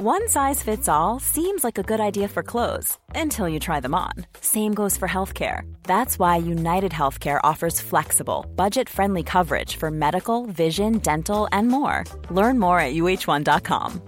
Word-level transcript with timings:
One 0.00 0.28
size 0.28 0.62
fits 0.62 0.88
all 0.88 1.18
seems 1.18 1.64
like 1.64 1.76
a 1.76 1.82
good 1.82 1.98
idea 1.98 2.28
for 2.28 2.44
clothes 2.44 2.96
until 3.16 3.48
you 3.48 3.58
try 3.58 3.80
them 3.80 3.96
on. 3.96 4.12
Same 4.40 4.72
goes 4.72 4.96
for 4.96 5.08
healthcare. 5.08 5.62
That's 5.82 6.20
why 6.20 6.36
United 6.36 6.92
Healthcare 6.92 7.40
offers 7.42 7.80
flexible, 7.80 8.46
budget 8.54 8.88
friendly 8.88 9.24
coverage 9.24 9.74
for 9.74 9.90
medical, 9.90 10.46
vision, 10.46 10.98
dental, 10.98 11.48
and 11.50 11.66
more. 11.66 12.04
Learn 12.30 12.60
more 12.60 12.78
at 12.78 12.94
uh1.com. 12.94 14.00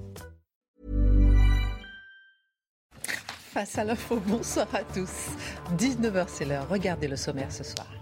Face 3.53 3.79
à 3.79 3.85
l'info, 3.85 4.21
bonsoir 4.29 4.69
à 4.73 4.85
tous. 4.85 5.31
19h, 5.77 6.27
c'est 6.29 6.45
l'heure. 6.45 6.69
Regardez 6.69 7.09
le 7.09 7.17
sommaire 7.17 7.51
ce 7.51 7.65
soir. 7.65 8.00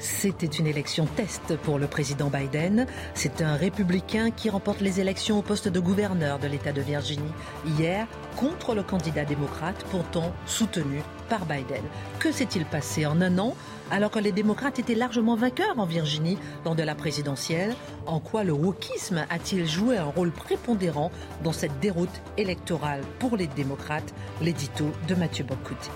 C'était 0.00 0.46
une 0.46 0.66
élection 0.66 1.04
test 1.04 1.56
pour 1.58 1.78
le 1.78 1.86
président 1.86 2.30
Biden. 2.30 2.86
C'est 3.12 3.42
un 3.42 3.54
républicain 3.54 4.30
qui 4.30 4.48
remporte 4.48 4.80
les 4.80 4.98
élections 4.98 5.38
au 5.38 5.42
poste 5.42 5.68
de 5.68 5.78
gouverneur 5.78 6.38
de 6.38 6.48
l'État 6.48 6.72
de 6.72 6.80
Virginie 6.80 7.32
hier 7.66 8.06
contre 8.36 8.74
le 8.74 8.82
candidat 8.82 9.26
démocrate 9.26 9.84
pourtant 9.90 10.32
soutenu 10.46 11.02
par 11.28 11.44
Biden. 11.44 11.82
Que 12.18 12.32
s'est-il 12.32 12.64
passé 12.64 13.04
en 13.04 13.20
un 13.20 13.38
an 13.38 13.54
alors 13.90 14.10
que 14.10 14.18
les 14.18 14.32
démocrates 14.32 14.78
étaient 14.78 14.94
largement 14.94 15.36
vainqueurs 15.36 15.78
en 15.78 15.84
Virginie 15.84 16.38
lors 16.64 16.74
de 16.74 16.82
la 16.82 16.94
présidentielle? 16.94 17.74
En 18.06 18.20
quoi 18.20 18.42
le 18.42 18.52
wokisme 18.52 19.26
a-t-il 19.28 19.68
joué 19.68 19.98
un 19.98 20.04
rôle 20.04 20.30
prépondérant 20.30 21.10
dans 21.44 21.52
cette 21.52 21.78
déroute 21.78 22.22
électorale 22.38 23.02
pour 23.18 23.36
les 23.36 23.48
démocrates? 23.48 24.14
L'édito 24.40 24.86
de 25.08 25.14
Mathieu 25.14 25.44
Bocout. 25.44 25.90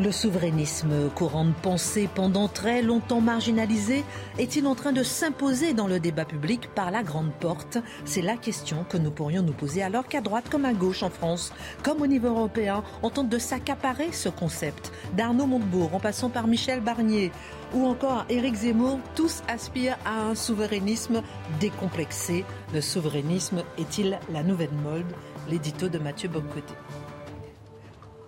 Le 0.00 0.10
souverainisme, 0.10 1.10
courant 1.14 1.44
de 1.44 1.52
pensée 1.52 2.08
pendant 2.12 2.48
très 2.48 2.80
longtemps 2.80 3.20
marginalisé, 3.20 4.04
est-il 4.38 4.66
en 4.66 4.74
train 4.74 4.92
de 4.92 5.02
s'imposer 5.02 5.74
dans 5.74 5.86
le 5.86 6.00
débat 6.00 6.24
public 6.24 6.70
par 6.74 6.90
la 6.90 7.02
grande 7.02 7.30
porte? 7.30 7.76
C'est 8.06 8.22
la 8.22 8.38
question 8.38 8.86
que 8.88 8.96
nous 8.96 9.10
pourrions 9.10 9.42
nous 9.42 9.52
poser 9.52 9.82
alors 9.82 10.08
qu'à 10.08 10.22
droite 10.22 10.48
comme 10.50 10.64
à 10.64 10.72
gauche 10.72 11.02
en 11.02 11.10
France, 11.10 11.52
comme 11.84 12.00
au 12.00 12.06
niveau 12.06 12.28
européen, 12.28 12.82
on 13.02 13.10
tente 13.10 13.28
de 13.28 13.38
s'accaparer 13.38 14.12
ce 14.12 14.30
concept. 14.30 14.92
D'Arnaud 15.14 15.46
Montebourg 15.46 15.94
en 15.94 16.00
passant 16.00 16.30
par 16.30 16.46
Michel 16.46 16.80
Barnier 16.80 17.30
ou 17.74 17.86
encore 17.86 18.24
Éric 18.30 18.54
Zemmour, 18.54 18.98
tous 19.14 19.42
aspirent 19.46 19.98
à 20.06 20.22
un 20.22 20.34
souverainisme 20.34 21.22
décomplexé. 21.60 22.46
Le 22.72 22.80
souverainisme 22.80 23.62
est-il 23.76 24.18
la 24.32 24.42
nouvelle 24.42 24.72
mode? 24.82 25.04
L'édito 25.50 25.88
de 25.88 25.98
Mathieu 25.98 26.30
Boncoté. 26.30 26.74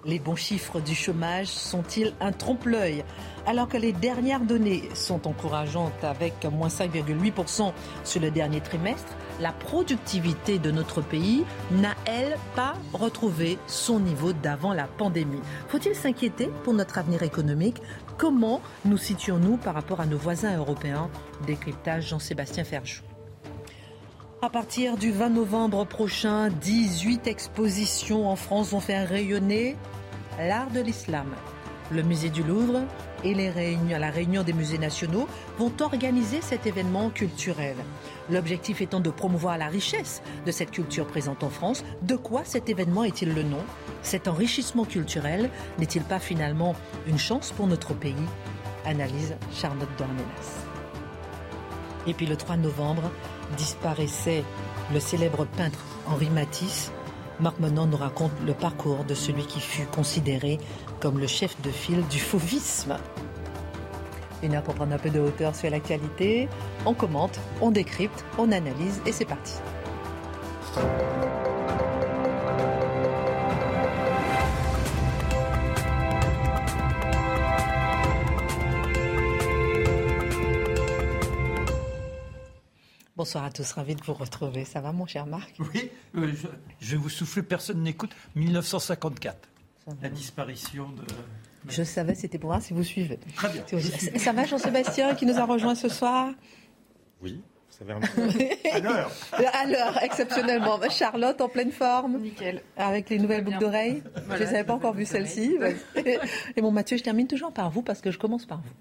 Les 0.06 0.18
bons 0.18 0.36
chiffres 0.36 0.80
du 0.80 0.94
chômage 0.94 1.46
sont-ils 1.46 2.12
un 2.20 2.32
trompe-l'œil 2.32 3.04
Alors 3.46 3.68
que 3.68 3.78
les 3.78 3.92
dernières 3.92 4.40
données 4.40 4.88
sont 4.92 5.26
encourageantes 5.26 6.04
avec 6.04 6.44
moins 6.44 6.68
5,8% 6.68 7.72
sur 8.04 8.20
le 8.20 8.30
dernier 8.30 8.60
trimestre, 8.60 9.16
la 9.40 9.52
productivité 9.52 10.58
de 10.58 10.70
notre 10.70 11.00
pays 11.00 11.44
n'a, 11.70 11.94
elle, 12.04 12.36
pas 12.54 12.74
retrouvé 12.92 13.58
son 13.66 13.98
niveau 13.98 14.34
d'avant 14.34 14.74
la 14.74 14.86
pandémie. 14.86 15.40
Faut-il 15.68 15.94
s'inquiéter 15.94 16.50
pour 16.64 16.74
notre 16.74 16.98
avenir 16.98 17.22
économique? 17.22 17.80
Comment 18.18 18.60
nous 18.84 18.98
situons-nous 18.98 19.56
par 19.56 19.72
rapport 19.72 20.00
à 20.00 20.06
nos 20.06 20.18
voisins 20.18 20.56
européens? 20.56 21.08
Décryptage 21.46 22.08
Jean-Sébastien 22.08 22.64
Ferjou. 22.64 23.13
À 24.44 24.50
partir 24.50 24.98
du 24.98 25.10
20 25.10 25.30
novembre 25.30 25.86
prochain, 25.86 26.50
18 26.50 27.28
expositions 27.28 28.28
en 28.28 28.36
France 28.36 28.72
vont 28.72 28.80
faire 28.80 29.08
rayonner 29.08 29.74
l'art 30.38 30.70
de 30.70 30.80
l'islam. 30.80 31.28
Le 31.90 32.02
musée 32.02 32.28
du 32.28 32.42
Louvre 32.42 32.82
et 33.24 33.32
la 33.32 34.10
réunion 34.10 34.42
des 34.42 34.52
musées 34.52 34.76
nationaux 34.76 35.26
vont 35.56 35.72
organiser 35.80 36.42
cet 36.42 36.66
événement 36.66 37.08
culturel. 37.08 37.74
L'objectif 38.28 38.82
étant 38.82 39.00
de 39.00 39.08
promouvoir 39.08 39.56
la 39.56 39.68
richesse 39.68 40.20
de 40.44 40.52
cette 40.52 40.72
culture 40.72 41.06
présente 41.06 41.42
en 41.42 41.48
France. 41.48 41.82
De 42.02 42.14
quoi 42.14 42.42
cet 42.44 42.68
événement 42.68 43.04
est-il 43.04 43.32
le 43.32 43.44
nom? 43.44 43.64
Cet 44.02 44.28
enrichissement 44.28 44.84
culturel 44.84 45.48
n'est-il 45.78 46.02
pas 46.02 46.18
finalement 46.18 46.76
une 47.06 47.18
chance 47.18 47.50
pour 47.50 47.66
notre 47.66 47.94
pays? 47.94 48.14
Analyse 48.84 49.36
Charlotte 49.54 49.88
Dornelas. 49.96 50.73
Et 52.06 52.14
puis 52.14 52.26
le 52.26 52.36
3 52.36 52.56
novembre, 52.56 53.02
disparaissait 53.56 54.44
le 54.92 55.00
célèbre 55.00 55.46
peintre 55.56 55.78
Henri 56.06 56.28
Matisse. 56.30 56.92
Marc 57.40 57.58
Menon 57.58 57.86
nous 57.86 57.96
raconte 57.96 58.32
le 58.46 58.54
parcours 58.54 59.04
de 59.04 59.14
celui 59.14 59.46
qui 59.46 59.60
fut 59.60 59.86
considéré 59.86 60.58
comme 61.00 61.18
le 61.18 61.26
chef 61.26 61.60
de 61.62 61.70
file 61.70 62.06
du 62.08 62.18
fauvisme. 62.18 62.96
Une 64.42 64.54
heure 64.54 64.62
pour 64.62 64.74
prendre 64.74 64.92
un 64.92 64.98
peu 64.98 65.10
de 65.10 65.20
hauteur 65.20 65.54
sur 65.54 65.70
l'actualité. 65.70 66.48
On 66.86 66.94
commente, 66.94 67.40
on 67.60 67.70
décrypte, 67.70 68.24
on 68.38 68.52
analyse 68.52 69.00
et 69.06 69.12
c'est 69.12 69.24
parti. 69.24 69.54
Bonsoir 83.24 83.44
à 83.44 83.50
tous, 83.50 83.72
ravi 83.72 83.94
de 83.94 84.02
vous 84.04 84.12
retrouver. 84.12 84.66
Ça 84.66 84.82
va 84.82 84.92
mon 84.92 85.06
cher 85.06 85.24
Marc? 85.24 85.54
Oui, 85.58 85.90
euh, 86.14 86.30
je, 86.34 86.46
je, 86.78 86.90
vais 86.90 86.98
vous 86.98 87.08
souffler, 87.08 87.42
personne 87.42 87.82
n'écoute. 87.82 88.10
1954, 88.34 89.48
la 90.02 90.10
disparition 90.10 90.90
de... 90.90 91.02
Je 91.66 91.82
savais, 91.84 92.14
c'était 92.14 92.36
pour 92.36 92.50
voir 92.50 92.60
si 92.60 92.74
vous 92.74 92.82
suivez. 92.82 93.18
Très 93.34 93.48
bien. 93.48 93.64
Ça, 93.66 94.18
ça 94.18 94.32
va 94.34 94.44
Jean-Sébastien 94.44 95.14
qui 95.14 95.24
nous 95.24 95.38
a 95.38 95.46
rejoint 95.46 95.74
ce 95.74 95.88
soir? 95.88 96.34
Oui, 97.22 97.40
ça 97.70 97.86
va 97.86 97.94
un 97.94 98.00
peu. 98.14 98.28
À 98.70 98.80
l'heure. 98.80 99.10
À 99.32 99.64
l'heure, 99.64 100.02
exceptionnellement. 100.02 100.78
Charlotte 100.90 101.40
en 101.40 101.48
pleine 101.48 101.72
forme 101.72 102.18
Nickel. 102.18 102.60
Avec 102.76 103.08
les 103.08 103.18
nouvelles 103.18 103.42
boucles 103.42 103.58
d'oreilles. 103.58 104.02
Voilà. 104.26 104.36
Je 104.36 104.42
les 104.42 104.48
avais 104.50 104.64
pas 104.64 104.74
encore 104.74 104.92
vues 104.92 105.06
celles-ci. 105.06 105.56
Et 106.56 106.60
mon 106.60 106.72
Mathieu, 106.72 106.98
je 106.98 107.02
termine 107.02 107.26
toujours 107.26 107.54
par 107.54 107.70
vous 107.70 107.80
parce 107.80 108.02
que 108.02 108.10
je 108.10 108.18
commence 108.18 108.44
par 108.44 108.58
vous. 108.58 108.74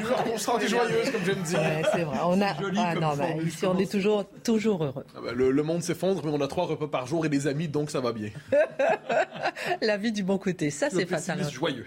Toujours 0.00 0.24
constante 0.24 0.62
et 0.62 0.68
joyeuse, 0.68 1.10
comme 1.10 1.24
j'aime 1.24 1.42
dire. 1.42 1.58
Ouais, 1.60 1.82
c'est 1.92 2.02
vrai. 2.04 2.18
On 2.24 2.40
a... 2.40 2.54
Joli 2.60 2.78
Ah 2.80 2.94
non, 2.94 3.16
bah, 3.16 3.30
ici, 3.44 3.66
on 3.66 3.78
est 3.78 3.90
toujours, 3.90 4.24
toujours 4.42 4.84
heureux. 4.84 5.04
Ah 5.16 5.20
bah, 5.24 5.32
le, 5.32 5.50
le 5.50 5.62
monde 5.62 5.82
s'effondre, 5.82 6.24
mais 6.24 6.30
on 6.32 6.40
a 6.40 6.48
trois 6.48 6.66
repas 6.66 6.88
par 6.88 7.06
jour 7.06 7.26
et 7.26 7.28
des 7.28 7.46
amis, 7.46 7.68
donc 7.68 7.90
ça 7.90 8.00
va 8.00 8.12
bien. 8.12 8.30
La 9.82 9.96
vie 9.96 10.12
du 10.12 10.22
bon 10.22 10.38
côté, 10.38 10.70
ça 10.70 10.88
c'est 10.90 11.06
fatal. 11.06 11.36
pessimiste 11.36 11.50
joyeux. 11.50 11.86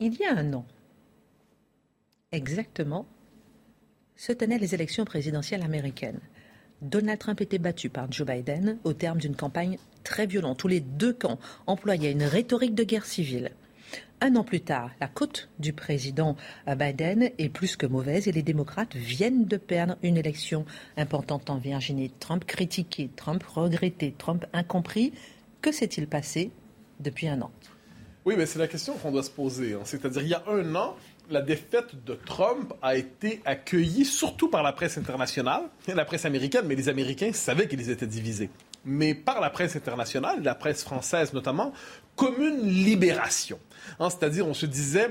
Il 0.00 0.14
y 0.14 0.24
a 0.24 0.36
un 0.36 0.52
an, 0.52 0.64
exactement, 2.32 3.06
se 4.16 4.32
tenaient 4.32 4.58
les 4.58 4.74
élections 4.74 5.04
présidentielles 5.04 5.62
américaines. 5.62 6.20
Donald 6.82 7.18
Trump 7.18 7.40
était 7.40 7.58
battu 7.58 7.88
par 7.88 8.10
Joe 8.12 8.26
Biden 8.26 8.78
au 8.84 8.92
terme 8.92 9.18
d'une 9.18 9.34
campagne 9.36 9.78
très 10.04 10.26
violente 10.26 10.62
où 10.64 10.68
les 10.68 10.80
deux 10.80 11.14
camps 11.14 11.38
employaient 11.66 12.12
une 12.12 12.24
rhétorique 12.24 12.74
de 12.74 12.84
guerre 12.84 13.06
civile. 13.06 13.52
Un 14.22 14.34
an 14.36 14.44
plus 14.44 14.62
tard, 14.62 14.90
la 14.98 15.08
cote 15.08 15.50
du 15.58 15.74
président 15.74 16.36
Biden 16.66 17.30
est 17.38 17.50
plus 17.50 17.76
que 17.76 17.84
mauvaise 17.86 18.26
et 18.28 18.32
les 18.32 18.42
démocrates 18.42 18.96
viennent 18.96 19.44
de 19.44 19.58
perdre 19.58 19.96
une 20.02 20.16
élection 20.16 20.64
importante 20.96 21.50
en 21.50 21.58
Virginie. 21.58 22.10
Trump 22.18 22.46
critiqué, 22.46 23.10
Trump 23.14 23.42
regretté, 23.44 24.14
Trump 24.16 24.46
incompris. 24.54 25.12
Que 25.60 25.70
s'est-il 25.70 26.06
passé 26.06 26.50
depuis 26.98 27.28
un 27.28 27.42
an? 27.42 27.50
Oui, 28.24 28.34
mais 28.38 28.46
c'est 28.46 28.58
la 28.58 28.68
question 28.68 28.94
qu'on 28.94 29.12
doit 29.12 29.22
se 29.22 29.30
poser. 29.30 29.74
hein. 29.74 29.80
C'est-à-dire, 29.84 30.22
il 30.22 30.28
y 30.28 30.34
a 30.34 30.42
un 30.48 30.74
an, 30.74 30.96
la 31.30 31.42
défaite 31.42 32.04
de 32.04 32.14
Trump 32.14 32.72
a 32.80 32.96
été 32.96 33.42
accueillie 33.44 34.06
surtout 34.06 34.48
par 34.48 34.62
la 34.62 34.72
presse 34.72 34.96
internationale, 34.96 35.64
la 35.86 36.04
presse 36.06 36.24
américaine, 36.24 36.64
mais 36.66 36.74
les 36.74 36.88
Américains 36.88 37.32
savaient 37.32 37.68
qu'ils 37.68 37.90
étaient 37.90 38.06
divisés. 38.06 38.48
Mais 38.86 39.14
par 39.14 39.40
la 39.40 39.50
presse 39.50 39.76
internationale, 39.76 40.42
la 40.42 40.54
presse 40.54 40.82
française 40.82 41.32
notamment, 41.34 41.72
comme 42.14 42.40
une 42.40 42.66
libération. 42.66 43.58
Hein, 44.00 44.08
C'est-à-dire, 44.10 44.46
on 44.46 44.54
se 44.54 44.64
disait, 44.66 45.10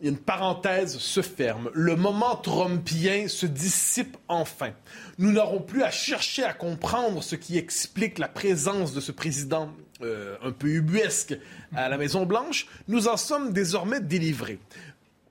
une 0.00 0.16
parenthèse 0.16 0.98
se 0.98 1.20
ferme. 1.22 1.70
Le 1.74 1.96
moment 1.96 2.36
trumpien 2.36 3.28
se 3.28 3.46
dissipe 3.46 4.16
enfin. 4.28 4.70
Nous 5.18 5.32
n'aurons 5.32 5.60
plus 5.60 5.82
à 5.82 5.90
chercher 5.90 6.44
à 6.44 6.52
comprendre 6.52 7.22
ce 7.22 7.34
qui 7.36 7.58
explique 7.58 8.18
la 8.18 8.28
présence 8.28 8.94
de 8.94 9.00
ce 9.00 9.12
président 9.12 9.72
euh, 10.02 10.36
un 10.44 10.52
peu 10.52 10.68
ubuesque 10.68 11.36
à 11.74 11.88
la 11.88 11.98
Maison-Blanche. 11.98 12.68
Nous 12.86 13.08
en 13.08 13.16
sommes 13.16 13.52
désormais 13.52 14.00
délivrés. 14.00 14.60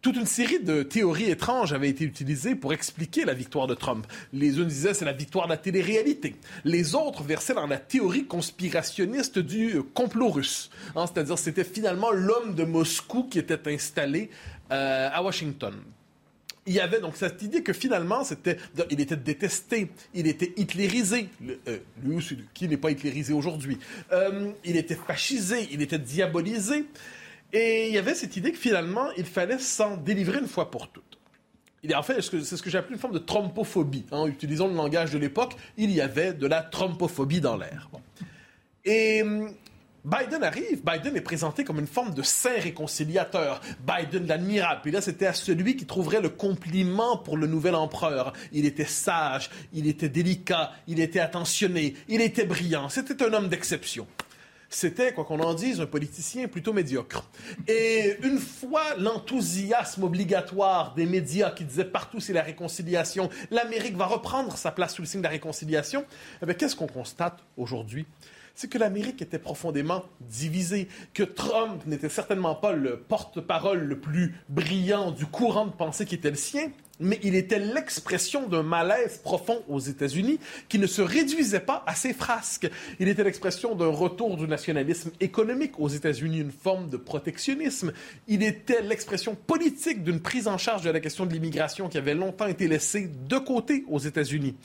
Toute 0.01 0.15
une 0.15 0.25
série 0.27 0.59
de 0.59 0.83
théories 0.83 1.31
étranges 1.31 1.73
avaient 1.73 1.89
été 1.89 2.03
utilisées 2.03 2.55
pour 2.55 2.71
expliquer 2.71 3.25
la 3.25 3.33
victoire 3.33 3.67
de 3.67 3.73
Trump. 3.73 4.05
Les 4.31 4.59
uns 4.59 4.63
disaient 4.63 4.94
c'est 4.94 5.05
la 5.05 5.13
victoire 5.13 5.47
de 5.47 5.51
la 5.51 5.57
télé-réalité. 5.57 6.35
Les 6.63 6.94
autres 6.94 7.23
versaient 7.23 7.55
dans 7.55 7.67
la 7.67 7.79
théorie 7.79 8.25
conspirationniste 8.25 9.39
du 9.39 9.77
euh, 9.77 9.83
complot 9.94 10.29
russe. 10.29 10.69
Hein, 10.95 11.05
C'est-à-dire 11.07 11.38
c'était 11.39 11.63
finalement 11.63 12.11
l'homme 12.11 12.53
de 12.53 12.63
Moscou 12.63 13.23
qui 13.23 13.39
était 13.39 13.59
installé 13.73 14.29
euh, 14.71 15.09
à 15.11 15.23
Washington. 15.23 15.73
Il 16.67 16.73
y 16.73 16.79
avait 16.81 16.99
donc 16.99 17.15
cette 17.15 17.41
idée 17.41 17.63
que 17.63 17.71
finalement, 17.71 18.23
il 18.91 18.99
était 18.99 19.15
détesté, 19.15 19.89
il 20.13 20.27
était 20.27 20.51
hitlérisé, 20.57 21.29
euh, 21.67 21.77
lui 22.03 22.17
qui 22.53 22.67
n'est 22.67 22.75
pas 22.75 22.91
hitlérisé 22.91 23.31
aujourd'hui. 23.31 23.77
Il 24.65 24.75
était 24.75 24.95
fascisé, 24.95 25.69
il 25.71 25.81
était 25.81 25.97
diabolisé. 25.97 26.83
Et 27.53 27.88
il 27.88 27.94
y 27.94 27.97
avait 27.97 28.15
cette 28.15 28.35
idée 28.35 28.51
que 28.51 28.57
finalement, 28.57 29.09
il 29.17 29.25
fallait 29.25 29.59
s'en 29.59 29.97
délivrer 29.97 30.39
une 30.39 30.47
fois 30.47 30.69
pour 30.69 30.89
toutes. 30.89 31.17
il 31.83 31.95
en 31.95 32.03
fait, 32.03 32.21
c'est 32.21 32.57
ce 32.57 32.61
que 32.61 32.69
j'ai 32.69 32.77
appelé 32.77 32.95
une 32.95 32.99
forme 32.99 33.13
de 33.13 33.19
trompophobie. 33.19 34.05
En 34.11 34.25
hein. 34.25 34.27
utilisant 34.27 34.67
le 34.67 34.75
langage 34.75 35.11
de 35.11 35.17
l'époque, 35.17 35.55
il 35.77 35.91
y 35.91 36.01
avait 36.01 36.33
de 36.33 36.45
la 36.47 36.61
trompophobie 36.61 37.39
dans 37.39 37.55
l'air. 37.55 37.89
Et 38.83 39.21
hum, 39.21 39.53
Biden 40.07 40.41
arrive, 40.41 40.81
Biden 40.85 41.17
est 41.17 41.21
présenté 41.21 41.65
comme 41.65 41.79
une 41.79 41.88
forme 41.88 42.13
de 42.13 42.21
saint 42.21 42.59
réconciliateur, 42.59 43.59
Biden 43.85 44.25
l'admirable. 44.25 44.79
Puis 44.83 44.91
là, 44.91 45.01
c'était 45.01 45.25
à 45.25 45.33
celui 45.33 45.75
qui 45.75 45.85
trouverait 45.85 46.21
le 46.21 46.29
compliment 46.29 47.17
pour 47.17 47.35
le 47.35 47.45
nouvel 47.45 47.75
empereur. 47.75 48.31
Il 48.53 48.65
était 48.65 48.85
sage, 48.85 49.49
il 49.73 49.85
était 49.85 50.07
délicat, 50.07 50.71
il 50.88 51.01
était 51.01 51.19
attentionné, 51.19 51.95
il 52.07 52.21
était 52.21 52.45
brillant. 52.45 52.88
C'était 52.88 53.21
un 53.21 53.33
homme 53.33 53.49
d'exception 53.49 54.07
c'était, 54.69 55.13
quoi 55.13 55.25
qu'on 55.25 55.39
en 55.39 55.53
dise, 55.53 55.79
un 55.79 55.85
politicien 55.85 56.47
plutôt 56.47 56.73
médiocre. 56.73 57.29
Et 57.67 58.17
une 58.23 58.39
fois 58.39 58.95
l'enthousiasme 58.97 60.03
obligatoire 60.03 60.93
des 60.93 61.05
médias 61.05 61.51
qui 61.51 61.63
disaient 61.63 61.85
partout 61.85 62.19
c'est 62.19 62.33
la 62.33 62.43
réconciliation, 62.43 63.29
l'Amérique 63.51 63.95
va 63.95 64.05
reprendre 64.05 64.57
sa 64.57 64.71
place 64.71 64.95
sous 64.95 65.01
le 65.01 65.07
signe 65.07 65.21
de 65.21 65.25
la 65.25 65.31
réconciliation, 65.31 66.05
eh 66.45 66.53
qu'est-ce 66.53 66.75
qu'on 66.75 66.87
constate 66.87 67.39
aujourd'hui? 67.55 68.05
c'est 68.57 68.67
que 68.67 68.79
l'Amérique 68.79 69.21
était 69.21 69.37
profondément 69.37 70.03
divisée, 70.19 70.87
que 71.13 71.21
Trump 71.21 71.85
n'était 71.85 72.09
certainement 72.09 72.55
pas 72.55 72.71
le 72.71 72.97
porte-parole 72.97 73.83
le 73.83 73.99
plus 73.99 74.33
brillant 74.49 75.11
du 75.11 75.27
courant 75.27 75.67
de 75.67 75.71
pensée 75.71 76.07
qui 76.07 76.15
était 76.15 76.31
le 76.31 76.37
sien, 76.37 76.71
mais 76.99 77.19
il 77.23 77.35
était 77.35 77.59
l'expression 77.59 78.47
d'un 78.47 78.63
malaise 78.63 79.19
profond 79.23 79.63
aux 79.67 79.79
États-Unis 79.79 80.39
qui 80.69 80.79
ne 80.79 80.88
se 80.88 81.01
réduisait 81.01 81.59
pas 81.59 81.83
à 81.85 81.95
ses 81.95 82.13
frasques. 82.13 82.69
Il 82.99 83.07
était 83.07 83.23
l'expression 83.23 83.75
d'un 83.75 83.88
retour 83.88 84.38
du 84.38 84.47
nationalisme 84.47 85.11
économique 85.19 85.79
aux 85.79 85.89
États-Unis, 85.89 86.39
une 86.39 86.51
forme 86.51 86.89
de 86.89 86.97
protectionnisme. 86.97 87.91
Il 88.27 88.44
était 88.44 88.81
l'expression 88.81 89.35
politique 89.35 90.03
d'une 90.03 90.19
prise 90.19 90.47
en 90.47 90.57
charge 90.57 90.83
de 90.83 90.89
la 90.89 90.99
question 90.99 91.25
de 91.25 91.33
l'immigration 91.33 91.89
qui 91.89 91.97
avait 91.97 92.15
longtemps 92.15 92.47
été 92.47 92.67
laissée 92.67 93.09
de 93.27 93.38
côté 93.38 93.85
aux 93.88 93.99
États-Unis. 93.99 94.55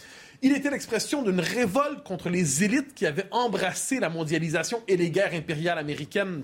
Il 0.44 0.56
était 0.56 0.70
l'expression 0.70 1.22
d'une 1.22 1.38
révolte 1.38 2.02
contre 2.02 2.28
les 2.28 2.64
élites 2.64 2.94
qui 2.94 3.06
avaient 3.06 3.28
embrassé 3.30 4.00
la 4.00 4.08
mondialisation 4.08 4.82
et 4.88 4.96
les 4.96 5.10
guerres 5.10 5.34
impériales 5.34 5.78
américaines 5.78 6.42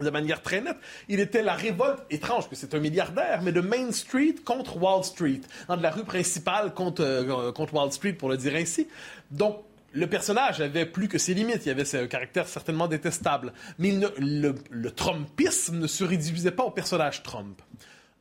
de 0.00 0.10
manière 0.10 0.42
très 0.42 0.60
nette. 0.60 0.78
Il 1.08 1.20
était 1.20 1.42
la 1.42 1.54
révolte, 1.54 2.00
étrange 2.10 2.48
que 2.48 2.56
c'est 2.56 2.74
un 2.74 2.78
milliardaire, 2.78 3.42
mais 3.42 3.52
de 3.52 3.60
Main 3.60 3.92
Street 3.92 4.36
contre 4.44 4.76
Wall 4.76 5.04
Street, 5.04 5.40
hein, 5.68 5.76
de 5.76 5.82
la 5.82 5.90
rue 5.90 6.04
principale 6.04 6.72
contre, 6.72 7.02
euh, 7.02 7.52
contre 7.52 7.74
Wall 7.74 7.92
Street, 7.92 8.14
pour 8.14 8.30
le 8.30 8.36
dire 8.36 8.54
ainsi. 8.54 8.88
Donc, 9.30 9.58
le 9.92 10.06
personnage 10.06 10.62
avait 10.62 10.86
plus 10.86 11.08
que 11.08 11.18
ses 11.18 11.34
limites. 11.34 11.66
Il 11.66 11.70
avait 11.70 11.94
un 11.94 12.06
caractère 12.06 12.48
certainement 12.48 12.88
détestable. 12.88 13.52
Mais 13.78 13.92
le, 14.18 14.54
le 14.70 14.90
Trumpisme 14.90 15.78
ne 15.78 15.86
se 15.86 16.02
réduisait 16.02 16.50
pas 16.50 16.64
au 16.64 16.70
personnage 16.70 17.22
Trump. 17.22 17.60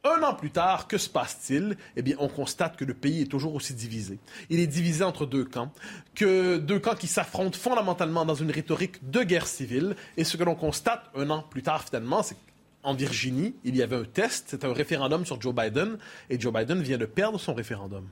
Un 0.03 0.23
an 0.23 0.33
plus 0.33 0.49
tard, 0.49 0.87
que 0.87 0.97
se 0.97 1.07
passe-t-il? 1.07 1.77
Eh 1.95 2.01
bien, 2.01 2.15
on 2.17 2.27
constate 2.27 2.75
que 2.75 2.85
le 2.85 2.95
pays 2.95 3.21
est 3.21 3.27
toujours 3.27 3.53
aussi 3.53 3.75
divisé. 3.75 4.17
Il 4.49 4.59
est 4.59 4.65
divisé 4.65 5.03
entre 5.03 5.27
deux 5.27 5.45
camps, 5.45 5.71
que 6.15 6.57
deux 6.57 6.79
camps 6.79 6.95
qui 6.95 7.05
s'affrontent 7.05 7.57
fondamentalement 7.57 8.25
dans 8.25 8.33
une 8.33 8.49
rhétorique 8.49 9.11
de 9.11 9.21
guerre 9.21 9.45
civile. 9.45 9.95
Et 10.17 10.23
ce 10.23 10.37
que 10.37 10.43
l'on 10.43 10.55
constate 10.55 11.03
un 11.15 11.29
an 11.29 11.43
plus 11.47 11.61
tard, 11.61 11.83
finalement, 11.83 12.23
c'est 12.23 12.35
qu'en 12.81 12.95
Virginie, 12.95 13.53
il 13.63 13.75
y 13.75 13.83
avait 13.83 13.95
un 13.95 14.03
test, 14.03 14.47
c'était 14.49 14.65
un 14.65 14.73
référendum 14.73 15.23
sur 15.23 15.39
Joe 15.39 15.53
Biden, 15.53 15.99
et 16.31 16.39
Joe 16.39 16.51
Biden 16.51 16.81
vient 16.81 16.97
de 16.97 17.05
perdre 17.05 17.39
son 17.39 17.53
référendum. 17.53 18.07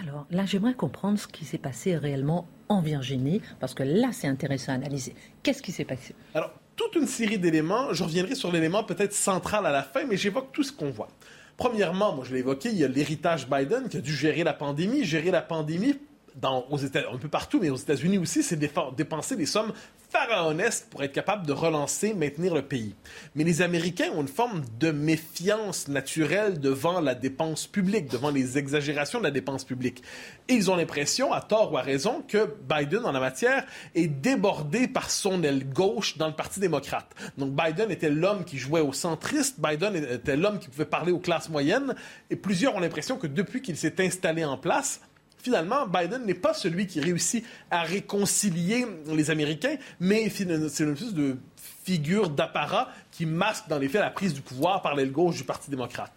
Alors 0.00 0.26
là, 0.30 0.46
j'aimerais 0.46 0.74
comprendre 0.74 1.18
ce 1.18 1.26
qui 1.26 1.44
s'est 1.44 1.58
passé 1.58 1.96
réellement 1.96 2.46
en 2.68 2.80
Virginie, 2.80 3.42
parce 3.58 3.74
que 3.74 3.82
là, 3.82 4.10
c'est 4.12 4.28
intéressant 4.28 4.70
à 4.70 4.76
analyser. 4.76 5.16
Qu'est-ce 5.42 5.62
qui 5.62 5.72
s'est 5.72 5.84
passé? 5.84 6.14
Alors, 6.32 6.52
toute 6.76 6.96
une 6.96 7.06
série 7.06 7.38
d'éléments. 7.38 7.92
Je 7.92 8.04
reviendrai 8.04 8.34
sur 8.34 8.52
l'élément 8.52 8.84
peut-être 8.84 9.12
central 9.12 9.66
à 9.66 9.70
la 9.70 9.82
fin, 9.82 10.04
mais 10.04 10.16
j'évoque 10.16 10.52
tout 10.52 10.62
ce 10.62 10.72
qu'on 10.72 10.90
voit. 10.90 11.08
Premièrement, 11.56 12.14
moi 12.14 12.24
je 12.26 12.32
l'ai 12.32 12.40
évoqué, 12.40 12.70
il 12.70 12.78
y 12.78 12.84
a 12.84 12.88
l'héritage 12.88 13.48
Biden 13.48 13.88
qui 13.88 13.98
a 13.98 14.00
dû 14.00 14.12
gérer 14.14 14.42
la 14.42 14.52
pandémie, 14.52 15.04
gérer 15.04 15.30
la 15.30 15.42
pandémie 15.42 15.96
dans, 16.34 16.66
aux 16.70 16.78
États, 16.78 17.02
un 17.12 17.18
peu 17.18 17.28
partout, 17.28 17.60
mais 17.60 17.70
aux 17.70 17.76
États-Unis 17.76 18.18
aussi, 18.18 18.42
c'est 18.42 18.58
dépenser 18.96 19.36
des 19.36 19.46
sommes 19.46 19.72
pharaonesques 20.10 20.86
pour 20.90 21.02
être 21.02 21.12
capable 21.12 21.44
de 21.44 21.52
relancer, 21.52 22.14
maintenir 22.14 22.54
le 22.54 22.62
pays. 22.62 22.94
Mais 23.34 23.42
les 23.42 23.62
Américains 23.62 24.10
ont 24.14 24.20
une 24.20 24.28
forme 24.28 24.62
de 24.78 24.92
méfiance 24.92 25.88
naturelle 25.88 26.60
devant 26.60 27.00
la 27.00 27.16
dépense 27.16 27.66
publique, 27.66 28.10
devant 28.10 28.30
les 28.30 28.56
exagérations 28.56 29.18
de 29.18 29.24
la 29.24 29.32
dépense 29.32 29.64
publique. 29.64 30.02
Et 30.48 30.54
ils 30.54 30.70
ont 30.70 30.76
l'impression, 30.76 31.32
à 31.32 31.40
tort 31.40 31.72
ou 31.72 31.78
à 31.78 31.82
raison, 31.82 32.22
que 32.26 32.54
Biden, 32.68 33.04
en 33.04 33.12
la 33.12 33.18
matière, 33.18 33.64
est 33.94 34.06
débordé 34.06 34.86
par 34.86 35.10
son 35.10 35.42
aile 35.42 35.68
gauche 35.68 36.16
dans 36.16 36.28
le 36.28 36.34
Parti 36.34 36.60
démocrate. 36.60 37.10
Donc 37.36 37.52
Biden 37.52 37.90
était 37.90 38.10
l'homme 38.10 38.44
qui 38.44 38.58
jouait 38.58 38.80
au 38.80 38.92
centriste, 38.92 39.58
Biden 39.58 39.96
était 39.96 40.36
l'homme 40.36 40.60
qui 40.60 40.68
pouvait 40.68 40.84
parler 40.84 41.10
aux 41.10 41.18
classes 41.18 41.48
moyennes, 41.48 41.94
et 42.30 42.36
plusieurs 42.36 42.76
ont 42.76 42.80
l'impression 42.80 43.16
que 43.16 43.26
depuis 43.26 43.62
qu'il 43.62 43.76
s'est 43.76 43.94
installé 43.98 44.44
en 44.44 44.58
place, 44.58 45.00
finalement, 45.44 45.86
Biden 45.86 46.24
n'est 46.24 46.32
pas 46.32 46.54
celui 46.54 46.86
qui 46.86 47.00
réussit 47.00 47.44
à 47.70 47.82
réconcilier 47.82 48.86
les 49.06 49.30
Américains, 49.30 49.76
mais 50.00 50.30
c'est 50.30 50.44
une 50.44 50.64
espèce 50.64 51.12
de 51.12 51.36
figure 51.84 52.30
d'apparat 52.30 52.88
qui 53.10 53.26
masque 53.26 53.68
dans 53.68 53.78
les 53.78 53.88
faits 53.88 54.00
la 54.00 54.10
prise 54.10 54.32
du 54.32 54.40
pouvoir 54.40 54.80
par 54.80 54.94
l'aile 54.94 55.12
gauche 55.12 55.36
du 55.36 55.44
Parti 55.44 55.70
démocrate. 55.70 56.12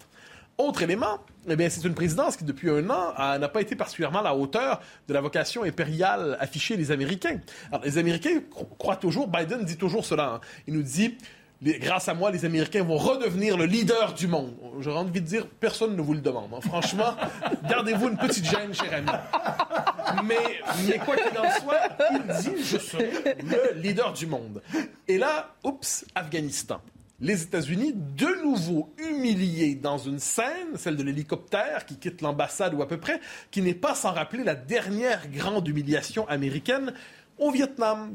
Autre 0.58 0.82
élément, 0.82 1.20
eh 1.48 1.70
c'est 1.70 1.84
une 1.84 1.94
présidence 1.94 2.38
qui, 2.38 2.46
depuis 2.46 2.70
un 2.70 2.90
an, 2.90 3.14
n'a 3.38 3.50
pas 3.50 3.62
été 3.62 3.76
particulièrement 3.76 4.20
à 4.20 4.24
la 4.24 4.36
hauteur 4.36 4.82
de 5.08 5.14
la 5.14 5.22
vocation 5.22 5.64
impériale 5.64 6.38
affichée 6.40 6.78
des 6.78 6.90
Américains. 6.92 7.40
Alors, 7.70 7.84
les 7.84 7.98
Américains 7.98 8.40
croient 8.80 8.96
toujours, 8.96 9.28
Biden 9.28 9.64
dit 9.66 9.78
toujours 9.78 10.06
cela, 10.06 10.36
hein. 10.36 10.42
il 10.68 10.74
nous 10.74 10.82
dit 10.82 11.18
grâce 11.62 12.08
à 12.08 12.14
moi, 12.14 12.32
les 12.32 12.46
Américains 12.46 12.84
vont 12.84 12.98
redevenir 12.98 13.58
le 13.58 13.66
leader 13.66 14.14
du 14.14 14.28
monde. 14.28 14.54
J'aurais 14.80 15.00
envie 15.00 15.22
de 15.22 15.26
dire, 15.26 15.48
personne 15.48 15.96
ne 15.96 16.02
vous 16.02 16.14
le 16.14 16.22
demande. 16.22 16.50
Hein. 16.54 16.62
Franchement, 16.62 17.16
gardez-vous 17.70 18.10
une 18.10 18.18
petite 18.18 18.46
gêne, 18.46 18.74
cher 18.74 18.94
ami. 18.94 19.10
Mais, 20.24 20.36
mais 20.88 20.98
quoi 21.00 21.16
qu'il 21.16 21.38
en 21.38 21.52
soit, 21.60 21.82
il 22.12 22.44
dit, 22.44 22.64
je 22.64 22.78
serai 22.78 23.12
le 23.44 23.80
leader 23.80 24.14
du 24.14 24.28
monde. 24.28 24.62
Et 25.08 25.18
là, 25.18 25.56
oups, 25.64 26.06
Afghanistan. 26.16 26.80
Les 27.20 27.42
États-Unis, 27.42 27.94
de 27.96 28.44
nouveau 28.44 28.94
humiliés 29.00 29.74
dans 29.74 29.98
une 29.98 30.20
scène, 30.20 30.78
celle 30.78 30.96
de 30.96 31.02
l'hélicoptère 31.02 31.88
qui 31.88 31.98
quitte 31.98 32.22
l'ambassade 32.22 32.76
ou 32.76 32.84
à 32.84 32.88
peu 32.88 32.98
près, 32.98 33.20
qui 33.50 33.64
n'est 33.64 33.74
pas 33.74 33.96
sans 33.96 34.12
rappeler 34.12 34.44
la 34.44 34.54
dernière 34.54 35.28
grande 35.28 35.68
humiliation 35.68 36.28
américaine 36.28 36.94
au 37.40 37.50
Vietnam, 37.50 38.14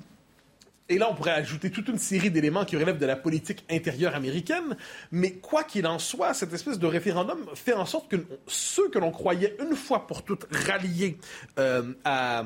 et 0.88 0.99
là, 0.99 1.08
on 1.11 1.14
pourrait 1.14 1.32
ajouter 1.32 1.70
toute 1.70 1.88
une 1.88 1.99
série 1.99 2.31
d'éléments 2.31 2.64
qui 2.64 2.76
relèvent 2.76 2.99
de 2.99 3.06
la 3.06 3.17
politique 3.17 3.64
intérieure 3.70 4.14
américaine. 4.14 4.76
Mais 5.11 5.32
quoi 5.32 5.64
qu'il 5.64 5.87
en 5.87 5.99
soit, 5.99 6.34
cette 6.34 6.52
espèce 6.52 6.79
de 6.79 6.87
référendum 6.87 7.38
fait 7.55 7.73
en 7.73 7.87
sorte 7.87 8.11
que 8.11 8.17
ceux 8.46 8.88
que 8.88 8.99
l'on 8.99 9.11
croyait 9.11 9.56
une 9.61 9.76
fois 9.76 10.06
pour 10.06 10.23
toutes 10.23 10.46
ralliés 10.50 11.19
euh, 11.58 11.94
à, 12.05 12.44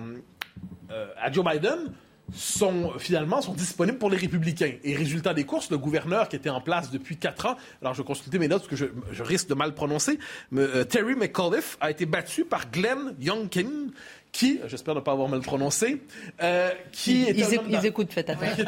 euh, 0.90 1.06
à 1.20 1.32
Joe 1.32 1.44
Biden 1.44 1.92
sont 2.34 2.92
finalement 2.98 3.40
sont 3.40 3.52
disponibles 3.52 3.98
pour 3.98 4.10
les 4.10 4.16
républicains. 4.16 4.72
Et 4.82 4.96
résultat 4.96 5.32
des 5.32 5.44
courses, 5.44 5.70
le 5.70 5.78
gouverneur 5.78 6.28
qui 6.28 6.36
était 6.36 6.50
en 6.50 6.60
place 6.60 6.90
depuis 6.90 7.16
quatre 7.16 7.46
ans, 7.46 7.56
alors 7.80 7.94
je 7.94 8.02
vais 8.02 8.06
consulter 8.06 8.38
mes 8.38 8.48
notes 8.48 8.62
parce 8.62 8.70
que 8.70 8.76
je, 8.76 8.86
je 9.12 9.22
risque 9.22 9.48
de 9.48 9.54
mal 9.54 9.74
prononcer, 9.74 10.18
mais, 10.50 10.62
euh, 10.62 10.84
Terry 10.84 11.14
McAuliffe 11.14 11.76
a 11.80 11.90
été 11.90 12.06
battu 12.06 12.44
par 12.44 12.70
Glenn 12.70 13.14
Youngkin, 13.20 13.88
qui, 14.36 14.60
j'espère 14.66 14.94
ne 14.94 15.00
pas 15.00 15.12
avoir 15.12 15.30
mal 15.30 15.40
prononcé, 15.40 16.02
euh, 16.42 16.70
qui 16.92 17.22
ils, 17.22 17.40
est 17.40 17.60
ils, 17.70 17.86
écoutent, 17.86 18.12
faites 18.12 18.28
attention. 18.28 18.66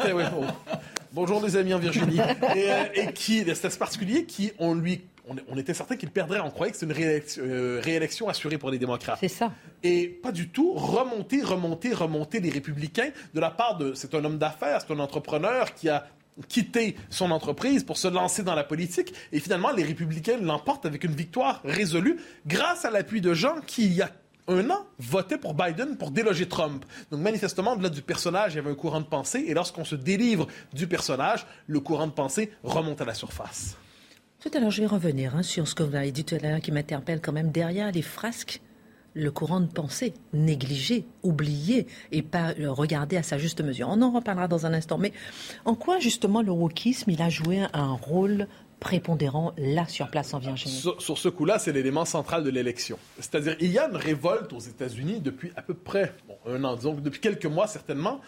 Bonjour 1.13 1.43
les 1.45 1.55
amis 1.57 1.75
en 1.75 1.79
Virginie. 1.79 2.17
et, 2.55 2.71
euh, 2.71 2.85
et 2.95 3.13
qui, 3.13 3.45
c'est 3.53 3.77
particulier, 3.77 4.25
qui 4.25 4.51
on 4.57 4.73
lui 4.73 5.01
on, 5.47 5.57
était 5.59 5.75
certain 5.75 5.95
qu'il 5.95 6.09
perdrait. 6.09 6.39
On 6.39 6.49
croyait 6.49 6.71
que 6.71 6.77
c'était 6.79 7.21
une 7.37 7.45
euh, 7.45 7.79
réélection, 7.83 8.29
assurée 8.29 8.57
pour 8.57 8.71
les 8.71 8.79
démocrates. 8.79 9.19
C'est 9.19 9.27
ça. 9.27 9.51
Et 9.83 10.07
pas 10.07 10.31
du 10.31 10.49
tout. 10.49 10.73
Remonter, 10.73 11.43
remonter, 11.43 11.93
remonter 11.93 12.39
les 12.39 12.49
républicains 12.49 13.11
de 13.35 13.39
la 13.39 13.51
part 13.51 13.77
de. 13.77 13.93
C'est 13.93 14.15
un 14.15 14.25
homme 14.25 14.39
d'affaires, 14.39 14.81
c'est 14.81 14.91
un 14.91 14.99
entrepreneur 14.99 15.75
qui 15.75 15.87
a 15.87 16.07
quitté 16.47 16.95
son 17.11 17.29
entreprise 17.29 17.83
pour 17.83 17.97
se 17.97 18.07
lancer 18.07 18.41
dans 18.41 18.55
la 18.55 18.63
politique. 18.63 19.13
Et 19.31 19.39
finalement, 19.39 19.69
les 19.71 19.83
républicains 19.83 20.37
l'emportent 20.37 20.87
avec 20.87 21.03
une 21.03 21.13
victoire 21.13 21.61
résolue 21.63 22.17
grâce 22.47 22.85
à 22.85 22.89
l'appui 22.89 23.21
de 23.21 23.35
gens 23.35 23.57
qui, 23.67 23.85
il 23.85 23.93
y 23.93 24.01
a 24.01 24.09
un 24.49 24.69
an, 24.69 24.85
votaient 24.97 25.37
pour 25.37 25.53
Biden 25.53 25.97
pour 25.97 26.11
déloger 26.11 26.47
Trump. 26.47 26.83
Donc 27.11 27.21
manifestement, 27.21 27.73
au-delà 27.73 27.89
du 27.89 28.01
personnage, 28.01 28.53
il 28.53 28.57
y 28.57 28.59
avait 28.59 28.71
un 28.71 28.75
courant 28.75 28.99
de 28.99 29.05
pensée. 29.05 29.45
Et 29.47 29.53
lorsqu'on 29.53 29.85
se 29.85 29.95
délivre 29.95 30.47
du 30.73 30.87
personnage, 30.87 31.45
le 31.67 31.79
courant 31.79 32.07
de 32.07 32.11
pensée 32.11 32.51
remonte 32.63 33.01
à 33.01 33.05
la 33.05 33.13
surface. 33.13 33.77
Tout 34.39 34.49
à 34.53 34.59
l'heure, 34.59 34.71
je 34.71 34.81
vais 34.81 34.87
revenir 34.87 35.35
hein, 35.35 35.43
sur 35.43 35.67
ce 35.67 35.75
que 35.75 35.83
vous 35.83 35.95
avez 35.95 36.11
dit 36.11 36.23
tout 36.23 36.35
à 36.35 36.37
l'heure 36.37 36.61
qui 36.61 36.71
m'interpelle 36.71 37.19
quand 37.21 37.33
même 37.33 37.51
derrière 37.51 37.91
les 37.91 38.01
frasques. 38.01 38.61
Le 39.15 39.31
courant 39.31 39.59
de 39.59 39.65
pensée 39.65 40.13
négligé, 40.33 41.03
oublié 41.23 41.87
et 42.11 42.21
pas 42.21 42.53
euh, 42.59 42.71
regardé 42.71 43.17
à 43.17 43.23
sa 43.23 43.39
juste 43.39 43.61
mesure. 43.61 43.89
On 43.89 44.01
en 44.03 44.11
reparlera 44.11 44.47
dans 44.47 44.67
un 44.67 44.73
instant. 44.73 44.99
Mais 44.99 45.11
en 45.65 45.73
quoi 45.73 45.99
justement 45.99 46.41
le 46.43 46.51
wokisme 46.51 47.09
il 47.09 47.21
a 47.21 47.29
joué 47.29 47.65
un 47.73 47.91
rôle 47.93 48.47
prépondérant 48.79 49.53
là 49.57 49.87
sur 49.87 50.09
place 50.09 50.33
en 50.33 50.39
Virginie 50.39 50.73
Sur, 50.99 51.17
ce 51.17 51.29
coup-là, 51.29 51.59
c'est 51.59 51.71
l'élément 51.71 52.05
central 52.05 52.43
de 52.43 52.49
l'élection. 52.49 52.97
C'est-à-dire, 53.17 53.55
il 53.59 53.71
y 53.71 53.77
a 53.77 53.89
une 53.89 53.95
révolte 53.95 54.53
aux 54.53 54.59
États-Unis 54.59 55.19
depuis 55.19 55.51
à 55.55 55.61
peu 55.61 55.73
près 55.73 56.13
un 56.45 56.63
an, 56.63 56.75
disons 56.75 56.93
depuis 56.93 57.19
quelques 57.19 57.45
mois 57.45 57.67
certainement, 57.67 58.21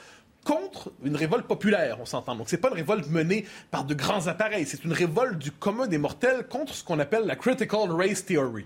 contre 0.45 0.91
une 1.03 1.15
révolte 1.15 1.45
populaire, 1.45 1.97
on 2.01 2.05
s'entend. 2.05 2.35
Donc, 2.35 2.49
c'est 2.49 2.57
pas 2.57 2.69
une 2.69 2.75
révolte 2.75 3.09
menée 3.09 3.45
par 3.69 3.85
de 3.85 3.93
grands 3.93 4.27
appareils, 4.27 4.65
c'est 4.65 4.83
une 4.83 4.93
révolte 4.93 5.37
du 5.37 5.51
commun 5.51 5.87
des 5.87 5.97
mortels 5.97 6.47
contre 6.47 6.73
ce 6.73 6.83
qu'on 6.83 6.99
appelle 6.99 7.25
la 7.25 7.35
critical 7.35 7.91
race 7.91 8.25
theory. 8.25 8.65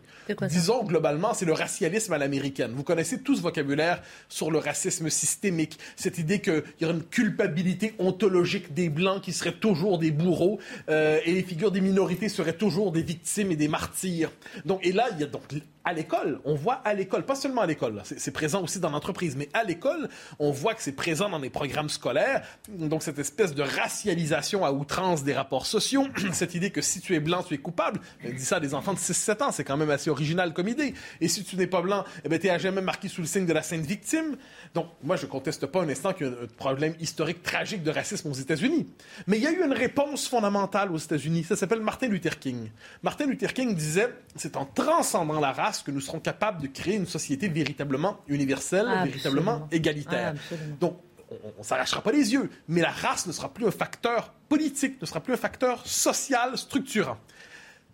Disons, 0.50 0.84
globalement, 0.84 1.34
c'est 1.34 1.46
le 1.46 1.54
racialisme 1.54 2.14
à 2.14 2.18
l'américaine. 2.18 2.72
Vous 2.74 2.84
connaissez 2.84 3.22
tout 3.22 3.36
ce 3.36 3.42
vocabulaire 3.42 4.02
sur 4.30 4.52
le 4.52 4.60
racisme 4.60 5.10
systémique, 5.10 5.78
cette 5.96 6.18
idée 6.18 6.40
qu'il 6.40 6.64
y 6.82 6.86
aurait 6.86 6.94
une 6.94 7.04
culpabilité 7.04 7.94
ontologique 8.00 8.74
des 8.74 8.90
Blancs 8.90 9.22
qui 9.22 9.34
seraient 9.34 9.54
toujours 9.54 10.00
des 10.00 10.12
bourreaux 10.12 10.60
euh, 10.90 11.20
et 11.26 11.34
les 11.34 11.44
figures 11.44 11.72
des 11.72 11.82
minorités 11.82 12.30
seraient 12.30 12.54
toujours 12.54 12.92
des 12.92 13.02
victimes 13.02 13.52
et 13.52 13.56
des 13.56 13.68
martyrs. 13.68 14.32
Donc, 14.64 14.86
et 14.86 14.92
là, 14.92 15.08
il 15.12 15.20
y 15.20 15.24
a 15.24 15.28
donc 15.28 15.44
à 15.86 15.94
l'école, 15.94 16.40
on 16.46 16.56
voit 16.56 16.82
à 16.84 16.94
l'école, 16.94 17.26
pas 17.26 17.36
seulement 17.36 17.62
à 17.62 17.68
l'école, 17.68 18.02
c'est 18.04 18.32
présent 18.32 18.64
aussi 18.64 18.80
dans 18.80 18.90
l'entreprise, 18.90 19.36
mais 19.36 19.50
à 19.54 19.64
l'école, 19.64 20.10
on 20.40 20.52
voit 20.52 20.74
que 20.74 20.82
c'est 20.82 20.92
présent 20.92 21.30
dans 21.30 21.38
les 21.38 21.52
programmes 21.52 21.90
scolaires. 21.90 22.46
Donc 22.70 23.04
cette 23.04 23.20
espèce 23.20 23.54
de 23.54 23.62
racialisation 23.62 24.66
à 24.66 24.72
outrance 24.72 25.24
des 25.24 25.34
rapports 25.34 25.66
sociaux, 25.66 26.08
cette 26.34 26.56
idée 26.56 26.72
que 26.72 26.82
si 26.82 27.02
tu 27.02 27.14
es 27.14 27.20
blanc, 27.20 27.44
tu 27.44 27.54
es 27.54 27.60
coupable. 27.60 28.00
Elle 28.24 28.36
dit 28.36 28.44
ça 28.44 28.58
à 28.58 28.60
des 28.60 28.74
enfants 28.74 28.94
de 28.94 29.00
6-7 29.00 29.44
ans, 29.44 29.52
c'est 29.52 29.64
quand 29.64 29.78
même 29.78 29.92
assez 29.92 30.10
original 30.10 30.54
comme 30.54 30.68
idée. 30.68 30.96
Et 31.22 31.28
si 31.28 31.44
tu 31.44 31.56
n'es 31.56 31.68
pas 31.68 31.82
blanc, 31.82 32.04
eh 32.24 32.30
ben, 32.30 32.40
tu 32.40 32.48
es 32.48 32.50
à 32.50 32.58
jamais 32.58 32.82
marqué 32.82 33.08
sous 33.08 33.22
le 33.22 33.28
signe 33.28 33.46
de 33.46 33.54
la 33.54 33.62
sainte 33.62 33.86
victime. 33.86 34.38
Donc 34.74 34.88
moi, 35.04 35.16
je 35.16 35.28
conteste 35.28 35.68
pas 35.68 35.82
un 35.82 35.90
instant 35.90 36.14
qu'il 36.14 36.28
y 36.28 36.30
a 36.30 36.34
un 36.34 36.48
problème 36.58 36.96
historique 37.00 37.44
tragique 37.44 37.84
de 37.84 37.92
racisme 37.92 38.30
aux 38.30 38.34
États-Unis. 38.34 38.88
Mais 39.28 39.38
il 39.38 39.44
y 39.44 39.48
a 39.48 39.52
eu 39.52 39.64
une 39.64 39.74
réponse 39.74 40.28
fondamentale 40.28 40.92
aux 40.92 40.98
États-Unis. 40.98 41.44
Ça 41.44 41.56
s'appelle 41.56 41.82
Martin 41.82 42.08
Luther 42.08 42.40
King. 42.40 42.70
Martin 43.04 43.28
Luther 43.28 43.54
King 43.54 43.76
disait, 43.76 44.14
c'est 44.36 44.58
en 44.58 44.66
transcendant 44.66 45.40
la 45.40 45.52
race 45.52 45.75
que 45.84 45.92
nous 45.92 46.02
serons 46.02 46.20
capables 46.20 46.62
de 46.62 46.68
créer 46.68 46.96
une 46.96 47.08
société 47.08 47.48
véritablement 47.48 48.20
universelle, 48.28 48.88
véritablement 49.04 49.68
égalitaire. 49.72 50.34
Donc, 50.80 51.00
on 51.32 51.60
ne 51.60 51.64
s'arrachera 51.64 52.02
pas 52.02 52.12
les 52.12 52.34
yeux, 52.34 52.50
mais 52.68 52.82
la 52.82 52.92
race 52.92 53.26
ne 53.26 53.32
sera 53.32 53.54
plus 53.54 53.66
un 53.66 53.72
facteur 53.72 54.34
politique, 54.48 55.02
ne 55.02 55.06
sera 55.06 55.22
plus 55.22 55.34
un 55.34 55.38
facteur 55.38 55.86
social 55.86 56.58
structurant. 56.58 57.18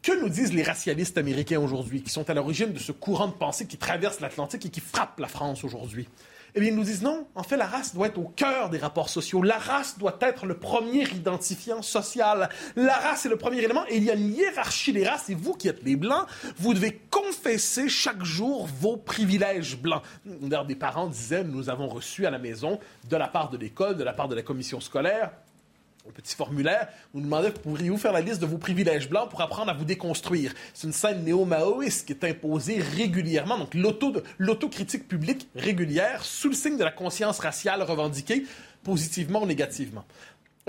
Que 0.02 0.20
nous 0.20 0.30
disent 0.30 0.54
les 0.54 0.64
racialistes 0.64 1.18
américains 1.18 1.60
aujourd'hui, 1.60 2.02
qui 2.02 2.10
sont 2.10 2.30
à 2.30 2.34
l'origine 2.34 2.74
de 2.74 2.80
ce 2.80 2.92
courant 2.92 3.28
de 3.28 3.34
pensée 3.34 3.68
qui 3.68 3.78
traverse 3.78 4.20
l'Atlantique 4.20 4.66
et 4.66 4.70
qui 4.70 4.82
frappe 4.82 5.20
la 5.20 5.28
France 5.28 5.64
aujourd'hui? 5.64 6.08
Eh 6.55 6.60
bien, 6.60 6.70
ils 6.70 6.75
nous 6.75 6.84
disent 6.84 7.01
non, 7.01 7.27
en 7.36 7.43
fait, 7.43 7.58
la 7.58 7.65
race 7.65 7.93
doit 7.93 8.08
être 8.08 8.17
au 8.17 8.27
cœur 8.36 8.70
des 8.70 8.77
rapports 8.77 9.10
sociaux. 9.10 9.41
La 9.41 9.58
race 9.58 9.98
doit 9.98 10.17
être 10.22 10.46
le 10.46 10.58
premier 10.58 11.03
identifiant 11.03 11.81
social. 11.81 12.50
La 12.75 12.96
race 12.96 13.25
est 13.25 13.29
le 13.29 13.38
premier 13.38 13.60
élément 13.60 13.86
et 13.88 13.98
il 13.98 14.03
y 14.03 14.12
a 14.12 14.15
une 14.15 14.34
hiérarchie 14.34 14.93
des 14.93 15.08
races 15.08 15.29
et 15.29 15.36
vous 15.36 15.53
qui 15.53 15.67
êtes 15.67 15.84
les 15.84 15.96
Blancs, 15.96 16.27
vous 16.58 16.74
devez 16.74 17.00
confesser 17.10 17.88
chaque 17.88 18.24
jour 18.24 18.67
vos 18.79 18.98
privilèges 18.98 19.77
blancs. 19.77 20.01
D'ailleurs, 20.25 20.65
des 20.65 20.75
parents 20.75 21.08
disaient, 21.08 21.43
nous 21.43 21.70
avons 21.70 21.88
reçu 21.88 22.25
à 22.25 22.31
la 22.31 22.39
maison, 22.39 22.79
de 23.10 23.15
la 23.15 23.27
part 23.27 23.50
de 23.50 23.58
l'école, 23.58 23.98
de 23.98 24.03
la 24.03 24.13
part 24.13 24.27
de 24.27 24.36
la 24.36 24.41
commission 24.41 24.79
scolaire, 24.79 25.31
un 26.10 26.12
petit 26.12 26.36
formulaire, 26.36 26.88
vous 27.13 27.22
demandez 27.22 27.51
pourriez-vous 27.51 27.98
faire 27.98 28.12
la 28.12 28.22
liste 28.22 28.41
de 28.41 28.46
vos 28.46 28.58
privilèges 28.58 29.10
blancs 29.10 29.29
pour 29.29 29.41
apprendre 29.41 29.72
à 29.72 29.74
vous 29.74 29.86
déconstruire? 29.86 30.53
C'est 30.74 30.88
une 30.88 30.93
scène 30.93 31.24
néo-maoïste 31.24 32.08
qui 32.08 32.13
est 32.13 32.24
imposée 32.24 32.79
régulièrement, 32.79 33.58
donc 33.58 33.75
l'autocritique 34.39 35.08
publique 35.08 35.48
régulière 35.55 36.24
sous 36.24 36.50
le 36.50 36.55
signe 36.55 36.77
de 36.77 36.84
la 36.84 36.91
conscience 36.91 37.39
raciale 37.39 37.81
revendiquée, 37.84 38.46
positivement 38.84 39.43
ou 39.43 39.46
négativement. 39.46 40.03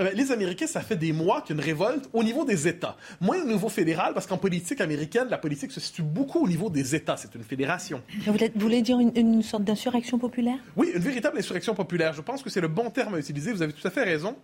Euh, 0.01 0.09
les 0.15 0.31
Américains, 0.31 0.65
ça 0.65 0.81
fait 0.81 0.95
des 0.95 1.13
mois 1.13 1.41
qu'il 1.41 1.55
y 1.55 1.59
a 1.59 1.61
une 1.61 1.65
révolte 1.67 2.09
au 2.13 2.23
niveau 2.23 2.45
des 2.45 2.67
États. 2.67 2.97
Moins 3.21 3.39
au 3.41 3.45
niveau 3.45 3.69
fédéral, 3.69 4.15
parce 4.15 4.25
qu'en 4.25 4.39
politique 4.39 4.81
américaine, 4.81 5.27
la 5.29 5.37
politique 5.37 5.71
se 5.71 5.79
situe 5.79 6.01
beaucoup 6.01 6.43
au 6.43 6.47
niveau 6.47 6.71
des 6.71 6.95
États. 6.95 7.15
C'est 7.15 7.35
une 7.35 7.43
fédération. 7.43 8.01
Vous 8.25 8.33
voulez 8.55 8.81
dire 8.81 8.99
une, 8.99 9.11
une 9.15 9.43
sorte 9.43 9.63
d'insurrection 9.63 10.17
populaire? 10.17 10.57
Oui, 10.75 10.91
une 10.95 11.01
véritable 11.01 11.37
insurrection 11.37 11.75
populaire. 11.75 12.13
Je 12.13 12.21
pense 12.21 12.41
que 12.41 12.49
c'est 12.49 12.61
le 12.61 12.69
bon 12.69 12.89
terme 12.89 13.13
à 13.13 13.19
utiliser. 13.19 13.51
Vous 13.51 13.61
avez 13.61 13.73
tout 13.73 13.87
à 13.87 13.91
fait 13.91 14.03
raison. 14.03 14.35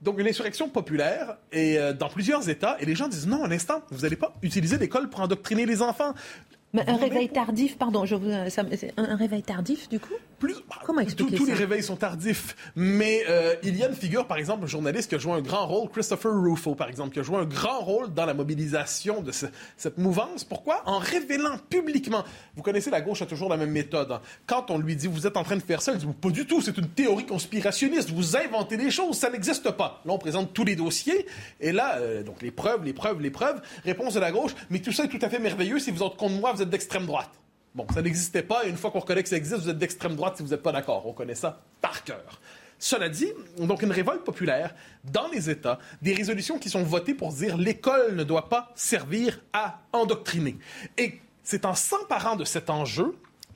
Donc, 0.00 0.18
une 0.18 0.26
insurrection 0.26 0.68
populaire 0.68 1.36
et 1.52 1.78
euh, 1.78 1.92
dans 1.92 2.08
plusieurs 2.08 2.48
États. 2.48 2.76
Et 2.80 2.86
les 2.86 2.94
gens 2.94 3.08
disent 3.08 3.26
non, 3.26 3.44
un 3.44 3.50
instant, 3.50 3.82
vous 3.90 4.02
n'allez 4.02 4.16
pas 4.16 4.34
utiliser 4.42 4.78
l'école 4.78 5.10
pour 5.10 5.20
endoctriner 5.20 5.66
les 5.66 5.82
enfants. 5.82 6.14
Mais 6.72 6.88
un 6.88 6.96
réveil 6.96 7.28
tardif, 7.28 7.76
pardon, 7.76 8.04
je 8.04 8.14
vous, 8.14 8.30
un 8.30 9.16
réveil 9.16 9.42
tardif 9.42 9.88
du 9.88 9.98
coup 9.98 10.14
plus, 10.40 10.56
Comment 10.86 11.00
expliquer 11.00 11.36
Tous 11.36 11.44
les 11.44 11.52
réveils 11.52 11.82
sont 11.82 11.96
tardifs, 11.96 12.56
mais 12.74 13.22
euh, 13.28 13.54
il 13.62 13.76
y 13.76 13.84
a 13.84 13.88
une 13.88 13.94
figure, 13.94 14.26
par 14.26 14.38
exemple, 14.38 14.64
un 14.64 14.66
journaliste 14.66 15.10
qui 15.10 15.14
a 15.14 15.18
joué 15.18 15.32
un 15.32 15.42
grand 15.42 15.66
rôle, 15.66 15.90
Christopher 15.90 16.32
Rufo, 16.32 16.74
par 16.74 16.88
exemple, 16.88 17.12
qui 17.12 17.20
a 17.20 17.22
joué 17.22 17.36
un 17.36 17.44
grand 17.44 17.80
rôle 17.80 18.14
dans 18.14 18.24
la 18.24 18.32
mobilisation 18.32 19.20
de 19.20 19.32
cette 19.32 19.98
mouvance. 19.98 20.44
Pourquoi? 20.44 20.82
En 20.86 20.98
révélant 20.98 21.58
publiquement. 21.68 22.24
Vous 22.56 22.62
connaissez, 22.62 22.90
la 22.90 23.02
gauche 23.02 23.20
a 23.20 23.26
toujours 23.26 23.50
la 23.50 23.58
même 23.58 23.70
méthode. 23.70 24.12
Hein. 24.12 24.22
Quand 24.46 24.70
on 24.70 24.78
lui 24.78 24.96
dit, 24.96 25.08
vous 25.08 25.26
êtes 25.26 25.36
en 25.36 25.44
train 25.44 25.56
de 25.56 25.62
faire 25.62 25.82
ça, 25.82 25.92
il 25.92 25.98
dit, 25.98 26.06
pas 26.06 26.30
du 26.30 26.46
tout, 26.46 26.62
c'est 26.62 26.78
une 26.78 26.88
théorie 26.88 27.26
conspirationniste, 27.26 28.10
vous 28.10 28.34
inventez 28.34 28.78
des 28.78 28.90
choses, 28.90 29.18
ça 29.18 29.28
n'existe 29.28 29.70
pas. 29.72 30.00
Là, 30.06 30.14
on 30.14 30.18
présente 30.18 30.54
tous 30.54 30.64
les 30.64 30.74
dossiers, 30.74 31.26
et 31.60 31.70
là, 31.70 31.98
euh, 31.98 32.22
donc 32.22 32.40
les 32.40 32.50
preuves, 32.50 32.82
les 32.82 32.94
preuves, 32.94 33.20
les 33.20 33.30
preuves. 33.30 33.60
Réponse 33.84 34.14
de 34.14 34.20
la 34.20 34.32
gauche, 34.32 34.52
mais 34.70 34.78
tout 34.78 34.92
ça 34.92 35.04
est 35.04 35.08
tout 35.08 35.18
à 35.20 35.28
fait 35.28 35.38
merveilleux 35.38 35.78
si 35.78 35.90
vous 35.90 36.02
êtes 36.02 36.16
contre 36.16 36.40
moi, 36.40 36.54
vous 36.54 36.59
êtes 36.62 36.70
d'extrême 36.70 37.06
droite. 37.06 37.30
Bon, 37.74 37.86
ça 37.94 38.02
n'existait 38.02 38.42
pas, 38.42 38.64
et 38.64 38.68
une 38.68 38.76
fois 38.76 38.90
qu'on 38.90 38.98
reconnaît 38.98 39.22
que 39.22 39.28
ça 39.28 39.36
existe, 39.36 39.60
vous 39.60 39.68
êtes 39.68 39.78
d'extrême 39.78 40.16
droite 40.16 40.36
si 40.36 40.42
vous 40.42 40.50
n'êtes 40.50 40.62
pas 40.62 40.72
d'accord. 40.72 41.06
On 41.06 41.12
connaît 41.12 41.36
ça 41.36 41.60
par 41.80 42.02
cœur. 42.02 42.40
Cela 42.80 43.08
dit, 43.10 43.28
donc 43.58 43.82
une 43.82 43.92
révolte 43.92 44.24
populaire 44.24 44.74
dans 45.04 45.28
les 45.28 45.50
États, 45.50 45.78
des 46.00 46.14
résolutions 46.14 46.58
qui 46.58 46.70
sont 46.70 46.82
votées 46.82 47.14
pour 47.14 47.32
dire 47.32 47.58
l'école 47.58 48.16
ne 48.16 48.24
doit 48.24 48.48
pas 48.48 48.72
servir 48.74 49.40
à 49.52 49.80
endoctriner. 49.92 50.56
Et 50.96 51.20
c'est 51.44 51.66
en 51.66 51.74
s'emparant 51.74 52.36
de 52.36 52.44
cet 52.44 52.70
enjeu 52.70 53.14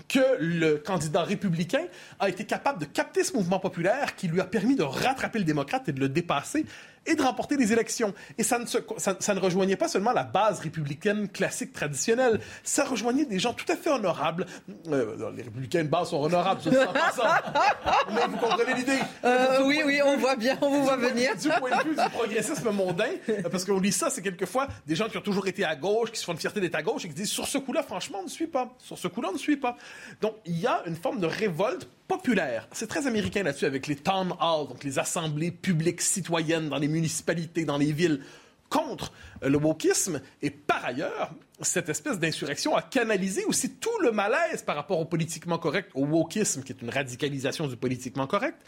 que 0.08 0.36
le 0.38 0.76
candidat 0.76 1.22
républicain 1.22 1.86
a 2.20 2.28
été 2.28 2.44
capable 2.44 2.80
de 2.80 2.84
capter 2.84 3.24
ce 3.24 3.32
mouvement 3.32 3.58
populaire 3.58 4.14
qui 4.14 4.28
lui 4.28 4.40
a 4.40 4.44
permis 4.44 4.76
de 4.76 4.82
rattraper 4.82 5.38
le 5.38 5.44
démocrate 5.44 5.88
et 5.88 5.92
de 5.92 6.00
le 6.00 6.08
dépasser 6.08 6.66
et 7.06 7.14
de 7.14 7.22
remporter 7.22 7.56
les 7.56 7.72
élections. 7.72 8.14
Et 8.38 8.42
ça 8.42 8.58
ne, 8.58 8.66
ça, 8.66 9.34
ne 9.34 9.40
rejoignait 9.40 9.76
pas 9.76 9.88
seulement 9.88 10.12
la 10.12 10.24
base 10.24 10.60
républicaine 10.60 11.28
classique 11.28 11.72
traditionnelle, 11.72 12.40
ça 12.62 12.84
rejoignait 12.84 13.24
des 13.24 13.38
gens 13.38 13.52
tout 13.52 13.70
à 13.70 13.76
fait 13.76 13.90
honorables. 13.90 14.46
Euh, 14.88 15.30
les 15.36 15.42
républicains 15.42 15.84
de 15.84 15.88
base 15.88 16.10
sont 16.10 16.22
honorables, 16.22 16.60
je 16.64 16.70
Mais 16.70 18.26
vous 18.28 18.36
comprenez 18.36 18.74
l'idée? 18.74 18.98
Euh, 19.24 19.64
oui, 19.64 19.82
oui, 19.84 20.00
on 20.04 20.16
voit 20.16 20.36
bien, 20.36 20.58
on 20.60 20.70
vous 20.70 20.84
voit 20.84 20.96
venir. 20.96 21.36
Du 21.36 21.48
point 21.48 21.82
de 21.82 21.88
vue 21.88 21.96
du 21.96 22.10
progressisme 22.10 22.70
mondain, 22.70 23.10
parce 23.50 23.64
qu'on 23.64 23.80
lit 23.80 23.92
ça, 23.92 24.10
c'est 24.10 24.22
quelquefois 24.22 24.68
des 24.86 24.96
gens 24.96 25.08
qui 25.08 25.16
ont 25.16 25.22
toujours 25.22 25.46
été 25.46 25.64
à 25.64 25.76
gauche, 25.76 26.10
qui 26.10 26.18
se 26.18 26.24
font 26.24 26.32
une 26.32 26.38
fierté 26.38 26.60
d'être 26.60 26.74
à 26.74 26.82
gauche 26.82 27.04
et 27.04 27.08
qui 27.08 27.14
disent 27.14 27.30
sur 27.30 27.46
ce 27.46 27.58
coup-là, 27.58 27.82
franchement, 27.82 28.18
on 28.20 28.24
ne 28.24 28.28
suit 28.28 28.46
pas. 28.46 28.74
Sur 28.78 28.98
ce 28.98 29.08
coup-là, 29.08 29.28
on 29.30 29.34
ne 29.34 29.38
suit 29.38 29.56
pas. 29.56 29.76
Donc, 30.20 30.34
il 30.44 30.58
y 30.58 30.66
a 30.66 30.82
une 30.86 30.96
forme 30.96 31.20
de 31.20 31.26
révolte 31.26 31.88
populaire. 32.08 32.68
C'est 32.72 32.86
très 32.86 33.06
américain 33.06 33.42
là-dessus 33.42 33.66
avec 33.66 33.86
les 33.86 33.96
town 33.96 34.32
halls, 34.40 34.68
donc 34.68 34.84
les 34.84 34.98
assemblées 34.98 35.50
publiques 35.50 36.00
citoyennes 36.00 36.68
dans 36.68 36.78
les 36.78 36.88
municipalités, 36.88 37.64
dans 37.64 37.78
les 37.78 37.92
villes, 37.92 38.20
contre 38.68 39.12
euh, 39.42 39.48
le 39.48 39.58
wokisme. 39.58 40.20
Et 40.42 40.50
par 40.50 40.84
ailleurs, 40.84 41.32
cette 41.60 41.88
espèce 41.88 42.18
d'insurrection 42.18 42.76
a 42.76 42.82
canalisé 42.82 43.44
aussi 43.44 43.70
tout 43.74 43.98
le 44.02 44.10
malaise 44.10 44.62
par 44.62 44.76
rapport 44.76 44.98
au 44.98 45.04
politiquement 45.04 45.58
correct, 45.58 45.90
au 45.94 46.04
wokisme, 46.04 46.62
qui 46.62 46.72
est 46.72 46.82
une 46.82 46.90
radicalisation 46.90 47.68
du 47.68 47.76
politiquement 47.76 48.26
correct, 48.26 48.58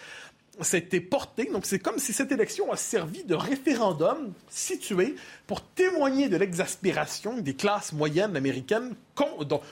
c'était 0.61 1.00
porté. 1.00 1.50
Donc, 1.52 1.66
c'est 1.66 1.78
comme 1.78 1.99
si 1.99 2.12
cette 2.12 2.33
élection 2.33 2.73
a 2.73 2.76
servi 2.76 3.25
de 3.25 3.35
référendum 3.35 4.33
situé 4.49 5.16
pour 5.47 5.62
témoigner 5.62 6.28
de 6.28 6.37
l'exaspération 6.37 7.38
des 7.38 7.55
classes 7.55 7.93
moyennes 7.93 8.37
américaines 8.37 8.95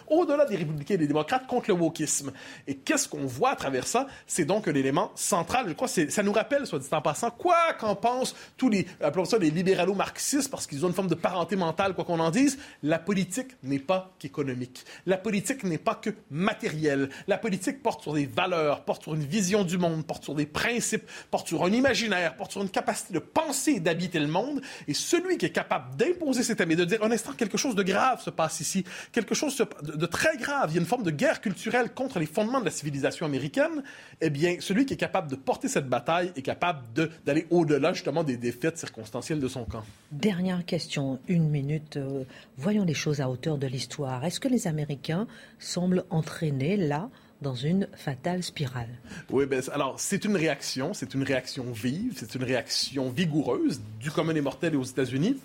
au-delà 0.09 0.45
des 0.47 0.57
républicains 0.57 0.95
et 0.95 0.99
des 0.99 1.07
démocrates 1.07 1.47
contre 1.47 1.69
le 1.69 1.75
wokisme. 1.75 2.33
Et 2.67 2.77
qu'est-ce 2.77 3.09
qu'on 3.09 3.27
voit 3.27 3.51
à 3.51 3.57
travers 3.57 3.87
ça? 3.87 4.07
C'est 4.27 4.45
donc 4.45 4.67
l'élément 4.67 5.11
central. 5.15 5.67
Je 5.69 5.73
crois 5.73 5.89
ça 5.89 6.23
nous 6.23 6.33
rappelle, 6.33 6.67
soit 6.67 6.79
dit 6.79 6.89
en 6.93 7.01
passant, 7.01 7.31
quoi 7.31 7.75
qu'en 7.79 7.95
pensent 7.95 8.35
tous 8.57 8.69
les, 8.69 8.87
appelons 9.01 9.25
ça 9.25 9.39
les 9.39 9.51
libéralo-marxistes, 9.51 10.51
parce 10.51 10.67
qu'ils 10.67 10.85
ont 10.85 10.89
une 10.89 10.95
forme 10.95 11.09
de 11.09 11.15
parenté 11.15 11.57
mentale, 11.57 11.95
quoi 11.95 12.05
qu'on 12.05 12.21
en 12.21 12.31
dise. 12.31 12.59
La 12.83 12.99
politique 12.99 13.53
n'est 13.63 13.79
pas 13.79 14.15
qu'économique. 14.19 14.85
La 15.07 15.17
politique 15.17 15.65
n'est 15.65 15.79
pas 15.79 15.95
que 15.95 16.11
matérielle. 16.31 17.11
La 17.27 17.39
politique 17.39 17.83
porte 17.83 18.03
sur 18.03 18.15
des 18.15 18.27
valeurs, 18.27 18.85
porte 18.85 19.03
sur 19.03 19.15
une 19.15 19.25
vision 19.25 19.65
du 19.65 19.79
monde, 19.79 20.07
porte 20.07 20.25
sur 20.25 20.35
des 20.35 20.47
principes, 20.47 21.09
porte 21.31 21.49
sur 21.49 21.65
un 21.65 21.73
imaginaire, 21.73 22.37
porte 22.37 22.53
sur 22.53 22.63
une 22.63 22.71
capacité 22.71 23.15
de 23.15 23.19
penser 23.19 23.73
et 23.73 23.81
d'habiter 23.81 24.19
le 24.19 24.27
monde. 24.27 24.61
Et 24.89 24.95
celui 24.95 25.39
qui 25.39 25.47
est 25.47 25.51
capable 25.51 25.97
d'imposer 25.97 26.43
cet 26.43 26.61
amis, 26.61 26.77
de 26.77 26.85
dire 26.85 27.03
un 27.03 27.11
instant, 27.11 27.33
quelque 27.33 27.59
chose 27.59 27.75
de 27.75 27.83
grave 27.83 28.23
se 28.23 28.31
passe 28.31 28.61
ici, 28.61 28.85
quelque 29.13 29.34
chose 29.35 29.57
de, 29.83 30.07
très 30.07 30.37
grave, 30.37 30.71
il 30.71 30.75
y 30.75 30.79
a 30.79 30.81
une 30.81 30.87
forme 30.87 31.03
de 31.03 31.11
guerre 31.11 31.41
culturelle 31.41 31.93
contre 31.93 32.19
les 32.19 32.27
fondements 32.27 32.61
de 32.61 32.65
la 32.65 32.71
civilisation 32.71 33.27
américaine, 33.27 33.83
eh 34.21 34.31
bien, 34.31 34.57
celui 34.61 34.87
qui 34.87 34.95
est 34.95 34.99
capable 34.99 35.31
de 35.31 35.37
porter 35.37 35.69
cette 35.69 35.89
bataille 35.89 36.33
est 36.37 36.43
capable 36.43 36.81
d'aller 37.25 37.47
au-delà 37.51 37.93
justement 37.93 38.25
des 38.25 38.37
défaites 38.37 38.79
circonstancielles 38.79 39.41
de 39.41 39.49
son 39.49 39.65
camp. 39.65 39.85
Dernière 40.13 40.65
question, 40.65 41.19
une 41.29 41.49
minute. 41.49 41.97
Euh, 41.97 42.25
voyons 42.57 42.85
les 42.85 42.95
choses 42.95 43.21
à 43.21 43.29
hauteur 43.29 43.59
de 43.59 43.67
l'histoire. 43.67 44.25
Est-ce 44.25 44.41
que 44.41 44.49
les 44.49 44.67
Américains 44.67 45.27
semblent 45.59 46.05
entraînés 46.11 46.77
là 46.77 47.09
dans 47.43 47.55
une 47.55 47.89
fatale 47.95 48.43
spirale? 48.43 48.89
Oui, 49.31 49.47
ben, 49.47 49.63
alors 49.73 50.01
c'est 50.01 50.25
une 50.25 50.37
réaction, 50.37 50.95
c'est 50.95 51.15
une 51.15 51.23
réaction 51.23 51.65
vive, 51.73 52.15
c'est 52.17 52.35
une 52.35 52.45
réaction 52.45 53.11
vigoureuse 53.11 53.81
du 54.01 54.11
commun 54.11 54.33
des 54.33 54.41
mortels 54.41 54.75
et 54.75 54.77
aux 54.77 54.85
États-Unis. 54.85 55.39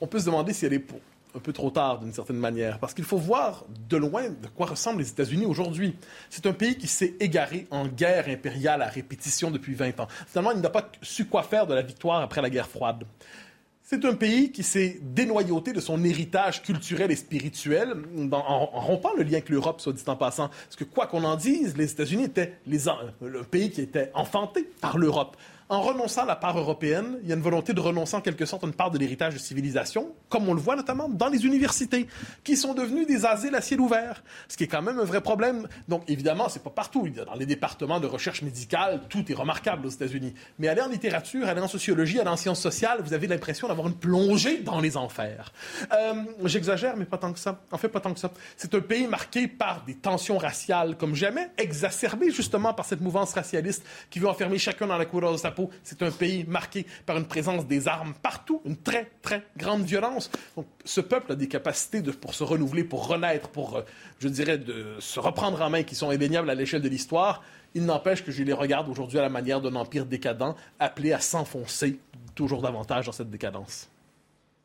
On 0.00 0.06
peut 0.06 0.18
se 0.18 0.26
demander 0.26 0.52
si 0.52 0.66
elle 0.66 0.72
est 0.72 0.78
pour 0.78 1.00
un 1.34 1.40
peu 1.40 1.52
trop 1.52 1.70
tard 1.70 1.98
d'une 1.98 2.12
certaine 2.12 2.36
manière, 2.36 2.78
parce 2.78 2.94
qu'il 2.94 3.04
faut 3.04 3.18
voir 3.18 3.64
de 3.88 3.96
loin 3.96 4.28
de 4.28 4.46
quoi 4.54 4.66
ressemblent 4.66 5.00
les 5.00 5.08
États-Unis 5.08 5.46
aujourd'hui. 5.46 5.96
C'est 6.30 6.46
un 6.46 6.52
pays 6.52 6.76
qui 6.76 6.86
s'est 6.86 7.14
égaré 7.20 7.66
en 7.70 7.86
guerre 7.86 8.28
impériale 8.28 8.82
à 8.82 8.88
répétition 8.88 9.50
depuis 9.50 9.74
20 9.74 10.00
ans. 10.00 10.08
Finalement, 10.28 10.52
il 10.52 10.60
n'a 10.60 10.70
pas 10.70 10.90
su 11.02 11.26
quoi 11.26 11.42
faire 11.42 11.66
de 11.66 11.74
la 11.74 11.82
victoire 11.82 12.22
après 12.22 12.40
la 12.40 12.50
guerre 12.50 12.68
froide. 12.68 13.04
C'est 13.86 14.04
un 14.06 14.14
pays 14.14 14.50
qui 14.50 14.62
s'est 14.62 14.98
dénoyauté 15.02 15.74
de 15.74 15.80
son 15.80 16.02
héritage 16.04 16.62
culturel 16.62 17.10
et 17.10 17.16
spirituel 17.16 17.94
en, 18.32 18.64
rompant 18.66 19.12
le 19.14 19.24
lien 19.24 19.34
avec 19.34 19.50
l'Europe, 19.50 19.80
soit 19.80 19.92
dit 19.92 20.02
en 20.06 20.16
passant. 20.16 20.48
Parce 20.48 20.76
que 20.76 20.84
quoi 20.84 21.06
qu'on 21.06 21.22
en 21.22 21.36
dise, 21.36 21.76
les 21.76 21.92
États-Unis 21.92 22.24
étaient 22.24 22.54
les, 22.66 22.78
le 23.20 23.42
pays 23.42 23.70
qui 23.70 23.82
était 23.82 24.10
enfanté 24.14 24.66
par 24.80 24.96
l'Europe 24.96 25.36
en 25.68 25.80
renonçant 25.80 26.22
à 26.22 26.26
la 26.26 26.36
part 26.36 26.58
européenne, 26.58 27.18
il 27.22 27.28
y 27.28 27.32
a 27.32 27.34
une 27.34 27.42
volonté 27.42 27.72
de 27.72 27.80
renoncer 27.80 28.16
en 28.16 28.20
quelque 28.20 28.44
sorte 28.44 28.64
à 28.64 28.66
une 28.66 28.74
part 28.74 28.90
de 28.90 28.98
l'héritage 28.98 29.34
de 29.34 29.38
civilisation, 29.38 30.12
comme 30.28 30.48
on 30.48 30.54
le 30.54 30.60
voit 30.60 30.76
notamment 30.76 31.08
dans 31.08 31.28
les 31.28 31.46
universités, 31.46 32.06
qui 32.42 32.56
sont 32.56 32.74
devenues 32.74 33.06
des 33.06 33.24
asiles 33.24 33.54
à 33.54 33.60
ciel 33.60 33.80
ouvert, 33.80 34.22
ce 34.48 34.56
qui 34.56 34.64
est 34.64 34.68
quand 34.68 34.82
même 34.82 34.98
un 34.98 35.04
vrai 35.04 35.20
problème. 35.20 35.66
Donc 35.88 36.02
évidemment, 36.08 36.48
c'est 36.48 36.62
pas 36.62 36.70
partout. 36.70 37.08
Dans 37.08 37.34
les 37.34 37.46
départements 37.46 38.00
de 38.00 38.06
recherche 38.06 38.42
médicale, 38.42 39.02
tout 39.08 39.30
est 39.30 39.34
remarquable 39.34 39.86
aux 39.86 39.90
États-Unis. 39.90 40.34
Mais 40.58 40.68
aller 40.68 40.82
en 40.82 40.88
littérature, 40.88 41.48
aller 41.48 41.60
en 41.60 41.68
sociologie, 41.68 42.20
aller 42.20 42.30
en 42.30 42.36
sciences 42.36 42.60
sociales, 42.60 43.00
vous 43.02 43.12
avez 43.12 43.26
l'impression 43.26 43.68
d'avoir 43.68 43.88
une 43.88 43.94
plongée 43.94 44.58
dans 44.58 44.80
les 44.80 44.96
enfers. 44.96 45.52
Euh, 45.92 46.14
J'exagère, 46.44 46.96
mais 46.96 47.04
pas 47.04 47.18
tant 47.18 47.32
que 47.32 47.38
ça. 47.38 47.60
En 47.70 47.78
fait, 47.78 47.88
pas 47.88 48.00
tant 48.00 48.12
que 48.12 48.20
ça. 48.20 48.30
C'est 48.56 48.74
un 48.74 48.80
pays 48.80 49.06
marqué 49.06 49.48
par 49.48 49.84
des 49.84 49.94
tensions 49.94 50.38
raciales 50.38 50.96
comme 50.96 51.14
jamais, 51.14 51.50
exacerbées 51.56 52.30
justement 52.30 52.74
par 52.74 52.84
cette 52.84 53.00
mouvance 53.00 53.32
racialiste 53.32 53.84
qui 54.10 54.18
veut 54.18 54.28
enfermer 54.28 54.58
chacun 54.58 54.86
dans 54.86 54.98
la 54.98 55.06
couleur 55.06 55.32
de 55.32 55.36
sa 55.36 55.50
c'est 55.82 56.02
un 56.02 56.10
pays 56.10 56.44
marqué 56.44 56.86
par 57.06 57.16
une 57.16 57.26
présence 57.26 57.66
des 57.66 57.88
armes 57.88 58.14
partout, 58.22 58.60
une 58.64 58.76
très, 58.76 59.10
très 59.22 59.44
grande 59.56 59.82
violence. 59.82 60.30
Donc, 60.56 60.66
ce 60.84 61.00
peuple 61.00 61.32
a 61.32 61.34
des 61.34 61.48
capacités 61.48 62.02
pour 62.02 62.34
se 62.34 62.44
renouveler, 62.44 62.84
pour 62.84 63.06
renaître, 63.06 63.48
pour, 63.48 63.76
euh, 63.76 63.82
je 64.18 64.28
dirais, 64.28 64.58
de 64.58 64.96
se 65.00 65.20
reprendre 65.20 65.60
en 65.60 65.70
main 65.70 65.82
qui 65.82 65.94
sont 65.94 66.10
indéniables 66.10 66.50
à 66.50 66.54
l'échelle 66.54 66.82
de 66.82 66.88
l'histoire. 66.88 67.42
Il 67.74 67.84
n'empêche 67.86 68.24
que 68.24 68.30
je 68.30 68.42
les 68.42 68.52
regarde 68.52 68.88
aujourd'hui 68.88 69.18
à 69.18 69.22
la 69.22 69.28
manière 69.28 69.60
d'un 69.60 69.74
empire 69.74 70.06
décadent, 70.06 70.54
appelé 70.78 71.12
à 71.12 71.20
s'enfoncer 71.20 71.98
toujours 72.34 72.62
davantage 72.62 73.06
dans 73.06 73.12
cette 73.12 73.30
décadence. 73.30 73.88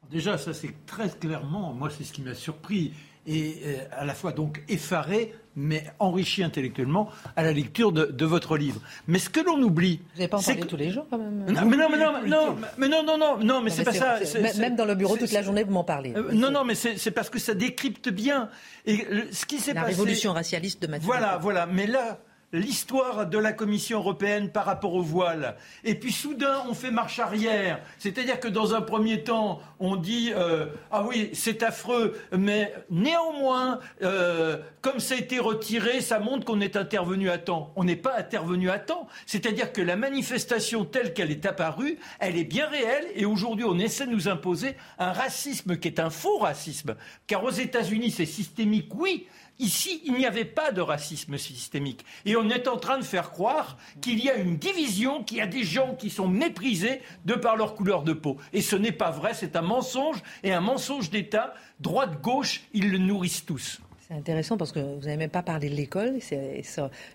Déjà, 0.10 0.38
ça 0.38 0.54
c'est 0.54 0.74
très 0.86 1.10
clairement, 1.10 1.74
moi 1.74 1.90
c'est 1.96 2.04
ce 2.04 2.12
qui 2.12 2.22
m'a 2.22 2.34
surpris 2.34 2.94
et 3.28 3.58
euh, 3.64 3.78
à 3.92 4.06
la 4.06 4.16
fois 4.16 4.32
donc 4.32 4.64
effaré, 4.68 5.36
mais 5.60 5.84
enrichi 6.00 6.42
intellectuellement 6.42 7.10
à 7.36 7.44
la 7.44 7.52
lecture 7.52 7.92
de, 7.92 8.26
votre 8.26 8.58
livre. 8.58 8.82
Mais 9.08 9.20
ce 9.20 9.30
que 9.30 9.40
l'on 9.42 9.62
oublie, 9.62 10.00
vous 10.14 10.20
n'avez 10.20 10.28
pas 10.30 10.38
en 10.38 10.42
parlé 10.42 10.62
tous 10.62 10.78
les 10.78 10.90
jours 10.90 11.06
quand 11.10 11.18
même. 11.18 11.46
Non, 11.52 11.66
mais 11.66 11.78
non, 11.78 11.90
mais 11.90 11.98
non, 11.98 12.14
non, 12.26 12.56
mais 12.78 12.88
non, 12.88 13.04
non, 13.04 13.18
non, 13.18 13.38
non, 13.38 13.62
mais 13.62 13.70
c'est 13.70 13.84
pas 13.84 13.94
ça. 13.94 14.20
Même 14.58 14.76
dans 14.76 14.86
le 14.86 14.96
bureau 14.96 15.18
toute 15.18 15.32
la 15.32 15.42
journée, 15.42 15.64
vous 15.64 15.74
m'en 15.74 15.84
parlez. 15.84 16.14
Euh, 16.16 16.32
non, 16.32 16.52
non, 16.52 16.64
mais 16.64 16.76
c'est 16.76 17.12
parce 17.12 17.30
que 17.30 17.40
ça 17.40 17.54
décrypte 17.54 18.10
bien. 18.10 18.50
Et 18.86 19.06
ce 19.32 19.46
qui 19.46 19.58
s'est 19.60 19.74
passé. 19.74 19.80
La 19.80 19.84
révolution 19.84 20.34
racialiste 20.34 20.82
de 20.82 20.88
Mathieu. 20.88 21.06
Voilà, 21.06 21.38
voilà. 21.38 21.66
Mais 21.66 21.88
là, 21.88 22.20
l'histoire 22.52 23.28
de 23.28 23.38
la 23.38 23.54
Commission 23.54 24.00
européenne 24.00 24.50
par 24.50 24.66
rapport 24.66 24.94
au 24.94 25.02
voile. 25.02 25.56
Et 25.84 25.96
puis 25.96 26.12
soudain, 26.12 26.64
on 26.70 26.74
fait 26.74 26.92
marche 26.92 27.20
arrière. 27.20 27.80
C'est-à-dire 27.98 28.40
que 28.40 28.48
dans 28.48 28.74
un 28.74 28.82
premier 28.82 29.24
temps, 29.24 29.60
on 29.80 29.96
dit 29.96 30.32
euh, 30.36 30.68
ah 30.92 31.04
oui, 31.04 31.30
c'est 31.34 31.64
affreux, 31.64 32.20
mais 32.32 32.74
néanmoins, 32.90 33.80
euh, 34.02 34.58
comme 34.82 35.00
ça 35.00 35.16
a 35.16 35.18
été 35.18 35.40
retiré, 35.40 36.02
ça 36.02 36.20
montre 36.20 36.46
qu'on 36.46 36.62
est 36.62 36.76
intervenu 36.76 37.30
à 37.30 37.38
temps. 37.38 37.72
On 37.76 37.84
n'est 37.84 37.96
pas 37.96 38.18
intervenu 38.18 38.70
à 38.70 38.80
temps. 38.80 39.08
C'est-à-dire 39.26 39.72
que 39.72 39.82
la 39.82 39.96
manifestation 39.96 40.86
telle 40.86 41.14
qu'elle 41.14 41.32
est 41.32 41.46
apparue, 41.46 41.98
elle 42.20 42.38
est 42.38 42.44
bien 42.44 42.68
réelle. 42.68 43.06
Et 43.16 43.26
aujourd'hui, 43.26 43.66
on 43.66 43.78
essaie 43.78 44.08
de 44.08 44.12
nous 44.12 44.28
imposer 44.28 44.76
un 44.98 45.12
racisme 45.12 45.78
qui 45.78 45.88
est 45.88 46.00
un 46.00 46.10
faux 46.10 46.40
racisme. 46.40 46.96
Car 47.28 47.44
aux 47.44 47.52
États-Unis, 47.52 48.12
c'est 48.12 48.26
systémique, 48.26 48.94
oui, 48.96 49.28
Ici, 49.60 50.02
il 50.06 50.14
n'y 50.14 50.26
avait 50.26 50.46
pas 50.46 50.72
de 50.72 50.80
racisme 50.80 51.38
systémique. 51.38 52.06
Et 52.26 52.38
on 52.38 52.50
est 52.50 52.68
en 52.70 52.78
train 52.78 52.98
de 52.98 53.04
faire 53.04 53.32
croire 53.32 53.78
qu'il 54.02 54.24
y 54.24 54.30
a 54.30 54.36
une 54.36 54.58
division, 54.58 55.24
qu'il 55.24 55.38
y 55.38 55.42
a 55.42 55.48
des 55.48 55.64
gens 55.64 55.96
qui 55.96 56.10
sont 56.10 56.30
méprisés 56.30 57.02
de 57.26 57.34
par 57.34 57.58
leur 57.58 57.76
couleur 57.76 58.04
de 58.04 58.14
peau. 58.14 58.38
Et 58.54 58.62
ce 58.62 58.78
n'est 58.78 58.94
pas 58.94 59.12
vrai, 59.12 59.34
c'est 59.34 59.58
un 59.58 59.62
mensonge 59.62 60.24
et 60.44 60.54
un 60.54 60.62
mensonge 60.62 61.10
d'État. 61.10 61.54
Droite-gauche, 61.82 62.62
ils 62.74 62.90
le 62.90 62.98
nourrissent 62.98 63.46
tous. 63.46 63.82
C'est 64.10 64.16
intéressant 64.16 64.58
parce 64.58 64.72
que 64.72 64.80
vous 64.80 65.02
n'avez 65.02 65.18
même 65.18 65.30
pas 65.30 65.44
parlé 65.44 65.70
de 65.70 65.76
l'école. 65.76 66.18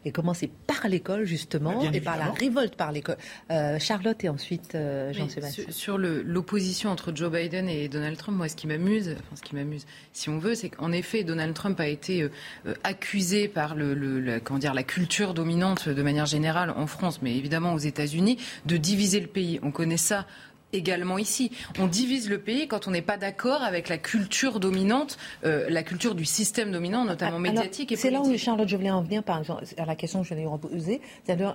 Et 0.05 0.13
comment 0.13 0.33
c'est 0.33 0.47
par 0.49 0.87
l'école, 0.87 1.25
justement, 1.25 1.83
et 1.93 2.01
par 2.01 2.17
la 2.17 2.31
révolte 2.31 2.77
par 2.77 2.93
l'école. 2.93 3.17
Euh, 3.51 3.81
Charlotte 3.81 4.23
et 4.23 4.29
ensuite 4.29 4.77
euh, 4.77 5.13
Jean-Sébastien. 5.13 5.65
Sur, 5.71 5.99
l'opposition 5.99 6.91
entre 6.91 7.13
Joe 7.13 7.33
Biden 7.33 7.69
et 7.69 7.89
Donald 7.89 8.17
Trump, 8.17 8.39
moi, 8.39 8.49
ce 8.49 8.55
qui 8.55 8.69
m'amuse, 8.69 9.09
enfin, 9.11 9.35
ce 9.35 9.43
qui 9.43 9.57
m'amuse, 9.57 9.87
si 10.13 10.29
on 10.29 10.39
veut, 10.39 10.55
c'est 10.55 10.69
qu'en 10.69 10.93
effet, 10.93 11.25
Donald 11.25 11.53
Trump 11.55 11.81
a 11.81 11.89
été 11.89 12.23
euh, 12.23 12.75
accusé 12.85 13.49
par 13.49 13.75
le, 13.75 13.95
la, 14.21 14.39
comment 14.39 14.61
dire, 14.61 14.73
la 14.73 14.85
culture 14.85 15.35
dominante 15.35 15.89
de 15.89 16.03
manière 16.03 16.27
générale 16.27 16.71
en 16.71 16.87
France, 16.87 17.21
mais 17.23 17.37
évidemment 17.37 17.75
aux 17.75 17.79
États-Unis, 17.79 18.39
de 18.67 18.77
diviser 18.77 19.19
le 19.19 19.27
pays. 19.27 19.59
On 19.65 19.73
connaît 19.73 19.97
ça 19.97 20.27
également 20.75 21.19
ici. 21.19 21.51
On 21.79 21.87
divise 21.87 22.29
le 22.29 22.39
pays 22.39 22.69
quand 22.69 22.89
on 22.89 22.91
n'est 22.91 23.03
pas 23.03 23.17
d'accord 23.17 23.63
avec 23.63 23.89
la 23.89 23.99
culture 23.99 24.61
dominante, 24.61 25.19
euh, 25.45 25.67
la 25.69 25.83
culture 25.83 26.15
du 26.15 26.25
système 26.25 26.71
dominant, 26.71 27.05
notamment 27.05 27.39
médiatique 27.39 27.93
et 27.93 27.97
C'est 27.97 28.11
là 28.11 28.21
où 28.21 28.37
Charlotte, 28.37 28.69
je 28.69 28.77
voulais 28.77 28.91
en 28.91 29.03
venir 29.03 29.23
par 29.23 29.39
exemple, 29.39 29.65
à 29.77 29.85
la 29.85 29.97
question 29.97 30.23
que 30.23 30.29
je 30.29 30.35
vais 30.35 30.45
poser. 30.61 31.01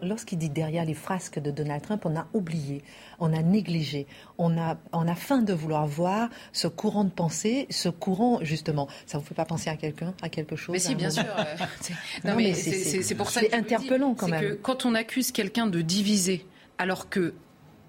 Lorsqu'il 0.02 0.38
dit 0.38 0.50
derrière 0.50 0.86
les 0.86 0.94
frasques 0.94 1.40
de 1.40 1.52
Donald 1.52 1.82
Trump, 1.82 2.06
on 2.06 2.16
a 2.16 2.28
oublié, 2.34 2.82
on 3.20 3.34
a 3.34 3.42
négligé, 3.42 4.08
on 4.38 4.58
a, 4.58 4.78
on 4.94 5.08
a 5.08 5.16
faim 5.16 5.42
de 5.42 5.54
vouloir 5.54 5.86
voir 5.88 6.30
ce 6.54 6.68
courant 6.68 7.04
de 7.04 7.10
pensée, 7.10 7.68
ce 7.70 7.90
courant 7.90 8.40
justement. 8.42 8.88
Ça 9.06 9.18
vous 9.18 9.26
fait 9.26 9.36
pas 9.36 9.46
penser 9.46 9.70
à 9.70 9.76
quelqu'un, 9.76 10.14
à 10.22 10.30
quelque 10.30 10.56
chose 10.56 10.74
Mais 10.74 10.80
si, 10.80 10.96
bien 10.96 11.10
sûr. 11.10 11.24
non, 12.24 12.36
mais 12.36 12.54
c'est 12.54 13.16
pour 13.16 13.30
ça. 13.30 13.42
C'est 13.42 13.54
interpellant 13.54 14.14
quand 14.14 14.28
même. 14.28 14.42
Que 14.42 14.54
quand 14.54 14.86
on 14.86 14.96
accuse 14.96 15.32
quelqu'un 15.32 15.68
de 15.68 15.82
diviser, 15.82 16.46
alors 16.78 17.10
que 17.10 17.34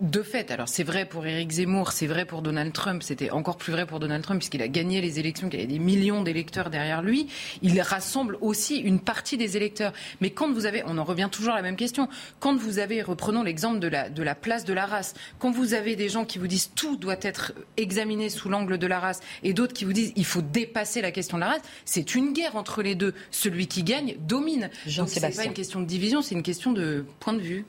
de 0.00 0.22
fait, 0.22 0.50
alors 0.50 0.68
c'est 0.68 0.82
vrai 0.82 1.04
pour 1.04 1.26
Éric 1.26 1.50
Zemmour, 1.50 1.92
c'est 1.92 2.06
vrai 2.06 2.24
pour 2.24 2.40
Donald 2.40 2.72
Trump, 2.72 3.02
c'était 3.02 3.30
encore 3.30 3.58
plus 3.58 3.72
vrai 3.72 3.84
pour 3.84 4.00
Donald 4.00 4.22
Trump 4.22 4.40
puisqu'il 4.40 4.62
a 4.62 4.68
gagné 4.68 5.00
les 5.00 5.18
élections, 5.18 5.50
qu'il 5.50 5.60
y 5.60 5.62
a 5.62 5.66
des 5.66 5.78
millions 5.78 6.22
d'électeurs 6.22 6.70
derrière 6.70 7.02
lui. 7.02 7.28
Il 7.60 7.78
rassemble 7.82 8.38
aussi 8.40 8.78
une 8.78 9.00
partie 9.00 9.36
des 9.36 9.58
électeurs. 9.58 9.92
Mais 10.20 10.30
quand 10.30 10.50
vous 10.52 10.64
avez, 10.64 10.82
on 10.86 10.96
en 10.96 11.04
revient 11.04 11.28
toujours 11.30 11.52
à 11.52 11.56
la 11.56 11.62
même 11.62 11.76
question, 11.76 12.08
quand 12.38 12.56
vous 12.56 12.78
avez, 12.78 13.02
reprenons 13.02 13.42
l'exemple 13.42 13.78
de 13.78 13.88
la, 13.88 14.08
de 14.08 14.22
la 14.22 14.34
place 14.34 14.64
de 14.64 14.72
la 14.72 14.86
race, 14.86 15.12
quand 15.38 15.50
vous 15.50 15.74
avez 15.74 15.96
des 15.96 16.08
gens 16.08 16.24
qui 16.24 16.38
vous 16.38 16.46
disent 16.46 16.70
tout 16.74 16.96
doit 16.96 17.18
être 17.20 17.52
examiné 17.76 18.30
sous 18.30 18.48
l'angle 18.48 18.78
de 18.78 18.86
la 18.86 19.00
race 19.00 19.20
et 19.42 19.52
d'autres 19.52 19.74
qui 19.74 19.84
vous 19.84 19.92
disent 19.92 20.12
il 20.16 20.24
faut 20.24 20.42
dépasser 20.42 21.02
la 21.02 21.10
question 21.10 21.36
de 21.36 21.42
la 21.42 21.50
race, 21.50 21.62
c'est 21.84 22.14
une 22.14 22.32
guerre 22.32 22.56
entre 22.56 22.82
les 22.82 22.94
deux. 22.94 23.14
Celui 23.30 23.66
qui 23.66 23.82
gagne 23.82 24.16
domine. 24.18 24.70
Donc 24.96 25.10
c'est 25.10 25.20
pas 25.20 25.44
une 25.44 25.52
question 25.52 25.80
de 25.80 25.86
division, 25.86 26.22
c'est 26.22 26.34
une 26.34 26.42
question 26.42 26.72
de 26.72 27.04
point 27.20 27.34
de 27.34 27.40
vue. 27.40 27.66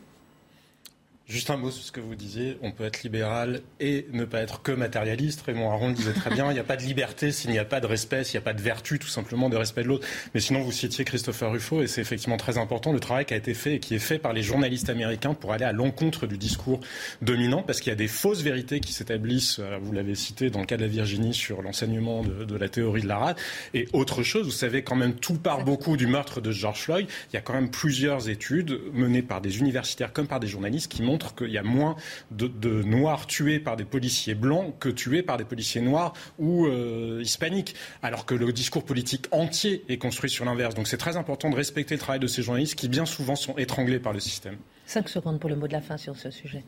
Juste 1.31 1.49
un 1.49 1.55
mot 1.55 1.71
sur 1.71 1.85
ce 1.85 1.93
que 1.93 2.01
vous 2.01 2.13
disiez. 2.13 2.57
On 2.61 2.71
peut 2.71 2.83
être 2.83 3.03
libéral 3.03 3.61
et 3.79 4.05
ne 4.11 4.25
pas 4.25 4.41
être 4.41 4.61
que 4.61 4.73
matérialiste. 4.73 5.43
Raymond 5.43 5.71
Aron 5.71 5.87
le 5.87 5.93
disait 5.93 6.11
très 6.11 6.29
bien. 6.29 6.51
Il 6.51 6.55
n'y 6.55 6.59
a 6.59 6.65
pas 6.65 6.75
de 6.75 6.81
liberté 6.81 7.31
s'il 7.31 7.51
n'y 7.51 7.57
a 7.57 7.63
pas 7.63 7.79
de 7.79 7.85
respect, 7.85 8.25
s'il 8.25 8.37
n'y 8.37 8.43
a 8.43 8.43
pas 8.43 8.53
de 8.53 8.61
vertu, 8.61 8.99
tout 8.99 9.07
simplement, 9.07 9.47
de 9.47 9.55
respect 9.55 9.83
de 9.83 9.87
l'autre. 9.87 10.05
Mais 10.33 10.41
sinon, 10.41 10.59
vous 10.59 10.73
citiez 10.73 11.05
Christopher 11.05 11.49
Ruffo 11.53 11.83
et 11.83 11.87
c'est 11.87 12.01
effectivement 12.01 12.35
très 12.35 12.57
important 12.57 12.91
le 12.91 12.99
travail 12.99 13.23
qui 13.23 13.33
a 13.33 13.37
été 13.37 13.53
fait 13.53 13.75
et 13.75 13.79
qui 13.79 13.95
est 13.95 13.99
fait 13.99 14.19
par 14.19 14.33
les 14.33 14.43
journalistes 14.43 14.89
américains 14.89 15.33
pour 15.33 15.53
aller 15.53 15.63
à 15.63 15.71
l'encontre 15.71 16.27
du 16.27 16.37
discours 16.37 16.81
dominant 17.21 17.63
parce 17.63 17.79
qu'il 17.79 17.91
y 17.91 17.93
a 17.93 17.95
des 17.97 18.09
fausses 18.09 18.41
vérités 18.41 18.81
qui 18.81 18.91
s'établissent, 18.91 19.61
vous 19.81 19.93
l'avez 19.93 20.15
cité 20.15 20.49
dans 20.49 20.59
le 20.59 20.65
cas 20.65 20.75
de 20.75 20.81
la 20.81 20.89
Virginie 20.89 21.33
sur 21.33 21.61
l'enseignement 21.61 22.23
de, 22.23 22.43
de, 22.43 22.57
la 22.57 22.67
théorie 22.67 23.03
de 23.03 23.07
la 23.07 23.19
rate. 23.19 23.39
Et 23.73 23.87
autre 23.93 24.21
chose, 24.21 24.47
vous 24.47 24.51
savez 24.51 24.83
quand 24.83 24.97
même 24.97 25.13
tout 25.13 25.35
part 25.35 25.63
beaucoup 25.63 25.95
du 25.95 26.07
meurtre 26.07 26.41
de 26.41 26.51
George 26.51 26.81
Floyd. 26.81 27.07
Il 27.31 27.35
y 27.35 27.39
a 27.39 27.41
quand 27.41 27.53
même 27.53 27.71
plusieurs 27.71 28.27
études 28.27 28.81
menées 28.91 29.21
par 29.21 29.39
des 29.39 29.59
universitaires 29.59 30.11
comme 30.11 30.27
par 30.27 30.41
des 30.41 30.47
journalistes 30.47 30.91
qui 30.91 31.01
montrent 31.01 31.20
qu'il 31.35 31.51
y 31.51 31.57
a 31.57 31.63
moins 31.63 31.95
de, 32.31 32.49
Noirs 32.83 33.27
tués 33.27 33.59
par 33.59 33.77
des 33.77 33.85
policiers 33.85 34.35
blancs 34.35 34.73
que 34.79 34.89
tués 34.89 35.23
par 35.23 35.37
des 35.37 35.45
policiers 35.45 35.81
noirs 35.81 36.13
ou 36.39 36.65
euh, 36.65 37.21
hispaniques, 37.21 37.75
alors 38.01 38.25
que 38.25 38.35
le 38.35 38.51
discours 38.51 38.83
politique 38.83 39.27
entier 39.31 39.83
est 39.89 39.97
construit 39.97 40.29
sur 40.29 40.45
l'inverse. 40.45 40.75
Donc 40.75 40.87
c'est 40.87 40.97
très 40.97 41.17
important 41.17 41.49
de 41.49 41.55
respecter 41.55 41.95
le 41.95 41.99
travail 41.99 42.19
de 42.19 42.27
ces 42.27 42.41
journalistes 42.41 42.75
qui 42.75 42.87
bien 42.87 43.05
souvent 43.05 43.35
sont 43.35 43.57
étranglés 43.57 43.99
par 43.99 44.13
le 44.13 44.19
système. 44.19 44.57
Cinq 44.85 45.09
secondes 45.09 45.39
pour 45.39 45.49
le 45.49 45.55
mot 45.55 45.67
de 45.67 45.73
la 45.73 45.81
fin 45.81 45.97
sur 45.97 46.15
ce 46.17 46.31
sujet. 46.31 46.63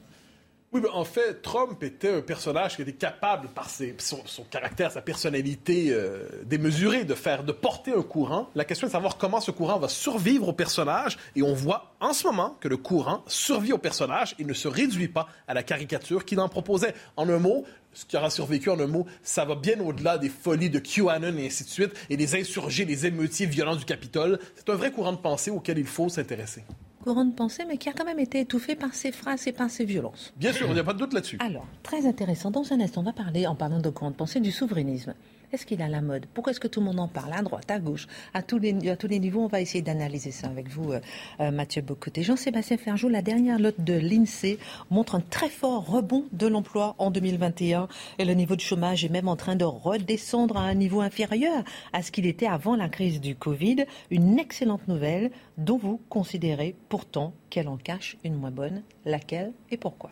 Oui, 0.74 0.82
mais 0.82 0.90
en 0.90 1.04
fait, 1.04 1.44
Trump 1.44 1.84
était 1.84 2.10
un 2.10 2.22
personnage 2.22 2.76
qui 2.76 2.82
était 2.82 2.94
capable, 2.94 3.48
par 3.50 3.70
son, 3.70 4.44
caractère, 4.50 4.92
sa 4.92 5.04
personnalité 5.04 5.90
euh, 5.92 6.28
démesurée, 6.46 7.04
de 7.04 7.14
faire, 7.14 7.44
de 7.44 7.52
porter 7.52 7.94
un 7.96 8.02
courant. 8.02 8.50
La 8.56 8.66
question 8.66 8.88
est 8.88 8.90
de 8.90 8.94
savoir 8.94 9.18
comment 9.18 9.40
ce 9.40 9.52
courant 9.52 9.78
va 9.78 9.88
survivre 9.88 10.48
au 10.48 10.54
personnage. 10.54 11.20
Et 11.36 11.44
on 11.44 11.54
voit 11.54 11.94
en 12.00 12.12
ce 12.12 12.26
moment 12.26 12.58
que 12.60 12.68
le 12.68 12.78
courant 12.78 13.24
survit 13.28 13.72
au 13.72 13.78
personnage 13.78 14.34
et 14.40 14.46
ne 14.46 14.54
se 14.54 14.68
réduit 14.68 15.10
pas 15.10 15.28
à 15.48 15.54
la 15.54 15.62
caricature 15.62 16.26
qu'il 16.26 16.40
en 16.40 16.50
proposait. 16.50 16.96
En 17.18 17.30
un 17.30 17.38
mot, 17.38 17.66
ce 17.94 18.06
qui 18.06 18.18
aura 18.18 18.32
survécu 18.32 18.72
en 18.72 18.80
un 18.80 18.88
mot, 18.88 19.06
ça 19.22 19.46
va 19.46 19.54
bien 19.54 19.80
au-delà 19.80 20.18
des 20.18 20.30
folies 20.30 20.72
de 20.72 20.80
QAnon 20.80 21.38
et 21.38 21.46
ainsi 21.46 21.66
de 21.66 21.70
suite, 21.70 21.94
et 22.10 22.18
des 22.18 22.36
insurgés, 22.36 22.86
des 22.86 23.06
émeutiers 23.06 23.46
violents 23.46 23.76
du 23.76 23.86
Capitole. 23.86 24.40
C'est 24.56 24.70
un 24.70 24.76
vrai 24.76 24.92
courant 24.92 25.14
de 25.14 25.18
pensée 25.18 25.52
auquel 25.52 25.78
il 25.78 25.86
faut 25.86 26.10
s'intéresser 26.10 26.64
courant 27.04 27.26
de 27.26 27.34
pensée, 27.34 27.64
mais 27.68 27.78
qui 27.78 27.90
a 27.90 27.94
quand 27.94 28.06
même 28.06 28.20
été 28.20 28.40
étouffé 28.40 28.76
par 28.76 28.94
ses 28.94 29.12
phrases 29.12 29.48
et 29.48 29.52
par 29.52 29.70
ses 29.70 29.86
violences. 29.86 30.34
Bien 30.38 30.54
sûr, 30.54 30.68
il 30.68 30.74
n'y 30.74 30.80
a 30.80 30.84
pas 30.84 30.94
de 30.94 31.00
doute 31.00 31.14
là-dessus. 31.14 31.38
Alors, 31.40 31.68
très 31.84 32.06
intéressant. 32.08 32.50
Dans 32.50 32.72
un 32.72 32.80
instant, 32.80 33.02
on 33.02 33.04
va 33.04 33.14
parler, 33.14 33.46
en 33.46 33.56
parlant 33.56 33.80
de 33.80 33.90
courant 33.90 34.12
de 34.12 34.16
pensée, 34.16 34.40
du 34.40 34.52
souverainisme. 34.52 35.14
Est-ce 35.54 35.68
qu'il 35.68 35.84
à 35.84 35.88
la 35.88 36.02
mode? 36.02 36.26
Pourquoi 36.34 36.50
est-ce 36.50 36.60
que 36.60 36.68
tout 36.68 36.80
le 36.80 36.88
monde 36.88 37.00
en 37.00 37.08
parle? 37.08 37.32
À 37.32 37.44
droite, 37.44 37.70
à 37.70 37.78
gauche, 37.78 38.08
à 38.34 38.42
tous 38.42 38.58
les, 38.58 38.90
à 38.90 38.98
tous 38.98 39.06
les 39.06 39.20
niveaux 39.20 39.42
On 39.42 39.48
va 39.48 39.62
essayer 39.62 39.84
d'analyser 39.84 40.32
ça 40.32 40.48
avec 40.48 40.68
vous, 40.68 40.92
euh, 40.92 41.00
euh, 41.42 41.52
Mathieu 41.52 41.84
Bocoté. 41.84 42.24
Jean-Sébastien 42.24 42.78
Ferjou, 42.78 43.08
la 43.08 43.22
dernière 43.22 43.60
note 43.60 43.80
de 43.80 43.94
l'INSEE 43.94 44.58
montre 44.90 45.14
un 45.14 45.20
très 45.20 45.50
fort 45.50 45.86
rebond 45.86 46.26
de 46.32 46.48
l'emploi 46.48 46.96
en 46.98 47.12
2021 47.12 47.88
et 48.18 48.26
le 48.26 48.34
niveau 48.34 48.56
de 48.56 48.62
chômage 48.62 49.06
est 49.06 49.10
même 49.10 49.28
en 49.28 49.36
train 49.36 49.56
de 49.56 49.64
redescendre 49.64 50.58
à 50.58 50.62
un 50.62 50.74
niveau 50.74 51.02
inférieur 51.02 51.64
à 51.94 52.02
ce 52.02 52.12
qu'il 52.12 52.26
était 52.26 52.48
avant 52.48 52.76
la 52.76 52.90
crise 52.90 53.22
du 53.22 53.36
Covid. 53.36 53.86
Une 54.10 54.40
excellente 54.40 54.88
nouvelle 54.88 55.30
dont 55.60 55.78
vous 55.78 56.02
considérez 56.10 56.76
pourtant 56.90 57.32
qu'elle 57.52 57.68
en 57.68 57.78
cache 57.78 58.18
une 58.24 58.34
moins 58.34 58.50
bonne. 58.50 58.82
Laquelle 59.06 59.54
et 59.70 59.78
pourquoi? 59.78 60.10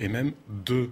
Et 0.00 0.08
même 0.08 0.32
deux 0.48 0.90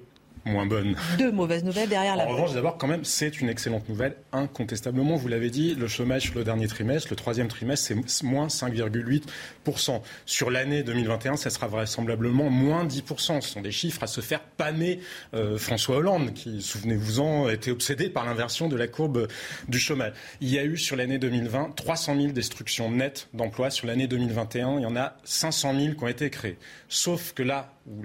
moins 0.49 0.67
bonne. 0.67 0.97
Deux 1.19 1.31
mauvaises 1.31 1.65
nouvelles 1.65 1.89
derrière 1.89 2.17
la 2.17 2.27
En 2.27 2.33
revanche, 2.33 2.55
d'abord, 2.55 2.79
quand 2.79 2.87
même, 2.87 3.05
c'est 3.05 3.41
une 3.41 3.49
excellente 3.49 3.89
nouvelle, 3.89 4.17
incontestablement. 4.33 5.17
Vous 5.17 5.29
l'avez 5.29 5.51
dit, 5.51 5.75
le 5.75 5.87
chômage 5.87 6.23
sur 6.23 6.35
le 6.35 6.45
dernier 6.45 6.67
trimestre, 6.67 7.09
le 7.11 7.17
troisième 7.17 7.49
trimestre, 7.49 7.95
c'est 8.07 8.27
moins 8.27 8.49
5,8%. 8.49 10.01
Sur 10.27 10.51
l'année 10.51 10.83
2021, 10.83 11.37
ça 11.37 11.51
sera 11.51 11.67
vraisemblablement 11.67 12.51
moins 12.51 12.85
10%. 12.85 13.41
Ce 13.41 13.49
sont 13.49 13.61
des 13.61 13.73
chiffres 13.73 14.03
à 14.03 14.07
se 14.07 14.21
faire 14.21 14.41
pâmer 14.41 15.01
euh, 15.35 15.59
François 15.59 15.97
Hollande, 15.97 16.33
qui, 16.35 16.63
souvenez-vous-en, 16.63 17.49
était 17.49 17.71
obsédé 17.71 18.09
par 18.09 18.25
l'inversion 18.25 18.69
de 18.69 18.77
la 18.77 18.89
courbe 18.89 19.29
du 19.69 19.79
chômage. 19.79 20.13
Il 20.41 20.51
y 20.51 20.59
a 20.59 20.65
eu 20.65 20.77
sur 20.77 20.97
l'année 20.97 21.19
2020 21.19 21.75
300 21.77 22.17
000 22.17 22.33
destructions 22.33 22.91
nettes 22.91 23.29
d'emplois. 23.35 23.71
Sur 23.71 23.87
l'année 23.87 24.07
2021, 24.07 24.79
il 24.79 24.83
y 24.83 24.87
en 24.87 24.97
a 24.97 25.17
500 25.25 25.75
000 25.79 25.95
qui 25.95 26.05
ont 26.05 26.09
été 26.09 26.31
créées. 26.31 26.59
Sauf 26.89 27.33
que 27.33 27.43
là, 27.43 27.73
ou 27.91 28.03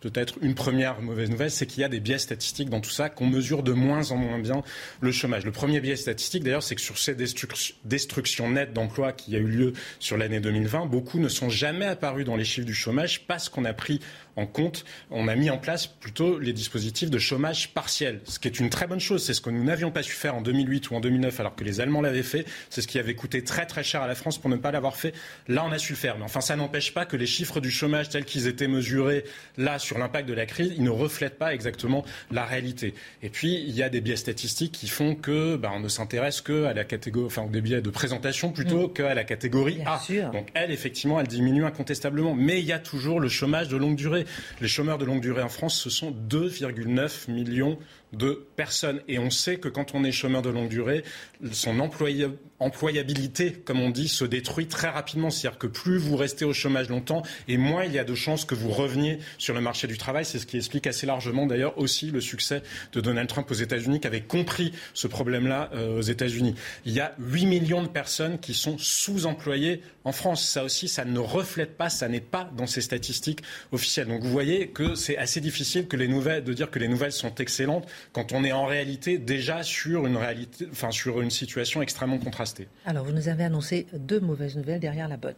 peut-être 0.00 0.38
une 0.42 0.54
première 0.54 1.00
mauvaise 1.02 1.30
nouvelle, 1.30 1.50
c'est 1.50 1.66
qu'il 1.66 1.80
y 1.80 1.84
a 1.84 1.88
des 1.88 2.00
biais 2.00 2.18
statistiques 2.18 2.70
dans 2.70 2.80
tout 2.80 2.90
ça, 2.90 3.08
qu'on 3.08 3.26
mesure 3.26 3.62
de 3.62 3.72
moins 3.72 4.10
en 4.10 4.16
moins 4.16 4.38
bien 4.38 4.62
le 5.00 5.12
chômage. 5.12 5.44
Le 5.44 5.52
premier 5.52 5.80
biais 5.80 5.96
statistique, 5.96 6.44
d'ailleurs, 6.44 6.62
c'est 6.62 6.74
que 6.74 6.80
sur 6.80 6.98
ces 6.98 7.14
destructions 7.14 8.50
nettes 8.50 8.72
d'emplois 8.72 9.12
qui 9.12 9.36
a 9.36 9.38
eu 9.38 9.46
lieu 9.46 9.72
sur 9.98 10.16
l'année 10.16 10.40
2020, 10.40 10.86
beaucoup 10.86 11.18
ne 11.18 11.28
sont 11.28 11.48
jamais 11.48 11.86
apparus 11.86 12.24
dans 12.24 12.36
les 12.36 12.44
chiffres 12.44 12.66
du 12.66 12.74
chômage 12.74 13.26
parce 13.26 13.48
qu'on 13.48 13.64
a 13.64 13.72
pris 13.72 14.00
en 14.36 14.46
compte, 14.46 14.84
on 15.10 15.28
a 15.28 15.34
mis 15.34 15.48
en 15.48 15.56
place 15.56 15.86
plutôt 15.86 16.38
les 16.38 16.52
dispositifs 16.52 17.10
de 17.10 17.18
chômage 17.18 17.72
partiel, 17.72 18.20
ce 18.24 18.38
qui 18.38 18.48
est 18.48 18.60
une 18.60 18.68
très 18.68 18.86
bonne 18.86 19.00
chose. 19.00 19.24
C'est 19.24 19.32
ce 19.32 19.40
que 19.40 19.48
nous 19.48 19.64
n'avions 19.64 19.90
pas 19.90 20.02
su 20.02 20.12
faire 20.12 20.34
en 20.34 20.42
2008 20.42 20.90
ou 20.90 20.94
en 20.94 21.00
2009 21.00 21.40
alors 21.40 21.56
que 21.56 21.64
les 21.64 21.80
Allemands 21.80 22.02
l'avaient 22.02 22.22
fait. 22.22 22.44
C'est 22.68 22.82
ce 22.82 22.86
qui 22.86 22.98
avait 22.98 23.14
coûté 23.14 23.42
très 23.42 23.64
très 23.64 23.82
cher 23.82 24.02
à 24.02 24.06
la 24.06 24.14
France 24.14 24.36
pour 24.38 24.50
ne 24.50 24.56
pas 24.56 24.70
l'avoir 24.70 24.96
fait. 24.96 25.14
Là, 25.48 25.64
on 25.66 25.72
a 25.72 25.78
su 25.78 25.94
le 25.94 25.98
faire. 25.98 26.18
Mais 26.18 26.24
enfin, 26.24 26.42
ça 26.42 26.54
n'empêche 26.54 26.92
pas 26.92 27.06
que 27.06 27.16
les 27.16 27.26
chiffres 27.26 27.60
du 27.60 27.70
chômage 27.70 28.10
tels 28.10 28.26
qu'ils 28.26 28.46
étaient 28.46 28.68
mesurés 28.68 29.24
là 29.56 29.78
sur 29.78 29.98
l'impact 29.98 30.28
de 30.28 30.34
la 30.34 30.46
crise, 30.46 30.72
ils 30.76 30.82
ne 30.82 30.90
reflètent 30.90 31.38
pas 31.38 31.54
exactement 31.54 32.04
la 32.30 32.44
réalité. 32.44 32.94
Et 33.22 33.28
puis, 33.28 33.64
il 33.66 33.74
y 33.74 33.82
a 33.82 33.88
des 33.88 34.00
biais 34.00 34.16
statistiques 34.16 34.72
qui 34.72 34.88
font 34.88 35.14
que 35.14 35.56
bah, 35.56 35.70
on 35.74 35.80
ne 35.80 35.88
s'intéresse 35.88 36.40
que 36.40 36.64
à 36.64 36.74
la 36.74 36.84
catégorie, 36.84 37.26
enfin, 37.26 37.46
des 37.46 37.60
biais 37.60 37.80
de 37.80 37.90
présentation 37.90 38.52
plutôt 38.52 38.88
mmh. 38.88 38.92
qu'à 38.92 39.14
la 39.14 39.24
catégorie 39.24 39.80
A. 39.86 40.00
Donc, 40.32 40.48
elle, 40.54 40.70
effectivement, 40.70 41.20
elle 41.20 41.26
diminue 41.26 41.64
incontestablement. 41.64 42.34
Mais 42.34 42.60
il 42.60 42.66
y 42.66 42.72
a 42.72 42.78
toujours 42.78 43.20
le 43.20 43.28
chômage 43.28 43.68
de 43.68 43.76
longue 43.76 43.96
durée. 43.96 44.24
Les 44.60 44.68
chômeurs 44.68 44.98
de 44.98 45.04
longue 45.04 45.20
durée 45.20 45.42
en 45.42 45.48
France, 45.48 45.78
ce 45.78 45.90
sont 45.90 46.14
2,9 46.28 47.30
millions 47.30 47.78
de 48.16 48.46
personnes. 48.56 49.00
Et 49.08 49.18
on 49.18 49.30
sait 49.30 49.56
que 49.56 49.68
quand 49.68 49.94
on 49.94 50.04
est 50.04 50.12
chômeur 50.12 50.42
de 50.42 50.50
longue 50.50 50.68
durée, 50.68 51.04
son 51.52 51.78
employabilité, 51.80 53.52
comme 53.52 53.80
on 53.80 53.90
dit, 53.90 54.08
se 54.08 54.24
détruit 54.24 54.66
très 54.66 54.88
rapidement. 54.88 55.30
C'est-à-dire 55.30 55.58
que 55.58 55.66
plus 55.66 55.98
vous 55.98 56.16
restez 56.16 56.44
au 56.44 56.52
chômage 56.52 56.88
longtemps, 56.88 57.22
et 57.48 57.56
moins 57.56 57.84
il 57.84 57.92
y 57.92 57.98
a 57.98 58.04
de 58.04 58.14
chances 58.14 58.44
que 58.44 58.54
vous 58.54 58.70
reveniez 58.70 59.18
sur 59.38 59.54
le 59.54 59.60
marché 59.60 59.86
du 59.86 59.98
travail. 59.98 60.24
C'est 60.24 60.38
ce 60.38 60.46
qui 60.46 60.56
explique 60.56 60.86
assez 60.86 61.06
largement 61.06 61.46
d'ailleurs 61.46 61.78
aussi 61.78 62.10
le 62.10 62.20
succès 62.20 62.62
de 62.92 63.00
Donald 63.00 63.28
Trump 63.28 63.50
aux 63.50 63.54
États-Unis, 63.54 64.00
qui 64.00 64.06
avait 64.06 64.22
compris 64.22 64.72
ce 64.94 65.06
problème-là 65.06 65.70
euh, 65.74 65.98
aux 65.98 66.02
États-Unis. 66.02 66.54
Il 66.84 66.92
y 66.92 67.00
a 67.00 67.14
8 67.18 67.46
millions 67.46 67.82
de 67.82 67.88
personnes 67.88 68.38
qui 68.38 68.54
sont 68.54 68.78
sous-employées 68.78 69.82
en 70.04 70.12
France. 70.12 70.46
Ça 70.46 70.64
aussi, 70.64 70.88
ça 70.88 71.04
ne 71.04 71.18
reflète 71.18 71.76
pas, 71.76 71.90
ça 71.90 72.08
n'est 72.08 72.20
pas 72.20 72.50
dans 72.56 72.66
ces 72.66 72.80
statistiques 72.80 73.42
officielles. 73.72 74.08
Donc 74.08 74.22
vous 74.22 74.30
voyez 74.30 74.68
que 74.68 74.94
c'est 74.94 75.16
assez 75.16 75.40
difficile 75.40 75.88
que 75.88 75.96
les 75.96 76.08
nouvelles, 76.08 76.44
de 76.44 76.52
dire 76.52 76.70
que 76.70 76.78
les 76.78 76.88
nouvelles 76.88 77.12
sont 77.12 77.34
excellentes 77.34 77.86
quand 78.12 78.32
on 78.32 78.44
est 78.44 78.52
en 78.52 78.66
réalité 78.66 79.18
déjà 79.18 79.62
sur 79.62 80.06
une, 80.06 80.16
réalité, 80.16 80.66
enfin, 80.70 80.90
sur 80.90 81.20
une 81.20 81.30
situation 81.30 81.82
extrêmement 81.82 82.18
contrastée. 82.18 82.68
Alors, 82.84 83.04
vous 83.04 83.12
nous 83.12 83.28
avez 83.28 83.44
annoncé 83.44 83.86
deux 83.92 84.20
mauvaises 84.20 84.56
nouvelles 84.56 84.80
derrière 84.80 85.08
la 85.08 85.16
bonne. 85.16 85.34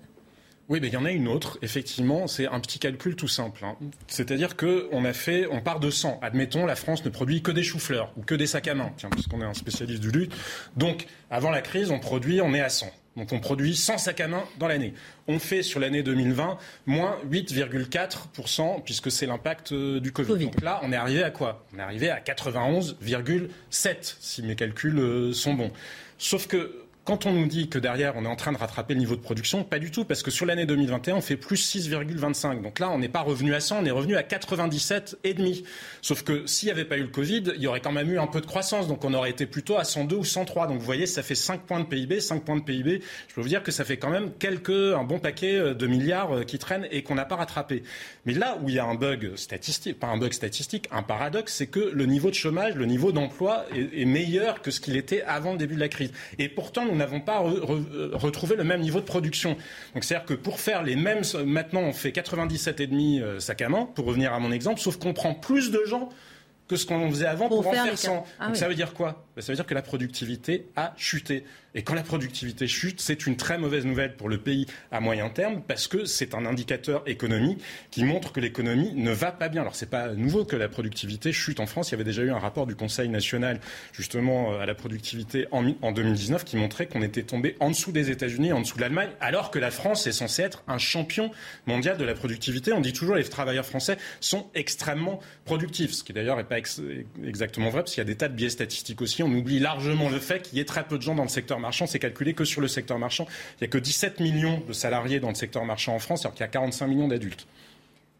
Oui, 0.68 0.80
mais 0.82 0.88
il 0.88 0.92
y 0.92 0.98
en 0.98 1.06
a 1.06 1.10
une 1.10 1.28
autre. 1.28 1.58
Effectivement, 1.62 2.26
c'est 2.26 2.46
un 2.46 2.60
petit 2.60 2.78
calcul 2.78 3.16
tout 3.16 3.28
simple. 3.28 3.64
Hein. 3.64 3.76
C'est-à-dire 4.06 4.54
qu'on 4.54 5.04
a 5.04 5.12
fait, 5.14 5.46
on 5.50 5.62
part 5.62 5.80
de 5.80 5.90
100. 5.90 6.18
Admettons, 6.20 6.66
la 6.66 6.76
France 6.76 7.02
ne 7.06 7.10
produit 7.10 7.40
que 7.40 7.50
des 7.50 7.62
choux-fleurs 7.62 8.12
ou 8.18 8.22
que 8.22 8.34
des 8.34 8.46
sacs 8.46 8.68
à 8.68 8.74
main, 8.74 8.92
tiens, 8.98 9.08
puisqu'on 9.08 9.40
est 9.40 9.46
un 9.46 9.54
spécialiste 9.54 10.02
du 10.02 10.10
lutte. 10.10 10.34
Donc, 10.76 11.06
avant 11.30 11.50
la 11.50 11.62
crise, 11.62 11.90
on 11.90 11.98
produit, 11.98 12.42
on 12.42 12.52
est 12.52 12.60
à 12.60 12.68
100. 12.68 12.90
Donc 13.18 13.32
on 13.32 13.40
produit 13.40 13.74
100 13.74 13.98
sacs 13.98 14.20
à 14.20 14.28
main 14.28 14.44
dans 14.58 14.68
l'année. 14.68 14.94
On 15.26 15.38
fait 15.40 15.62
sur 15.62 15.80
l'année 15.80 16.02
2020 16.04 16.56
moins 16.86 17.18
8,4% 17.28 18.82
puisque 18.84 19.10
c'est 19.10 19.26
l'impact 19.26 19.72
euh, 19.72 19.98
du 20.00 20.12
Covid. 20.12 20.44
Donc 20.44 20.62
là, 20.62 20.80
on 20.84 20.92
est 20.92 20.96
arrivé 20.96 21.24
à 21.24 21.30
quoi? 21.30 21.66
On 21.74 21.78
est 21.78 21.82
arrivé 21.82 22.08
à 22.10 22.20
91,7 22.20 24.16
si 24.20 24.42
mes 24.42 24.54
calculs 24.54 24.98
euh, 24.98 25.32
sont 25.32 25.54
bons. 25.54 25.72
Sauf 26.16 26.46
que 26.46 26.87
quand 27.08 27.24
on 27.24 27.32
nous 27.32 27.46
dit 27.46 27.70
que 27.70 27.78
derrière, 27.78 28.16
on 28.16 28.26
est 28.26 28.28
en 28.28 28.36
train 28.36 28.52
de 28.52 28.58
rattraper 28.58 28.92
le 28.92 29.00
niveau 29.00 29.16
de 29.16 29.22
production, 29.22 29.64
pas 29.64 29.78
du 29.78 29.90
tout, 29.90 30.04
parce 30.04 30.22
que 30.22 30.30
sur 30.30 30.44
l'année 30.44 30.66
2021, 30.66 31.14
on 31.14 31.20
fait 31.22 31.38
plus 31.38 31.74
6,25. 31.74 32.60
Donc 32.60 32.80
là, 32.80 32.90
on 32.90 32.98
n'est 32.98 33.08
pas 33.08 33.22
revenu 33.22 33.54
à 33.54 33.60
100, 33.60 33.78
on 33.80 33.84
est 33.86 33.90
revenu 33.90 34.14
à 34.14 34.20
97,5. 34.20 35.64
Sauf 36.02 36.22
que 36.22 36.46
s'il 36.46 36.66
n'y 36.66 36.72
avait 36.72 36.84
pas 36.84 36.98
eu 36.98 37.04
le 37.04 37.08
Covid, 37.08 37.44
il 37.56 37.62
y 37.62 37.66
aurait 37.66 37.80
quand 37.80 37.92
même 37.92 38.10
eu 38.10 38.18
un 38.18 38.26
peu 38.26 38.42
de 38.42 38.46
croissance. 38.46 38.88
Donc 38.88 39.06
on 39.06 39.14
aurait 39.14 39.30
été 39.30 39.46
plutôt 39.46 39.78
à 39.78 39.84
102 39.84 40.16
ou 40.16 40.24
103. 40.24 40.66
Donc 40.66 40.80
vous 40.80 40.84
voyez, 40.84 41.06
ça 41.06 41.22
fait 41.22 41.34
5 41.34 41.62
points 41.62 41.80
de 41.80 41.86
PIB. 41.86 42.20
5 42.20 42.44
points 42.44 42.56
de 42.56 42.62
PIB, 42.62 43.00
je 43.28 43.34
peux 43.34 43.40
vous 43.40 43.48
dire 43.48 43.62
que 43.62 43.72
ça 43.72 43.86
fait 43.86 43.96
quand 43.96 44.10
même 44.10 44.30
quelques, 44.38 44.68
un 44.68 45.04
bon 45.04 45.18
paquet 45.18 45.54
euh, 45.54 45.72
de 45.72 45.86
milliards 45.86 46.36
euh, 46.36 46.42
qui 46.42 46.58
traînent 46.58 46.88
et 46.90 47.02
qu'on 47.02 47.14
n'a 47.14 47.24
pas 47.24 47.36
rattrapé. 47.36 47.84
Mais 48.26 48.34
là 48.34 48.58
où 48.62 48.68
il 48.68 48.74
y 48.74 48.78
a 48.78 48.84
un 48.84 48.96
bug 48.96 49.34
statistique, 49.36 49.98
pas 49.98 50.08
un 50.08 50.18
bug 50.18 50.34
statistique, 50.34 50.88
un 50.90 51.02
paradoxe, 51.02 51.54
c'est 51.54 51.68
que 51.68 51.80
le 51.80 52.04
niveau 52.04 52.28
de 52.28 52.34
chômage, 52.34 52.74
le 52.74 52.84
niveau 52.84 53.12
d'emploi 53.12 53.64
est, 53.74 54.04
meilleur 54.04 54.60
que 54.60 54.70
ce 54.70 54.80
qu'il 54.80 54.96
était 54.96 55.22
avant 55.22 55.52
le 55.52 55.58
début 55.58 55.74
de 55.74 55.80
la 55.80 55.88
crise. 55.88 56.12
Et 56.38 56.50
pourtant, 56.50 56.84
n'avons 56.98 57.20
pas 57.20 57.38
retrouvé 57.38 58.56
le 58.56 58.64
même 58.64 58.80
niveau 58.80 59.00
de 59.00 59.04
production. 59.04 59.56
Donc 59.94 60.04
c'est-à-dire 60.04 60.26
que 60.26 60.34
pour 60.34 60.60
faire 60.60 60.82
les 60.82 60.96
mêmes, 60.96 61.22
maintenant 61.44 61.80
on 61.80 61.92
fait 61.92 62.10
97,5 62.10 63.20
euh, 63.20 63.40
sacs 63.40 63.62
à 63.62 63.68
main, 63.68 63.88
pour 63.94 64.06
revenir 64.06 64.32
à 64.32 64.38
mon 64.38 64.52
exemple, 64.52 64.80
sauf 64.80 64.98
qu'on 64.98 65.14
prend 65.14 65.34
plus 65.34 65.70
de 65.70 65.80
gens 65.86 66.08
que 66.68 66.76
ce 66.76 66.86
qu'on 66.86 67.10
faisait 67.10 67.26
avant 67.26 67.48
pour, 67.48 67.66
en 67.66 67.72
faire 67.72 67.98
100. 67.98 68.26
Ah 68.38 68.46
Donc 68.46 68.56
ça 68.56 68.68
veut 68.68 68.74
dire 68.74 68.92
quoi? 68.92 69.24
Ça 69.40 69.52
veut 69.52 69.56
dire 69.56 69.66
que 69.66 69.74
la 69.74 69.82
productivité 69.82 70.66
a 70.76 70.94
chuté. 70.96 71.44
Et 71.74 71.82
quand 71.82 71.94
la 71.94 72.02
productivité 72.02 72.66
chute, 72.66 73.00
c'est 73.00 73.26
une 73.26 73.36
très 73.36 73.58
mauvaise 73.58 73.84
nouvelle 73.84 74.16
pour 74.16 74.28
le 74.28 74.38
pays 74.38 74.66
à 74.90 75.00
moyen 75.00 75.28
terme 75.28 75.62
parce 75.66 75.86
que 75.86 76.06
c'est 76.06 76.34
un 76.34 76.46
indicateur 76.46 77.02
économique 77.06 77.60
qui 77.90 78.04
montre 78.04 78.32
que 78.32 78.40
l'économie 78.40 78.94
ne 78.94 79.12
va 79.12 79.32
pas 79.32 79.48
bien. 79.48 79.60
Alors 79.60 79.76
c'est 79.76 79.90
pas 79.90 80.08
nouveau 80.14 80.44
que 80.44 80.56
la 80.56 80.68
productivité 80.68 81.30
chute 81.32 81.60
en 81.60 81.66
France. 81.66 81.90
Il 81.90 81.92
y 81.92 81.94
avait 81.94 82.04
déjà 82.04 82.22
eu 82.22 82.30
un 82.30 82.38
rapport 82.38 82.66
du 82.66 82.74
Conseil 82.74 83.10
national 83.10 83.60
justement 83.92 84.54
euh, 84.54 84.60
à 84.60 84.66
la 84.66 84.74
productivité 84.74 85.46
en, 85.52 85.72
en 85.82 85.92
2019 85.92 86.44
qui 86.44 86.56
montrait 86.56 86.86
qu'on 86.86 87.02
était 87.02 87.22
tombé 87.22 87.54
en 87.60 87.68
dessous 87.70 87.92
des 87.92 88.10
États-Unis, 88.10 88.52
en 88.52 88.60
dessous 88.62 88.76
de 88.76 88.80
l'Allemagne, 88.80 89.10
alors 89.20 89.50
que 89.50 89.58
la 89.58 89.70
France 89.70 90.06
est 90.06 90.12
censée 90.12 90.42
être 90.42 90.64
un 90.68 90.78
champion 90.78 91.30
mondial 91.66 91.98
de 91.98 92.04
la 92.04 92.14
productivité. 92.14 92.72
On 92.72 92.80
dit 92.80 92.94
toujours 92.94 93.14
que 93.14 93.20
les 93.20 93.28
travailleurs 93.28 93.66
français 93.66 93.98
sont 94.20 94.48
extrêmement 94.54 95.20
productifs, 95.44 95.92
ce 95.92 96.02
qui 96.02 96.14
d'ailleurs 96.14 96.38
n'est 96.38 96.44
pas 96.44 96.58
exactement 96.58 97.68
vrai 97.68 97.82
parce 97.82 97.92
qu'il 97.92 98.00
y 98.00 98.06
a 98.06 98.10
des 98.10 98.16
tas 98.16 98.28
de 98.28 98.34
biais 98.34 98.50
statistiques 98.50 99.02
aussi. 99.02 99.22
Oublie 99.34 99.58
largement 99.58 100.08
le 100.08 100.18
fait 100.18 100.42
qu'il 100.42 100.58
y 100.58 100.60
ait 100.60 100.64
très 100.64 100.84
peu 100.84 100.96
de 100.96 101.02
gens 101.02 101.14
dans 101.14 101.22
le 101.22 101.28
secteur 101.28 101.58
marchand, 101.58 101.86
c'est 101.86 101.98
calculé 101.98 102.34
que 102.34 102.44
sur 102.44 102.60
le 102.60 102.68
secteur 102.68 102.98
marchand. 102.98 103.26
Il 103.54 103.62
n'y 103.62 103.66
a 103.66 103.70
que 103.70 103.78
17 103.78 104.20
millions 104.20 104.62
de 104.66 104.72
salariés 104.72 105.20
dans 105.20 105.28
le 105.28 105.34
secteur 105.34 105.64
marchand 105.64 105.94
en 105.94 105.98
France, 105.98 106.24
alors 106.24 106.34
qu'il 106.34 106.42
y 106.42 106.44
a 106.44 106.48
45 106.48 106.86
millions 106.86 107.08
d'adultes. 107.08 107.46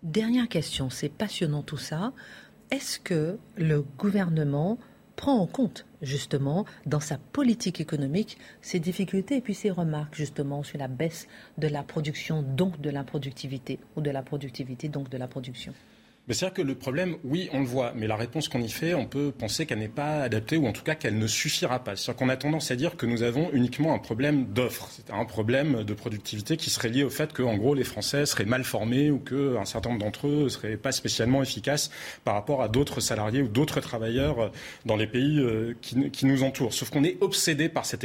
Dernière 0.02 0.48
question, 0.48 0.90
c'est 0.90 1.08
passionnant 1.08 1.62
tout 1.62 1.76
ça. 1.76 2.12
Est-ce 2.70 3.00
que 3.00 3.38
le 3.56 3.82
gouvernement 3.82 4.78
prend 5.16 5.38
en 5.40 5.46
compte 5.46 5.84
justement 6.00 6.64
dans 6.86 7.00
sa 7.00 7.18
politique 7.18 7.80
économique 7.80 8.38
ces 8.62 8.78
difficultés 8.78 9.36
et 9.36 9.40
puis 9.40 9.54
ces 9.54 9.70
remarques 9.70 10.14
justement 10.14 10.62
sur 10.62 10.78
la 10.78 10.86
baisse 10.86 11.26
de 11.58 11.66
la 11.66 11.82
production, 11.82 12.42
donc 12.42 12.80
de 12.80 12.90
la 12.90 13.02
productivité, 13.02 13.80
ou 13.96 14.00
de 14.00 14.10
la 14.10 14.22
productivité, 14.22 14.88
donc 14.88 15.08
de 15.08 15.18
la 15.18 15.26
production? 15.26 15.74
C'est-à-dire 16.34 16.54
que 16.54 16.62
le 16.62 16.74
problème, 16.74 17.16
oui, 17.24 17.48
on 17.52 17.60
le 17.60 17.66
voit, 17.66 17.92
mais 17.96 18.06
la 18.06 18.16
réponse 18.16 18.48
qu'on 18.48 18.60
y 18.60 18.68
fait, 18.68 18.94
on 18.94 19.06
peut 19.06 19.32
penser 19.36 19.66
qu'elle 19.66 19.78
n'est 19.78 19.88
pas 19.88 20.22
adaptée 20.22 20.56
ou 20.56 20.66
en 20.66 20.72
tout 20.72 20.82
cas 20.82 20.94
qu'elle 20.94 21.18
ne 21.18 21.26
suffira 21.26 21.82
pas. 21.82 21.96
C'est-à-dire 21.96 22.18
qu'on 22.18 22.28
a 22.28 22.36
tendance 22.36 22.70
à 22.70 22.76
dire 22.76 22.96
que 22.96 23.06
nous 23.06 23.22
avons 23.22 23.50
uniquement 23.52 23.94
un 23.94 23.98
problème 23.98 24.46
d'offre, 24.46 24.88
c'est 24.90 25.12
un 25.12 25.24
problème 25.24 25.84
de 25.84 25.94
productivité 25.94 26.56
qui 26.56 26.70
serait 26.70 26.90
lié 26.90 27.02
au 27.02 27.10
fait 27.10 27.32
que, 27.32 27.42
en 27.42 27.56
gros, 27.56 27.74
les 27.74 27.84
Français 27.84 28.26
seraient 28.26 28.44
mal 28.44 28.64
formés 28.64 29.10
ou 29.10 29.18
qu'un 29.18 29.64
certain 29.64 29.90
nombre 29.90 30.04
d'entre 30.04 30.28
eux 30.28 30.44
ne 30.44 30.48
seraient 30.48 30.76
pas 30.76 30.92
spécialement 30.92 31.42
efficaces 31.42 31.90
par 32.24 32.34
rapport 32.34 32.62
à 32.62 32.68
d'autres 32.68 33.00
salariés 33.00 33.42
ou 33.42 33.48
d'autres 33.48 33.80
travailleurs 33.80 34.40
euh, 34.40 34.48
dans 34.84 34.96
les 34.96 35.06
pays 35.06 35.38
euh, 35.38 35.74
qui, 35.80 36.26
nous 36.26 36.42
entourent. 36.42 36.74
Sauf 36.74 36.90
qu'on 36.90 37.04
est 37.04 37.16
obsédé 37.22 37.68
par 37.68 37.86
cette 37.86 38.04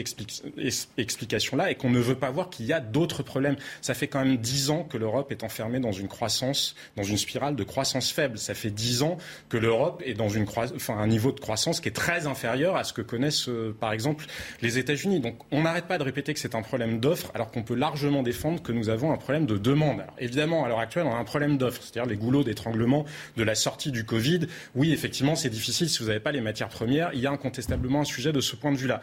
explication-là 0.98 1.72
et 1.72 1.76
qu'on 1.76 1.90
ne 1.90 2.00
veut 2.00 2.16
pas 2.16 2.32
voir 2.32 2.50
qu'il 2.50 2.66
y 2.66 2.74
a 2.74 2.80
d'autres 2.80 3.24
problèmes. 3.24 3.56
Ça 3.82 3.94
fait 3.94 4.08
quand 4.08 4.24
même 4.24 4.38
dix 4.38 4.70
ans 4.70 4.84
que 4.84 4.98
l'Europe 4.98 5.32
est 5.32 5.44
enfermée 5.44 5.80
dans 5.80 5.92
une 5.92 6.08
croissance, 6.08 6.76
dans 6.96 7.04
une 7.04 7.18
spirale 7.18 7.56
de 7.56 7.64
croissance 7.64 8.13
faible. 8.14 8.38
Ça 8.38 8.54
fait 8.54 8.70
dix 8.70 9.04
ans 9.04 9.18
que 9.50 9.58
l'Europe 9.58 10.02
est 10.06 10.14
dans 10.14 10.30
une 10.30 10.46
enfin, 10.48 10.98
un 10.98 11.08
niveau 11.08 11.32
de 11.32 11.40
croissance 11.40 11.80
qui 11.80 11.90
est 11.90 11.94
très 11.94 12.28
inférieur 12.28 12.76
à 12.76 12.84
ce 12.84 12.94
que 12.94 13.02
connaissent, 13.02 13.50
euh, 13.50 13.76
par 13.78 13.92
exemple, 13.92 14.26
les 14.62 14.78
États-Unis. 14.78 15.20
Donc, 15.20 15.36
on 15.52 15.64
n'arrête 15.64 15.86
pas 15.86 15.98
de 15.98 16.04
répéter 16.04 16.34
que 16.34 16.40
c'est 16.40 16.56
un 16.56 16.62
problème 16.62 17.00
d'offre, 17.00 17.32
alors 17.34 17.52
qu'on 17.52 17.64
peut 17.64 17.76
largement 17.76 18.24
défendre 18.24 18.62
que 18.62 18.72
nous 18.72 18.90
avons 18.90 19.12
un 19.12 19.18
problème 19.18 19.46
de 19.46 19.58
demande. 19.58 20.02
Alors, 20.02 20.16
évidemment, 20.20 20.66
à 20.66 20.68
l'heure 20.68 20.80
actuelle, 20.80 21.06
on 21.06 21.14
a 21.14 21.18
un 21.18 21.24
problème 21.24 21.58
d'offre, 21.58 21.82
c'est-à-dire 21.82 22.10
les 22.10 22.18
goulots 22.18 22.44
d'étranglement 22.44 23.06
de 23.36 23.44
la 23.44 23.56
sortie 23.56 23.92
du 23.92 24.06
Covid. 24.06 24.42
Oui, 24.76 24.94
effectivement, 24.94 25.36
c'est 25.36 25.50
difficile 25.50 25.90
si 25.90 26.00
vous 26.00 26.08
n'avez 26.08 26.20
pas 26.20 26.32
les 26.32 26.42
matières 26.42 26.70
premières. 26.70 27.12
Il 27.14 27.20
y 27.20 27.28
a 27.28 27.32
incontestablement 27.32 28.02
un 28.02 28.06
sujet 28.06 28.32
de 28.32 28.42
ce 28.42 28.56
point 28.56 28.72
de 28.72 28.78
vue-là. 28.78 29.02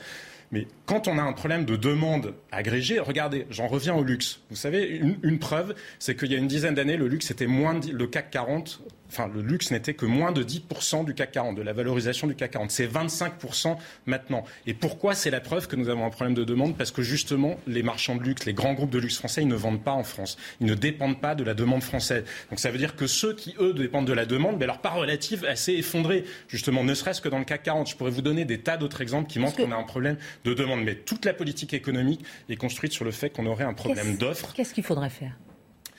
Mais 0.52 0.66
quand 0.84 1.06
on 1.06 1.16
a 1.18 1.22
un 1.22 1.32
problème 1.32 1.64
de 1.64 1.76
demande 1.76 2.34
agrégée, 2.50 2.98
regardez, 2.98 3.46
j'en 3.50 3.68
reviens 3.68 3.94
au 3.94 4.02
luxe. 4.02 4.40
Vous 4.50 4.56
savez, 4.56 5.00
une, 5.22 5.38
preuve, 5.38 5.74
c'est 5.98 6.16
qu'il 6.16 6.32
y 6.32 6.34
a 6.34 6.38
une 6.38 6.48
dizaine 6.48 6.74
d'années, 6.74 6.96
le 6.96 7.06
luxe 7.06 7.30
était 7.30 7.46
moins 7.46 7.74
de, 7.74 7.92
le 7.92 8.06
CAC 8.06 8.30
40 8.30 8.82
enfin, 9.10 9.30
le 9.32 9.42
luxe 9.42 9.70
n'était 9.70 9.94
que 9.94 10.06
moins 10.06 10.32
de 10.32 10.42
10% 10.42 11.04
du 11.04 11.14
CAC 11.14 11.32
40, 11.32 11.56
de 11.56 11.62
la 11.62 11.72
valorisation 11.72 12.26
du 12.26 12.34
CAC 12.34 12.52
40. 12.52 12.70
C'est 12.70 12.86
25% 12.86 13.76
maintenant. 14.06 14.44
Et 14.66 14.74
pourquoi 14.74 15.14
c'est 15.14 15.30
la 15.30 15.40
preuve 15.40 15.66
que 15.66 15.76
nous 15.76 15.88
avons 15.88 16.06
un 16.06 16.10
problème 16.10 16.34
de 16.34 16.44
demande? 16.44 16.76
Parce 16.76 16.90
que 16.90 17.02
justement, 17.02 17.56
les 17.66 17.82
marchands 17.82 18.16
de 18.16 18.22
luxe, 18.22 18.44
les 18.46 18.54
grands 18.54 18.74
groupes 18.74 18.90
de 18.90 18.98
luxe 18.98 19.18
français, 19.18 19.42
ils 19.42 19.48
ne 19.48 19.54
vendent 19.54 19.82
pas 19.82 19.92
en 19.92 20.04
France. 20.04 20.38
Ils 20.60 20.66
ne 20.66 20.74
dépendent 20.74 21.20
pas 21.20 21.34
de 21.34 21.44
la 21.44 21.54
demande 21.54 21.82
française. 21.82 22.24
Donc 22.50 22.58
ça 22.58 22.70
veut 22.70 22.78
dire 22.78 22.96
que 22.96 23.06
ceux 23.06 23.34
qui, 23.34 23.54
eux, 23.58 23.72
dépendent 23.72 24.06
de 24.06 24.12
la 24.12 24.26
demande, 24.26 24.56
mais 24.58 24.66
leur 24.66 24.80
part 24.80 24.94
relative 24.94 25.44
est 25.44 25.48
assez 25.48 25.72
effondrée, 25.72 26.24
justement, 26.48 26.84
ne 26.84 26.94
serait-ce 26.94 27.20
que 27.20 27.28
dans 27.28 27.38
le 27.38 27.44
CAC 27.44 27.64
40. 27.64 27.90
Je 27.90 27.96
pourrais 27.96 28.10
vous 28.10 28.22
donner 28.22 28.44
des 28.44 28.60
tas 28.60 28.76
d'autres 28.76 29.00
exemples 29.00 29.28
qui 29.28 29.38
montrent 29.38 29.56
qu'on 29.56 29.72
a 29.72 29.76
un 29.76 29.82
problème 29.82 30.16
de 30.44 30.54
demande. 30.54 30.82
Mais 30.84 30.94
toute 30.94 31.24
la 31.24 31.34
politique 31.34 31.74
économique 31.74 32.24
est 32.48 32.56
construite 32.56 32.92
sur 32.92 33.04
le 33.04 33.10
fait 33.10 33.30
qu'on 33.30 33.46
aurait 33.46 33.64
un 33.64 33.74
problème 33.74 34.16
d'offre. 34.16 34.52
Qu'est-ce 34.54 34.74
qu'il 34.74 34.84
faudrait 34.84 35.10
faire? 35.10 35.32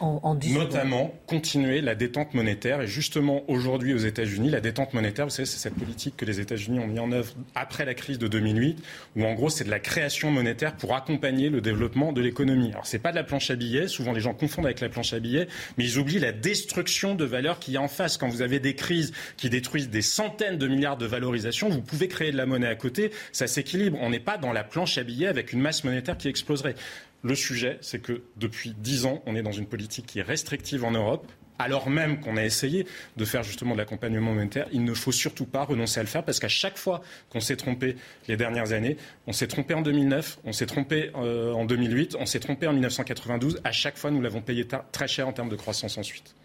Notamment 0.01 1.13
continuer 1.27 1.81
la 1.81 1.95
détente 1.95 2.33
monétaire. 2.33 2.81
Et 2.81 2.87
justement, 2.87 3.43
aujourd'hui 3.47 3.93
aux 3.93 3.97
États-Unis, 3.97 4.49
la 4.49 4.61
détente 4.61 4.93
monétaire, 4.93 5.25
vous 5.25 5.31
savez, 5.31 5.45
c'est 5.45 5.59
cette 5.59 5.75
politique 5.75 6.17
que 6.17 6.25
les 6.25 6.39
États-Unis 6.39 6.79
ont 6.79 6.87
mis 6.87 6.99
en 6.99 7.11
œuvre 7.11 7.33
après 7.55 7.85
la 7.85 7.93
crise 7.93 8.17
de 8.17 8.27
2008, 8.27 8.83
où 9.15 9.25
en 9.25 9.33
gros, 9.33 9.49
c'est 9.49 9.63
de 9.63 9.69
la 9.69 9.79
création 9.79 10.31
monétaire 10.31 10.75
pour 10.75 10.95
accompagner 10.95 11.49
le 11.49 11.61
développement 11.61 12.11
de 12.13 12.21
l'économie. 12.21 12.71
Alors, 12.71 12.85
c'est 12.85 12.99
pas 12.99 13.11
de 13.11 13.15
la 13.15 13.23
planche 13.23 13.51
à 13.51 13.55
billets. 13.55 13.87
Souvent, 13.87 14.11
les 14.11 14.21
gens 14.21 14.33
confondent 14.33 14.65
avec 14.65 14.79
la 14.79 14.89
planche 14.89 15.13
à 15.13 15.19
billets, 15.19 15.47
mais 15.77 15.83
ils 15.83 15.99
oublient 15.99 16.19
la 16.19 16.31
destruction 16.31 17.15
de 17.15 17.25
valeur 17.25 17.59
qu'il 17.59 17.73
y 17.73 17.77
a 17.77 17.81
en 17.81 17.87
face. 17.87 18.17
Quand 18.17 18.29
vous 18.29 18.41
avez 18.41 18.59
des 18.59 18.75
crises 18.75 19.11
qui 19.37 19.49
détruisent 19.49 19.89
des 19.89 20.01
centaines 20.01 20.57
de 20.57 20.67
milliards 20.67 20.97
de 20.97 21.05
valorisation, 21.05 21.69
vous 21.69 21.81
pouvez 21.81 22.07
créer 22.07 22.31
de 22.31 22.37
la 22.37 22.45
monnaie 22.45 22.67
à 22.67 22.75
côté. 22.75 23.11
Ça 23.31 23.47
s'équilibre. 23.47 23.97
On 24.01 24.09
n'est 24.09 24.19
pas 24.19 24.37
dans 24.37 24.51
la 24.51 24.63
planche 24.63 24.97
à 24.97 25.03
billets 25.03 25.27
avec 25.27 25.53
une 25.53 25.61
masse 25.61 25.83
monétaire 25.83 26.17
qui 26.17 26.27
exploserait. 26.27 26.75
Le 27.23 27.35
sujet, 27.35 27.77
c'est 27.81 28.01
que 28.01 28.23
depuis 28.37 28.73
dix 28.77 29.05
ans, 29.05 29.21
on 29.25 29.35
est 29.35 29.43
dans 29.43 29.51
une 29.51 29.67
politique 29.67 30.07
qui 30.07 30.19
est 30.19 30.23
restrictive 30.23 30.83
en 30.83 30.91
Europe. 30.91 31.31
Alors 31.59 31.91
même 31.91 32.19
qu'on 32.19 32.37
a 32.37 32.43
essayé 32.43 32.87
de 33.17 33.25
faire 33.25 33.43
justement 33.43 33.73
de 33.73 33.77
l'accompagnement 33.77 34.33
monétaire, 34.33 34.67
il 34.71 34.83
ne 34.83 34.95
faut 34.95 35.11
surtout 35.11 35.45
pas 35.45 35.63
renoncer 35.63 35.99
à 35.99 36.03
le 36.03 36.09
faire 36.09 36.25
parce 36.25 36.39
qu'à 36.39 36.47
chaque 36.47 36.77
fois 36.77 37.01
qu'on 37.29 37.39
s'est 37.39 37.55
trompé 37.55 37.97
les 38.27 38.35
dernières 38.35 38.71
années, 38.71 38.97
on 39.27 39.31
s'est 39.31 39.45
trompé 39.45 39.75
en 39.75 39.81
2009, 39.81 40.39
on 40.43 40.53
s'est 40.53 40.65
trompé 40.65 41.11
euh, 41.15 41.53
en 41.53 41.65
2008, 41.65 42.17
on 42.19 42.25
s'est 42.25 42.39
trompé 42.39 42.65
en 42.65 42.73
1992, 42.73 43.61
à 43.63 43.71
chaque 43.71 43.97
fois 43.97 44.09
nous 44.09 44.21
l'avons 44.21 44.41
payé 44.41 44.67
très 44.91 45.07
cher 45.07 45.27
en 45.27 45.33
termes 45.33 45.49
de 45.49 45.55
croissance 45.55 45.99
ensuite. 45.99 46.35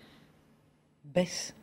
Baisse. 1.05 1.55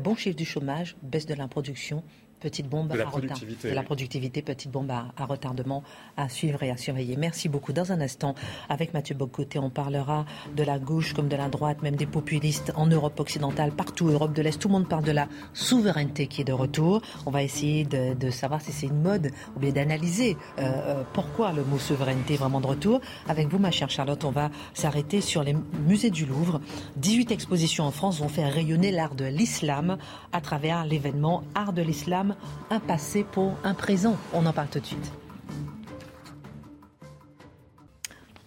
Bon 0.00 0.14
chiffre 0.14 0.36
du 0.36 0.44
chômage, 0.44 0.94
baisse 1.02 1.26
de 1.26 1.34
la 1.34 1.48
production, 1.48 2.04
petite 2.42 2.68
bombe 2.68 2.88
de 2.88 2.98
la 2.98 3.04
à 3.04 3.06
productivité, 3.06 3.70
de 3.70 3.74
la 3.74 3.82
productivité, 3.82 4.42
petite 4.42 4.70
bombe 4.70 4.90
à, 4.90 5.24
retardement 5.24 5.82
à 6.16 6.28
suivre 6.28 6.62
et 6.62 6.70
à 6.70 6.76
surveiller. 6.76 7.16
Merci 7.16 7.48
beaucoup. 7.48 7.72
Dans 7.72 7.92
un 7.92 8.00
instant, 8.00 8.34
avec 8.68 8.92
Mathieu 8.92 9.14
Bocoté, 9.14 9.58
on 9.60 9.70
parlera 9.70 10.26
de 10.56 10.64
la 10.64 10.78
gauche 10.78 11.14
comme 11.14 11.28
de 11.28 11.36
la 11.36 11.48
droite, 11.48 11.82
même 11.82 11.96
des 11.96 12.06
populistes 12.06 12.72
en 12.74 12.86
Europe 12.86 13.18
occidentale, 13.20 13.70
partout, 13.70 14.08
Europe 14.08 14.32
de 14.32 14.42
l'Est. 14.42 14.58
Tout 14.58 14.68
le 14.68 14.72
monde 14.72 14.88
parle 14.88 15.04
de 15.04 15.12
la 15.12 15.28
souveraineté 15.54 16.26
qui 16.26 16.40
est 16.40 16.44
de 16.44 16.52
retour. 16.52 17.00
On 17.26 17.30
va 17.30 17.42
essayer 17.42 17.84
de, 17.84 18.30
savoir 18.30 18.60
si 18.60 18.72
c'est 18.72 18.86
une 18.86 19.02
mode 19.02 19.30
ou 19.56 19.60
bien 19.60 19.72
d'analyser 19.72 20.36
euh, 20.58 20.62
euh, 20.62 21.02
pourquoi 21.12 21.52
le 21.52 21.64
mot 21.64 21.78
souveraineté 21.78 22.34
est 22.34 22.38
vraiment 22.38 22.60
de 22.60 22.66
retour. 22.66 23.00
Avec 23.28 23.48
vous, 23.48 23.58
ma 23.58 23.70
chère 23.70 23.90
Charlotte, 23.90 24.24
on 24.24 24.30
va 24.30 24.50
s'arrêter 24.74 25.20
sur 25.20 25.44
les 25.44 25.54
musées 25.86 26.10
du 26.10 26.26
Louvre. 26.26 26.60
18 26.96 27.30
expositions 27.30 27.84
en 27.84 27.90
France 27.92 28.18
vont 28.20 28.28
faire 28.28 28.52
rayonner 28.52 28.90
l'art 28.90 29.14
de 29.14 29.26
l'islam 29.26 29.98
à 30.32 30.40
travers 30.40 30.84
l'événement 30.84 31.44
Art 31.54 31.72
de 31.72 31.82
l'islam 31.82 32.31
un 32.70 32.80
passé 32.80 33.24
pour 33.24 33.54
un 33.64 33.74
présent. 33.74 34.16
On 34.32 34.44
en 34.46 34.52
parle 34.52 34.68
tout 34.68 34.80
de 34.80 34.86
suite. 34.86 35.12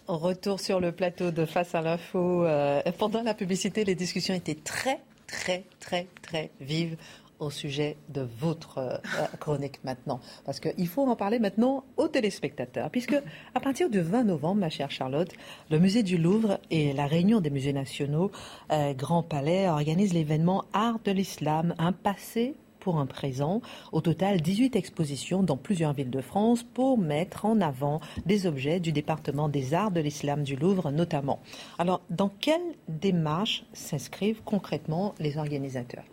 Retour 0.07 0.59
sur 0.59 0.79
le 0.79 0.91
plateau 0.91 1.31
de 1.31 1.45
Face 1.45 1.73
à 1.73 1.81
l'info. 1.81 2.45
Euh, 2.45 2.81
pendant 2.99 3.23
la 3.23 3.33
publicité, 3.33 3.83
les 3.83 3.95
discussions 3.95 4.35
étaient 4.35 4.53
très, 4.53 4.99
très, 5.25 5.63
très, 5.79 6.07
très 6.21 6.51
vives 6.61 6.95
au 7.39 7.49
sujet 7.49 7.97
de 8.09 8.27
votre 8.39 8.77
euh, 8.77 8.97
chronique 9.39 9.83
maintenant. 9.83 10.19
Parce 10.45 10.59
qu'il 10.59 10.87
faut 10.87 11.07
en 11.07 11.15
parler 11.15 11.39
maintenant 11.39 11.83
aux 11.97 12.07
téléspectateurs. 12.07 12.89
Puisque 12.91 13.19
à 13.53 13.59
partir 13.59 13.89
du 13.89 13.99
20 13.99 14.25
novembre, 14.25 14.61
ma 14.61 14.69
chère 14.69 14.91
Charlotte, 14.91 15.31
le 15.71 15.79
musée 15.79 16.03
du 16.03 16.17
Louvre 16.17 16.59
et 16.69 16.93
la 16.93 17.07
Réunion 17.07 17.41
des 17.41 17.49
musées 17.49 17.73
nationaux 17.73 18.31
euh, 18.71 18.93
Grand 18.93 19.23
Palais 19.23 19.67
organisent 19.67 20.13
l'événement 20.13 20.65
Art 20.73 20.99
de 21.03 21.11
l'Islam, 21.11 21.73
un 21.77 21.91
passé 21.91 22.55
pour 22.85 22.99
un 22.99 23.07
présent. 23.07 23.61
Au 23.91 23.99
total, 23.99 24.41
18 24.41 24.75
expositions 24.75 25.41
dans 25.41 25.57
plusieurs 25.57 25.93
villes 25.93 26.11
de 26.11 26.21
France 26.21 26.61
pour 26.61 26.99
mettre 26.99 27.45
en 27.45 27.59
avant 27.59 27.99
des 28.27 28.45
objets 28.45 28.79
du 28.79 28.91
département 28.91 29.49
des 29.49 29.73
arts 29.73 29.89
de 29.89 30.01
l'islam 30.01 30.43
du 30.43 30.55
Louvre 30.55 30.91
notamment. 30.91 31.39
Alors, 31.79 32.01
dans 32.11 32.29
quelle 32.29 32.75
démarche 32.87 33.65
s'inscrivent 33.73 34.43
concrètement 34.45 35.15
les 35.17 35.39
organisateurs? 35.39 36.03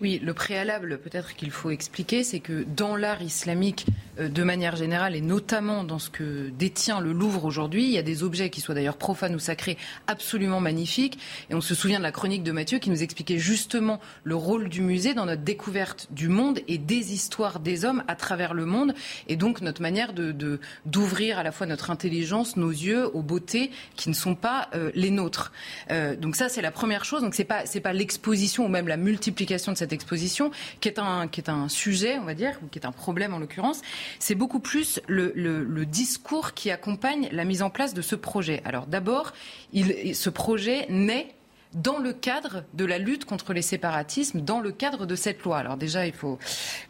Oui, 0.00 0.20
le 0.22 0.34
préalable 0.34 0.98
peut-être 0.98 1.34
qu'il 1.34 1.50
faut 1.50 1.70
expliquer, 1.70 2.22
c'est 2.22 2.40
que 2.40 2.64
dans 2.76 2.96
l'art 2.96 3.22
islamique, 3.22 3.86
euh, 4.18 4.28
de 4.28 4.42
manière 4.42 4.76
générale, 4.76 5.16
et 5.16 5.20
notamment 5.20 5.84
dans 5.84 5.98
ce 5.98 6.10
que 6.10 6.50
détient 6.50 7.00
le 7.00 7.12
Louvre 7.12 7.44
aujourd'hui, 7.44 7.84
il 7.84 7.90
y 7.90 7.98
a 7.98 8.02
des 8.02 8.22
objets 8.22 8.50
qui 8.50 8.60
soient 8.60 8.74
d'ailleurs 8.74 8.98
profanes 8.98 9.34
ou 9.34 9.38
sacrés 9.38 9.78
absolument 10.06 10.60
magnifiques. 10.60 11.18
Et 11.50 11.54
on 11.54 11.60
se 11.60 11.74
souvient 11.74 11.98
de 11.98 12.02
la 12.02 12.12
chronique 12.12 12.42
de 12.42 12.52
Mathieu 12.52 12.78
qui 12.78 12.90
nous 12.90 13.02
expliquait 13.02 13.38
justement 13.38 14.00
le 14.24 14.34
rôle 14.34 14.68
du 14.68 14.82
musée 14.82 15.14
dans 15.14 15.26
notre 15.26 15.42
découverte 15.42 16.08
du 16.10 16.28
monde 16.28 16.60
et 16.68 16.78
des 16.78 17.12
histoires 17.14 17.60
des 17.60 17.84
hommes 17.84 18.04
à 18.06 18.16
travers 18.16 18.52
le 18.52 18.66
monde, 18.66 18.94
et 19.28 19.36
donc 19.36 19.60
notre 19.60 19.82
manière 19.82 20.12
de 20.12 20.60
d'ouvrir 20.84 21.38
à 21.38 21.42
la 21.42 21.52
fois 21.52 21.66
notre 21.66 21.90
intelligence, 21.90 22.56
nos 22.56 22.70
yeux 22.70 23.06
aux 23.14 23.22
beautés 23.22 23.70
qui 23.96 24.08
ne 24.08 24.14
sont 24.14 24.34
pas 24.34 24.68
euh, 24.74 24.90
les 24.94 25.10
nôtres. 25.10 25.52
Euh, 25.90 26.16
donc 26.16 26.36
ça, 26.36 26.48
c'est 26.48 26.62
la 26.62 26.70
première 26.70 27.04
chose. 27.04 27.22
Donc 27.22 27.34
c'est 27.34 27.44
pas 27.44 27.64
pas 27.82 27.92
l'exposition 27.92 28.66
ou 28.66 28.68
même 28.68 28.88
la 28.88 28.96
multiplication 28.96 29.72
de 29.72 29.76
cette 29.76 29.85
exposition, 29.92 30.50
qui 30.80 30.88
est 30.88 30.98
un, 30.98 31.68
sujet, 31.68 32.18
on 32.18 32.24
va 32.24 32.34
dire, 32.34 32.58
ou 32.62 32.68
qui 32.68 32.78
est 32.78 32.86
un 32.86 32.92
problème 32.92 33.34
en 33.34 33.38
l'occurrence, 33.38 33.82
c'est 34.18 34.34
beaucoup 34.34 34.60
plus 34.60 35.00
le, 35.06 35.32
le, 35.34 35.86
discours 35.86 36.54
qui 36.54 36.70
accompagne 36.70 37.28
la 37.32 37.44
mise 37.44 37.62
en 37.62 37.70
place 37.70 37.94
de 37.94 38.02
ce 38.02 38.16
projet. 38.16 38.62
Alors 38.64 38.86
d'abord, 38.86 39.32
ce 39.72 40.30
projet 40.30 40.86
naît 40.88 41.36
dans 41.74 41.98
le 41.98 42.12
cadre 42.12 42.64
de 42.74 42.84
la 42.84 42.98
lutte 42.98 43.24
contre 43.24 43.52
les 43.52 43.62
séparatismes, 43.62 44.40
dans 44.40 44.60
le 44.60 44.72
cadre 44.72 45.06
de 45.06 45.14
cette 45.14 45.42
loi. 45.42 45.58
Alors 45.58 45.76
déjà, 45.76 46.06
il 46.06 46.12
faut, 46.12 46.38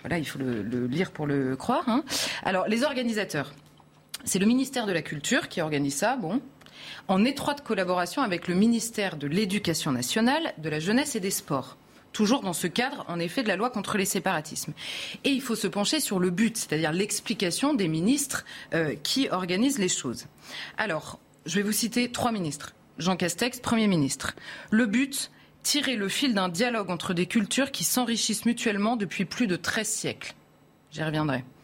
voilà, 0.02 0.18
il 0.18 0.26
faut 0.26 0.38
le, 0.38 0.86
lire 0.86 1.10
pour 1.10 1.26
le 1.26 1.56
croire. 1.56 1.88
Hein. 1.88 2.04
Alors 2.44 2.68
les 2.68 2.84
organisateurs, 2.84 3.52
c'est 4.24 4.38
le 4.38 4.46
ministère 4.46 4.86
de 4.86 4.92
la 4.92 5.02
Culture 5.02 5.48
qui 5.48 5.60
organise 5.60 5.96
ça, 5.96 6.16
bon, 6.16 6.40
en 7.08 7.24
étroite 7.24 7.62
collaboration 7.62 8.22
avec 8.22 8.48
le 8.48 8.54
ministère 8.54 9.16
de 9.16 9.26
l'Éducation 9.26 9.92
nationale, 9.92 10.52
de 10.58 10.68
la 10.68 10.80
Jeunesse 10.80 11.16
et 11.16 11.20
des 11.20 11.30
Sports 11.30 11.76
toujours 12.16 12.40
dans 12.40 12.54
ce 12.54 12.66
cadre, 12.66 13.04
en 13.08 13.18
effet, 13.18 13.42
de 13.42 13.48
la 13.48 13.56
loi 13.56 13.68
contre 13.68 13.98
les 13.98 14.06
séparatismes. 14.06 14.72
Et 15.24 15.28
il 15.28 15.42
faut 15.42 15.54
se 15.54 15.66
pencher 15.66 16.00
sur 16.00 16.18
le 16.18 16.30
but, 16.30 16.56
c'est-à-dire 16.56 16.90
l'explication 16.90 17.74
des 17.74 17.88
ministres 17.88 18.46
euh, 18.72 18.94
qui 19.02 19.28
organisent 19.28 19.78
les 19.78 19.90
choses. 19.90 20.24
Alors, 20.78 21.18
je 21.44 21.56
vais 21.56 21.62
vous 21.62 21.72
citer 21.72 22.10
trois 22.10 22.32
ministres. 22.32 22.74
Jean 22.96 23.16
Castex, 23.16 23.60
Premier 23.60 23.86
ministre. 23.86 24.34
Le 24.70 24.86
but, 24.86 25.30
tirer 25.62 25.94
le 25.94 26.08
fil 26.08 26.32
d'un 26.32 26.48
dialogue 26.48 26.88
entre 26.90 27.12
des 27.12 27.26
cultures 27.26 27.70
qui 27.70 27.84
s'enrichissent 27.84 28.46
mutuellement 28.46 28.96
depuis 28.96 29.26
plus 29.26 29.46
de 29.46 29.56
13 29.56 29.86
siècles. 29.86 30.34
J'y 30.92 31.02
reviendrai. 31.02 31.44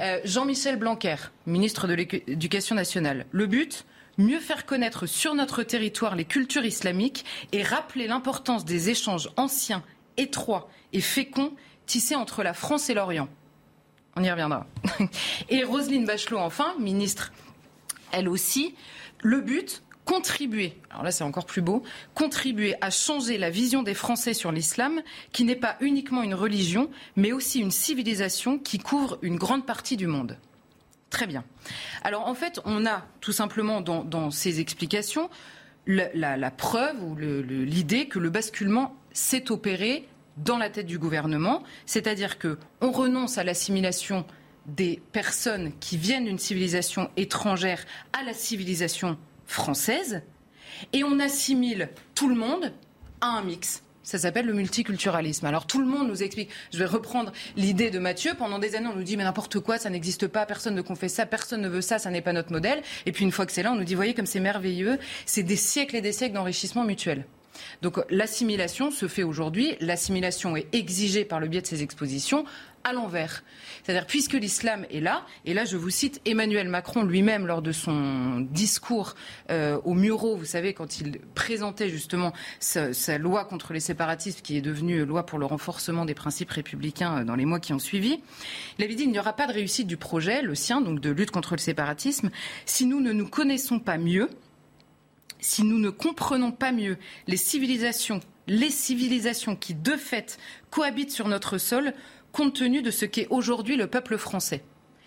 Euh, 0.00 0.20
Jean-Michel 0.24 0.76
Blanquer, 0.76 1.16
ministre 1.46 1.86
de 1.86 1.92
l'Éducation 1.92 2.74
nationale. 2.74 3.26
Le 3.30 3.46
but, 3.46 3.84
mieux 4.22 4.40
faire 4.40 4.66
connaître 4.66 5.06
sur 5.06 5.34
notre 5.34 5.62
territoire 5.62 6.16
les 6.16 6.24
cultures 6.24 6.64
islamiques 6.64 7.24
et 7.52 7.62
rappeler 7.62 8.06
l'importance 8.06 8.64
des 8.64 8.90
échanges 8.90 9.30
anciens, 9.36 9.82
étroits 10.16 10.70
et 10.92 11.00
féconds 11.00 11.52
tissés 11.86 12.14
entre 12.14 12.42
la 12.42 12.54
France 12.54 12.88
et 12.88 12.94
l'Orient. 12.94 13.28
On 14.16 14.22
y 14.22 14.30
reviendra. 14.30 14.66
Et 15.48 15.64
Roselyne 15.64 16.04
Bachelot, 16.04 16.38
enfin, 16.38 16.74
ministre, 16.78 17.32
elle 18.12 18.28
aussi, 18.28 18.74
le 19.22 19.40
but, 19.40 19.82
contribuer, 20.04 20.74
alors 20.90 21.02
là 21.02 21.10
c'est 21.10 21.24
encore 21.24 21.46
plus 21.46 21.62
beau, 21.62 21.82
contribuer 22.14 22.74
à 22.82 22.90
changer 22.90 23.38
la 23.38 23.48
vision 23.48 23.82
des 23.82 23.94
Français 23.94 24.34
sur 24.34 24.52
l'islam, 24.52 25.00
qui 25.32 25.44
n'est 25.44 25.56
pas 25.56 25.76
uniquement 25.80 26.22
une 26.22 26.34
religion, 26.34 26.90
mais 27.16 27.32
aussi 27.32 27.60
une 27.60 27.70
civilisation 27.70 28.58
qui 28.58 28.78
couvre 28.78 29.18
une 29.22 29.36
grande 29.36 29.64
partie 29.64 29.96
du 29.96 30.06
monde. 30.06 30.36
Très 31.12 31.26
bien. 31.26 31.44
Alors 32.02 32.26
en 32.26 32.34
fait, 32.34 32.58
on 32.64 32.86
a 32.86 33.04
tout 33.20 33.32
simplement 33.32 33.82
dans, 33.82 34.30
ces 34.30 34.60
explications 34.60 35.28
la, 35.86 36.50
preuve 36.50 37.04
ou 37.04 37.14
l'idée 37.14 38.08
que 38.08 38.18
le 38.18 38.30
basculement 38.30 38.96
s'est 39.12 39.52
opéré 39.52 40.08
dans 40.38 40.56
la 40.56 40.70
tête 40.70 40.86
du 40.86 40.98
gouvernement, 40.98 41.64
c'est-à-dire 41.84 42.38
que 42.38 42.58
on 42.80 42.90
renonce 42.90 43.36
à 43.36 43.44
l'assimilation 43.44 44.24
des 44.64 45.02
personnes 45.12 45.72
qui 45.80 45.98
viennent 45.98 46.24
d'une 46.24 46.38
civilisation 46.38 47.10
étrangère 47.18 47.84
à 48.14 48.22
la 48.22 48.32
civilisation 48.32 49.18
française, 49.44 50.22
et 50.94 51.04
on 51.04 51.20
assimile 51.20 51.90
tout 52.14 52.28
le 52.28 52.36
monde 52.36 52.72
à 53.20 53.26
un 53.26 53.42
mix. 53.42 53.81
Ça 54.02 54.18
s'appelle 54.18 54.46
le 54.46 54.52
multiculturalisme. 54.52 55.46
Alors 55.46 55.66
tout 55.66 55.80
le 55.80 55.86
monde 55.86 56.08
nous 56.08 56.22
explique, 56.22 56.50
je 56.72 56.78
vais 56.78 56.86
reprendre 56.86 57.32
l'idée 57.56 57.90
de 57.90 57.98
Mathieu, 57.98 58.32
pendant 58.36 58.58
des 58.58 58.74
années 58.74 58.88
on 58.92 58.96
nous 58.96 59.04
dit 59.04 59.16
mais 59.16 59.24
n'importe 59.24 59.60
quoi, 59.60 59.78
ça 59.78 59.90
n'existe 59.90 60.26
pas, 60.26 60.44
personne 60.46 60.74
ne 60.74 60.82
confesse 60.82 61.14
ça, 61.14 61.26
personne 61.26 61.60
ne 61.60 61.68
veut 61.68 61.82
ça, 61.82 61.98
ça 61.98 62.10
n'est 62.10 62.22
pas 62.22 62.32
notre 62.32 62.52
modèle. 62.52 62.82
Et 63.06 63.12
puis 63.12 63.24
une 63.24 63.32
fois 63.32 63.46
que 63.46 63.52
c'est 63.52 63.62
là, 63.62 63.72
on 63.72 63.76
nous 63.76 63.84
dit 63.84 63.94
voyez 63.94 64.14
comme 64.14 64.26
c'est 64.26 64.40
merveilleux, 64.40 64.98
c'est 65.26 65.42
des 65.42 65.56
siècles 65.56 65.96
et 65.96 66.00
des 66.00 66.12
siècles 66.12 66.34
d'enrichissement 66.34 66.84
mutuel. 66.84 67.24
Donc 67.82 68.00
l'assimilation 68.10 68.90
se 68.90 69.08
fait 69.08 69.22
aujourd'hui, 69.22 69.76
l'assimilation 69.80 70.56
est 70.56 70.66
exigée 70.72 71.24
par 71.24 71.40
le 71.40 71.48
biais 71.48 71.60
de 71.60 71.66
ces 71.66 71.82
expositions 71.82 72.44
à 72.84 72.92
l'envers. 72.92 73.42
C'est-à-dire, 73.82 74.06
puisque 74.06 74.34
l'islam 74.34 74.86
est 74.90 75.00
là, 75.00 75.24
et 75.44 75.54
là 75.54 75.64
je 75.64 75.76
vous 75.76 75.90
cite 75.90 76.20
Emmanuel 76.24 76.68
Macron 76.68 77.02
lui-même 77.02 77.46
lors 77.46 77.62
de 77.62 77.72
son 77.72 78.40
discours 78.40 79.14
euh, 79.50 79.78
au 79.84 79.94
Muro, 79.94 80.36
vous 80.36 80.44
savez, 80.44 80.74
quand 80.74 81.00
il 81.00 81.18
présentait 81.34 81.88
justement 81.88 82.32
sa, 82.60 82.90
loi 83.18 83.44
contre 83.44 83.72
les 83.72 83.80
séparatistes, 83.80 84.42
qui 84.42 84.56
est 84.56 84.62
devenue 84.62 85.04
loi 85.04 85.26
pour 85.26 85.38
le 85.38 85.46
renforcement 85.46 86.04
des 86.04 86.14
principes 86.14 86.50
républicains 86.50 87.20
euh, 87.20 87.24
dans 87.24 87.34
les 87.34 87.44
mois 87.44 87.60
qui 87.60 87.72
ont 87.72 87.78
suivi, 87.78 88.20
il 88.78 88.84
avait 88.84 88.94
dit 88.94 89.04
il 89.04 89.10
n'y 89.10 89.18
aura 89.18 89.34
pas 89.34 89.46
de 89.46 89.52
réussite 89.52 89.86
du 89.86 89.96
projet, 89.96 90.42
le 90.42 90.54
sien, 90.54 90.80
donc 90.80 91.00
de 91.00 91.10
lutte 91.10 91.30
contre 91.30 91.54
le 91.54 91.60
séparatisme, 91.60 92.30
si 92.66 92.86
nous 92.86 93.00
ne 93.00 93.12
nous 93.12 93.28
connaissons 93.28 93.78
pas 93.78 93.98
mieux, 93.98 94.28
si 95.40 95.64
nous 95.64 95.78
ne 95.78 95.90
comprenons 95.90 96.52
pas 96.52 96.72
mieux 96.72 96.96
les 97.26 97.36
civilisations, 97.36 98.20
les 98.46 98.70
civilisations 98.70 99.56
qui 99.56 99.74
de 99.74 99.96
fait 99.96 100.38
cohabitent 100.70 101.10
sur 101.10 101.28
notre 101.28 101.58
sol, 101.58 101.92
compte 102.32 102.54
tenu 102.54 102.82
de 102.82 102.90
ce 102.90 103.04
qu'est 103.04 103.28
aujourd'hui 103.30 103.76
le 103.76 103.86
peuple 103.86 104.18
français. 104.18 104.62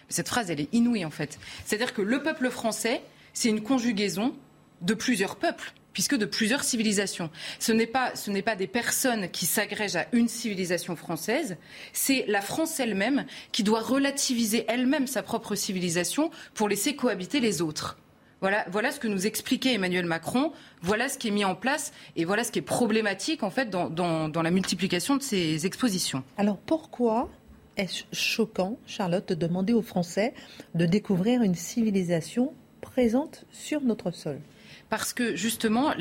Cette 0.10 0.28
phrase, 0.28 0.52
elle 0.52 0.62
est 0.62 0.74
inouïe 0.74 1.06
en 1.06 1.12
fait. 1.12 1.40
C'est-à-dire 1.66 1.94
que 1.94 2.02
le 2.02 2.22
peuple 2.22 2.50
français, 2.50 3.02
c'est 3.34 3.50
une 3.50 3.62
conjugaison 3.62 4.36
de 4.82 4.94
plusieurs 4.94 5.36
peuples 5.36 5.74
puisque 5.96 6.16
de 6.16 6.26
plusieurs 6.26 6.66
civilisations. 6.66 7.30
Ce 7.58 7.72
n'est 7.72 7.88
pas, 7.88 8.16
ce 8.16 8.30
n'est 8.30 8.42
pas 8.42 8.58
des 8.58 8.68
personnes 8.68 9.30
qui 9.32 9.46
s'agrègent 9.46 9.96
à 9.96 10.08
une 10.12 10.28
civilisation 10.28 10.98
française, 10.98 11.56
c'est 11.94 12.26
la 12.28 12.42
France 12.42 12.82
elle-même 12.82 13.26
qui 13.54 13.64
doit 13.64 13.80
relativiser 13.80 14.66
elle-même 14.68 15.08
sa 15.08 15.24
propre 15.24 15.56
civilisation 15.56 16.32
pour 16.54 16.68
laisser 16.68 16.98
cohabiter 16.98 17.40
les 17.40 17.62
autres. 17.62 17.98
Voilà, 18.46 18.64
voilà 18.70 18.92
ce 18.92 19.00
que 19.00 19.08
nous 19.08 19.26
expliquait 19.26 19.74
Emmanuel 19.74 20.06
Macron, 20.06 20.52
voilà 20.84 21.10
ce 21.10 21.18
qui 21.18 21.30
est 21.30 21.32
mis 21.32 21.44
en 21.44 21.56
place 21.56 21.92
et 22.16 22.26
voilà 22.26 22.44
ce 22.44 22.52
qui 22.52 22.60
est 22.60 22.62
problématique 22.62 23.42
en 23.42 23.50
fait 23.50 23.72
dans, 23.72 23.90
dans, 23.90 24.42
la 24.44 24.52
multiplication 24.52 25.18
de 25.18 25.24
ces 25.24 25.66
expositions. 25.66 26.24
Alors 26.38 26.58
pourquoi 26.58 27.28
est-ce 27.76 28.04
choquant, 28.14 28.78
Charlotte, 28.86 29.28
de 29.28 29.34
demander 29.34 29.74
aux 29.74 29.82
Français 29.82 30.36
de 30.76 30.86
découvrir 30.86 31.42
une 31.42 31.56
civilisation 31.56 32.54
présente 32.82 33.46
sur 33.52 33.82
notre 33.82 34.12
sol? 34.12 34.38
Parce 34.92 35.12
que 35.12 35.36
justement, 35.36 35.96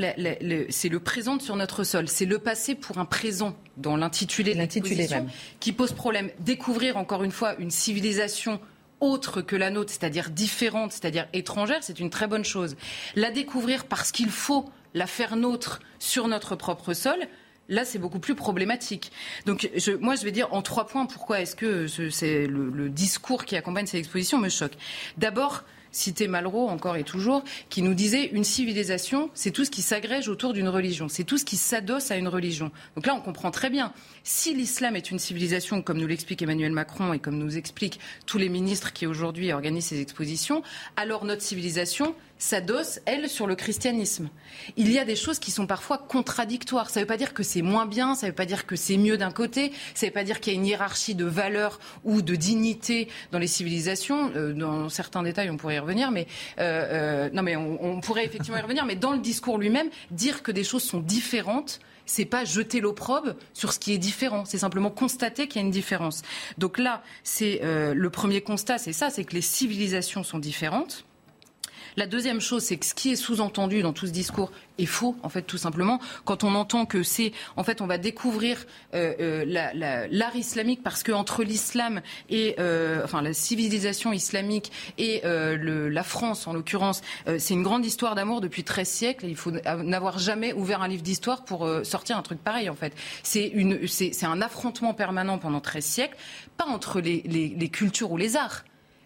c'est 0.69 0.91
le 0.91 1.01
présent 1.01 1.41
sur 1.41 1.57
notre 1.57 1.83
sol, 1.83 2.09
c'est 2.09 2.27
le 2.27 2.39
passé 2.39 2.75
pour 2.75 2.99
un 2.99 3.07
présent 3.07 3.57
dans 3.79 3.97
l'intitulé 3.97 4.53
de 4.53 4.59
l'exposition 4.59 5.29
qui 5.61 5.73
pose 5.73 5.93
problème. 5.93 6.29
Découvrir 6.41 6.99
encore 6.99 7.23
une 7.23 7.33
fois 7.33 7.55
une 7.59 7.71
civilisation 7.71 8.61
autre 9.01 9.43
que 9.43 9.57
la 9.57 9.71
nôtre, 9.71 9.91
c'est-à-dire 9.91 10.31
différente, 10.31 10.93
c'est-à-dire 10.93 11.27
étrangère, 11.33 11.83
c'est 11.83 12.01
une 12.01 12.11
très 12.11 12.27
bonne 12.27 12.45
chose. 12.45 12.77
La 13.15 13.31
découvrir 13.31 13.85
parce 13.85 14.13
qu'il 14.13 14.31
faut 14.31 14.71
la 14.95 15.07
faire 15.07 15.37
nôtre 15.37 15.81
sur 15.99 16.29
notre 16.29 16.57
propre 16.57 16.93
sol, 16.95 17.19
Là, 17.69 17.85
c'est 17.85 17.99
beaucoup 17.99 18.19
plus 18.19 18.35
problématique. 18.35 19.11
Donc, 19.47 19.71
moi, 20.01 20.17
je 20.17 20.25
vais 20.25 20.33
dire 20.33 20.53
en 20.53 20.61
trois 20.61 20.87
points 20.87 21.07
pourquoi 21.07 21.41
est-ce 21.41 21.57
que 21.57 21.87
c'est 21.87 22.47
le, 22.47 22.91
discours 22.91 23.47
qui 23.47 23.57
accompagne 23.57 23.87
cette 23.87 24.01
exposition 24.01 24.39
me 24.39 24.51
choque. 24.51 24.75
D'abord, 25.17 25.65
citer 25.95 26.29
Malraux 26.29 26.69
encore 26.69 26.97
et 26.97 27.05
toujours, 27.05 27.45
qui 27.71 27.83
nous 27.83 27.95
disait 27.95 28.27
une 28.27 28.45
civilisation, 28.45 29.31
c'est 29.35 29.51
tout 29.51 29.65
ce 29.65 29.71
qui 29.71 29.83
s'agrège 29.83 30.29
autour 30.29 30.53
d'une 30.53 30.69
religion, 30.69 31.09
c'est 31.09 31.25
tout 31.25 31.39
ce 31.39 31.45
qui 31.45 31.57
s'adosse 31.57 32.11
à 32.11 32.17
une 32.17 32.29
religion. 32.29 32.71
Donc 32.97 33.07
là, 33.07 33.15
on 33.15 33.21
comprend 33.21 33.51
très 33.51 33.71
bien. 33.71 33.93
Si 34.25 34.55
l'islam 34.55 34.97
est 34.97 35.11
une 35.11 35.19
civilisation, 35.19 35.83
comme 35.83 35.99
nous 35.99 36.07
l'explique 36.07 36.43
Emmanuel 36.43 36.73
Macron 36.73 37.13
et 37.13 37.19
comme 37.19 37.39
nous 37.39 37.57
expliquent 37.57 38.01
tous 38.27 38.39
les 38.39 38.49
ministres 38.49 38.93
qui 38.93 39.07
aujourd'hui 39.07 39.53
organisent 39.53 39.87
ces 39.87 40.01
expositions, 40.01 40.63
alors 40.97 41.25
notre 41.25 41.43
civilisation, 41.43 42.15
s'adosse, 42.45 43.01
elle, 43.07 43.31
sur 43.31 43.47
le 43.47 43.55
christianisme. 43.55 44.29
Il 44.77 44.93
y 44.93 44.99
a 44.99 45.07
des 45.07 45.17
choses 45.17 45.39
qui 45.39 45.51
sont 45.51 45.67
parfois 45.67 45.97
contradictoires. 45.97 46.91
Ça 46.91 47.01
ne 47.01 47.05
veut 47.05 47.09
pas 47.09 47.17
dire 47.17 47.33
que 47.33 47.43
c'est 47.43 47.63
moins 47.63 47.87
bien, 47.87 48.15
ça 48.15 48.27
ne 48.27 48.33
veut 48.33 48.35
pas 48.35 48.45
dire 48.45 48.67
que 48.67 48.77
c'est 48.77 48.99
mieux 48.99 49.17
d'un 49.17 49.31
côté, 49.31 49.73
ça 49.95 50.05
ne 50.05 50.11
veut 50.11 50.15
pas 50.15 50.25
dire 50.25 50.41
qu'il 50.41 50.53
y 50.53 50.57
a 50.57 50.59
une 50.59 50.67
hiérarchie 50.67 51.15
de 51.15 51.25
valeurs 51.25 51.81
ou 52.05 52.21
de 52.21 52.35
dignité 52.37 53.09
dans 53.33 53.39
les 53.39 53.47
civilisations. 53.47 54.31
Euh, 54.37 54.53
dans 54.53 54.91
certains 54.91 55.23
détails, 55.23 55.49
on 55.49 55.57
pourrait 55.57 55.77
y 55.77 55.79
revenir, 55.79 56.11
mais 56.11 56.27
euh, 56.59 57.29
euh, 57.29 57.31
non, 57.33 57.43
mais 57.43 57.57
on, 57.57 58.01
pourrait 58.01 58.27
effectivement 58.27 58.59
y 58.59 58.63
revenir. 58.63 58.85
Mais 58.85 58.97
dans 58.97 59.13
le 59.13 59.21
discours 59.21 59.57
lui-même, 59.57 59.89
dire 60.11 60.43
que 60.43 60.53
des 60.53 60.65
choses 60.65 60.83
sont 60.83 61.01
différentes, 61.01 61.81
c'est 62.05 62.27
pas 62.27 62.45
jeter 62.45 62.81
l'opprobre 62.81 63.37
sur 63.55 63.73
ce 63.73 63.79
qui 63.79 63.95
est 63.95 63.99
différent, 63.99 64.45
c'est 64.45 64.59
simplement 64.59 64.91
constater 64.91 65.49
qu'il 65.49 65.63
y 65.63 65.65
a 65.65 65.67
une 65.67 65.73
différence. 65.73 66.21
Donc 66.59 66.77
là, 66.77 67.03
c'est 67.23 67.61
le 67.63 68.11
premier 68.11 68.43
constat, 68.43 68.77
c'est 68.77 68.93
ça, 68.93 69.09
c'est 69.09 69.25
que 69.25 69.33
les 69.33 69.41
civilisations 69.41 70.23
sont 70.23 70.39
différentes. 70.39 71.07
La 71.97 72.07
deuxième 72.07 72.41
chose, 72.41 72.65
c'est 72.65 72.77
que 72.77 72.87
ce 72.87 72.95
qui 72.95 73.13
est 73.13 73.17
sous-entendu 73.17 73.83
dans 73.83 73.93
tout 73.93 74.07
ce 74.07 74.13
discours 74.13 74.51
est 74.79 74.87
faux, 74.87 75.15
en 75.23 75.29
fait, 75.29 75.43
tout 75.43 75.59
simplement. 75.59 76.01
Quand 76.25 76.43
on 76.43 76.55
entend 76.57 76.87
que 76.87 77.05
c'est, 77.05 77.33
en 77.57 77.63
fait, 77.63 77.81
on 77.81 77.87
va 77.87 77.99
découvrir 77.99 78.67
euh, 78.95 79.15
euh, 79.21 80.07
l'art 80.11 80.35
islamique 80.35 80.83
parce 80.83 81.05
que 81.05 81.13
entre 81.13 81.45
l'islam 81.45 82.01
et, 82.29 82.57
euh, 82.59 83.03
enfin, 83.05 83.23
la 83.23 83.33
civilisation 83.33 84.13
islamique 84.13 84.73
et 84.99 85.23
la 85.25 86.03
France, 86.03 86.47
en 86.47 86.53
l'occurrence, 86.53 87.03
c'est 87.39 87.55
une 87.55 87.63
grande 87.63 87.87
histoire 87.87 88.15
d'amour 88.15 88.41
depuis 88.41 88.65
13 88.65 88.89
siècles. 88.89 89.27
il 89.27 89.37
faut 89.37 89.53
n'avoir 89.53 90.19
jamais 90.19 90.53
ouvert 90.53 90.83
un 90.83 90.89
livre 90.89 91.03
d'histoire 91.03 91.45
pour 91.45 91.69
sortir 91.85 92.17
un 92.17 92.23
truc 92.23 92.43
pareil, 92.43 92.69
en 92.69 92.75
fait. 92.75 92.93
C'est 93.23 94.25
un 94.25 94.43
affrontement 94.43 94.95
permanent 94.95 95.39
pendant 95.39 95.61
13 95.61 95.85
siècles, 95.85 96.17
pas 96.57 96.67
entre 96.67 97.01
les 97.01 97.71
cultures 97.71 98.11
ou 98.11 98.17
les 98.17 98.37
arts 98.37 98.65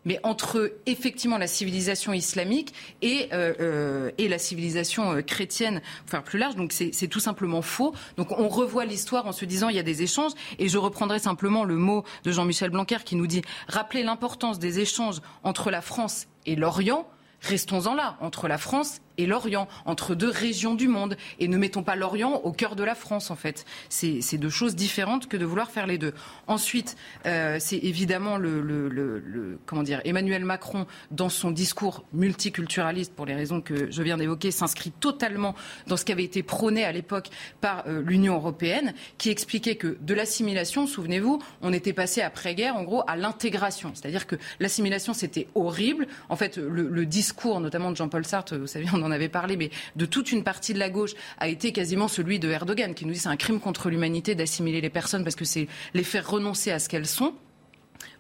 mais 0.09 0.19
entre 0.23 0.73
effectivement 0.87 1.37
la 1.37 1.47
civilisation 1.47 2.15
islamique 2.15 2.73
et, 3.03 3.29
euh, 3.35 3.53
euh, 3.61 4.11
et 4.17 4.27
la 4.27 4.39
civilisation 4.39 5.13
euh, 5.13 5.21
chrétienne, 5.21 5.83
enfin 6.07 6.23
plus 6.23 6.39
large. 6.39 6.57
Donc 6.57 6.73
c'est 6.73 7.09
tout 7.09 7.21
simplement 7.21 7.61
faux. 7.61 7.95
Donc 8.17 8.33
on 8.33 8.49
revoit 8.49 8.87
l'histoire 8.87 9.27
en 9.27 9.33
se 9.33 9.45
disant 9.45 9.69
il 9.69 9.77
y 9.77 9.79
a 9.79 9.83
des 9.83 10.03
échanges. 10.03 10.33
Et 10.59 10.69
je 10.69 10.79
reprendrai 10.79 11.19
simplement 11.19 11.63
le 11.63 11.77
mot 11.77 12.05
de 12.25 12.33
Jean-Michel 12.33 12.71
Blanquer 12.71 12.99
qui 13.05 13.17
nous 13.17 13.27
dit 13.27 13.43
rappeler 13.69 14.03
l'importance 14.03 14.59
des 14.59 14.81
échanges 14.81 15.21
entre 15.43 15.71
la 15.71 15.83
France 15.83 16.27
et 16.47 16.57
l'Orient. 16.57 17.07
Restons-en 17.43 17.95
là, 17.95 18.17
entre 18.21 18.49
la 18.49 18.57
France 18.57 19.03
et 19.19 19.27
l'Orient, 19.27 19.69
entre 19.85 20.15
deux 20.15 20.31
régions 20.31 20.75
du 20.75 20.89
monde. 20.89 21.17
Et 21.39 21.49
ne 21.49 21.59
mettons 21.59 21.83
pas 21.83 21.97
l'Orient 21.97 22.41
au 22.45 22.53
cœur 22.53 22.77
de 22.77 22.85
la 22.85 22.95
France, 22.95 23.31
en 23.31 23.37
fait. 23.37 23.67
C'est 23.89 24.39
deux 24.39 24.51
choses 24.51 24.75
différentes 24.75 25.29
que 25.29 25.37
de 25.37 25.45
vouloir 25.45 25.71
faire 25.71 25.87
les 25.87 25.99
deux. 25.99 26.15
Ensuite, 26.47 26.97
euh, 27.27 27.59
c'est 27.61 27.79
évidemment 27.79 28.39
le, 28.39 28.61
le, 28.63 28.89
le, 28.89 29.59
comment 29.67 29.83
dire, 29.83 30.01
Emmanuel 30.05 30.45
Macron, 30.45 30.87
dans 31.11 31.29
son 31.29 31.51
discours 31.51 32.05
multiculturaliste, 32.13 33.13
pour 33.15 33.27
les 33.27 33.35
raisons 33.35 33.61
que 33.61 33.91
je 33.91 34.03
viens 34.03 34.17
d'évoquer, 34.17 34.51
s'inscrit 34.51 34.93
totalement 34.93 35.55
dans 35.87 35.97
ce 35.97 36.05
qui 36.05 36.13
avait 36.13 36.25
été 36.25 36.43
prôné 36.43 36.85
à 36.85 36.93
l'époque 36.93 37.29
par 37.61 37.85
euh, 37.87 38.03
l'Union 38.03 38.35
européenne, 38.35 38.95
qui 39.19 39.31
expliquait 39.31 39.77
que 39.77 39.99
de 40.01 40.15
l'assimilation, 40.15 40.87
souvenez-vous, 40.87 41.43
on 41.63 41.73
était 41.73 41.93
passé 41.93 42.23
après-guerre, 42.23 42.77
en 42.77 42.85
gros, 42.85 43.03
à 43.07 43.17
l'intégration. 43.17 43.93
C'est-à-dire 43.95 44.27
que 44.27 44.37
l'assimilation, 44.61 45.13
c'était 45.13 45.49
horrible. 45.55 46.07
En 46.29 46.37
fait, 46.37 46.57
le, 46.57 47.07
discours, 47.07 47.61
notamment 47.61 47.91
de 47.91 47.97
Jean-Paul 47.97 48.25
Sartre, 48.25 48.57
vous 48.57 48.67
savez, 48.67 48.87
on 48.93 49.03
en 49.03 49.08
avait 49.11 49.29
parlé, 49.29 49.57
mais 49.57 49.71
de 49.97 50.07
toute 50.07 50.33
une 50.33 50.45
partie 50.45 50.75
de 50.75 50.79
la 50.79 50.91
gauche, 50.91 51.13
a 51.39 51.49
été 51.49 51.73
quasiment 51.73 52.09
celui 52.09 52.39
de 52.39 52.49
Erdogan, 52.49 52.95
qui 52.95 53.07
nous 53.07 53.13
dit 53.13 53.19
c'est 53.19 53.29
un 53.29 53.37
crime 53.37 53.61
contre 53.61 53.91
l'humanité 53.91 54.35
d'assimiler 54.35 54.81
les 54.81 54.91
personnes 54.91 55.25
parce 55.25 55.37
que 55.37 55.45
c'est 55.45 55.69
les 55.95 56.05
faire 56.05 56.29
renoncer 56.29 56.71
à 56.71 56.79
ce 56.79 56.89
qu'elles 56.89 57.07
sont 57.07 57.35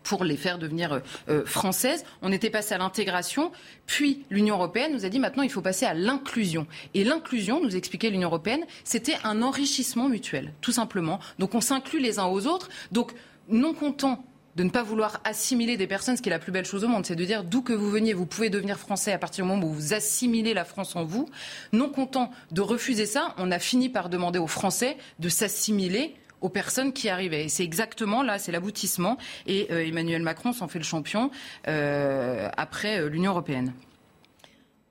pour 0.02 0.24
les 0.24 0.36
faire 0.36 0.58
devenir 0.58 0.92
euh, 0.92 1.00
euh, 1.28 1.44
françaises. 1.44 2.04
On 2.22 2.32
était 2.32 2.50
passé 2.50 2.74
à 2.74 2.78
l'intégration, 2.78 3.52
puis 3.86 4.24
l'Union 4.30 4.54
européenne 4.56 4.92
nous 4.92 5.04
a 5.04 5.08
dit 5.08 5.18
maintenant 5.18 5.42
il 5.42 5.50
faut 5.50 5.60
passer 5.60 5.86
à 5.86 5.94
l'inclusion. 5.94 6.66
Et 6.94 7.04
l'inclusion, 7.04 7.62
nous 7.62 7.76
expliquait 7.76 8.10
l'Union 8.10 8.28
européenne, 8.28 8.64
c'était 8.84 9.16
un 9.24 9.42
enrichissement 9.42 10.08
mutuel, 10.08 10.54
tout 10.60 10.72
simplement. 10.72 11.20
Donc 11.38 11.54
on 11.54 11.60
s'inclut 11.60 12.00
les 12.00 12.18
uns 12.18 12.26
aux 12.26 12.46
autres. 12.46 12.68
Donc 12.92 13.12
non 13.48 13.74
content 13.74 14.24
de 14.58 14.64
ne 14.64 14.70
pas 14.70 14.82
vouloir 14.82 15.20
assimiler 15.22 15.76
des 15.76 15.86
personnes, 15.86 16.16
ce 16.16 16.22
qui 16.22 16.28
est 16.28 16.32
la 16.32 16.40
plus 16.40 16.50
belle 16.50 16.64
chose 16.64 16.82
au 16.82 16.88
monde, 16.88 17.06
c'est 17.06 17.14
de 17.14 17.24
dire 17.24 17.44
d'où 17.44 17.62
que 17.62 17.72
vous 17.72 17.88
veniez, 17.90 18.12
vous 18.12 18.26
pouvez 18.26 18.50
devenir 18.50 18.76
français 18.76 19.12
à 19.12 19.18
partir 19.18 19.44
du 19.44 19.50
moment 19.50 19.64
où 19.64 19.72
vous 19.72 19.94
assimilez 19.94 20.52
la 20.52 20.64
France 20.64 20.96
en 20.96 21.04
vous. 21.04 21.28
Non 21.72 21.88
content 21.88 22.32
de 22.50 22.60
refuser 22.60 23.06
ça, 23.06 23.36
on 23.38 23.52
a 23.52 23.60
fini 23.60 23.88
par 23.88 24.08
demander 24.08 24.40
aux 24.40 24.48
Français 24.48 24.96
de 25.20 25.28
s'assimiler 25.28 26.16
aux 26.40 26.48
personnes 26.48 26.92
qui 26.92 27.08
arrivaient. 27.08 27.44
Et 27.44 27.48
c'est 27.48 27.62
exactement 27.62 28.24
là, 28.24 28.40
c'est 28.40 28.50
l'aboutissement. 28.50 29.16
Et 29.46 29.68
euh, 29.70 29.86
Emmanuel 29.86 30.22
Macron 30.22 30.52
s'en 30.52 30.66
fait 30.66 30.80
le 30.80 30.84
champion 30.84 31.30
euh, 31.68 32.48
après 32.56 32.98
euh, 32.98 33.08
l'Union 33.08 33.30
européenne. 33.30 33.72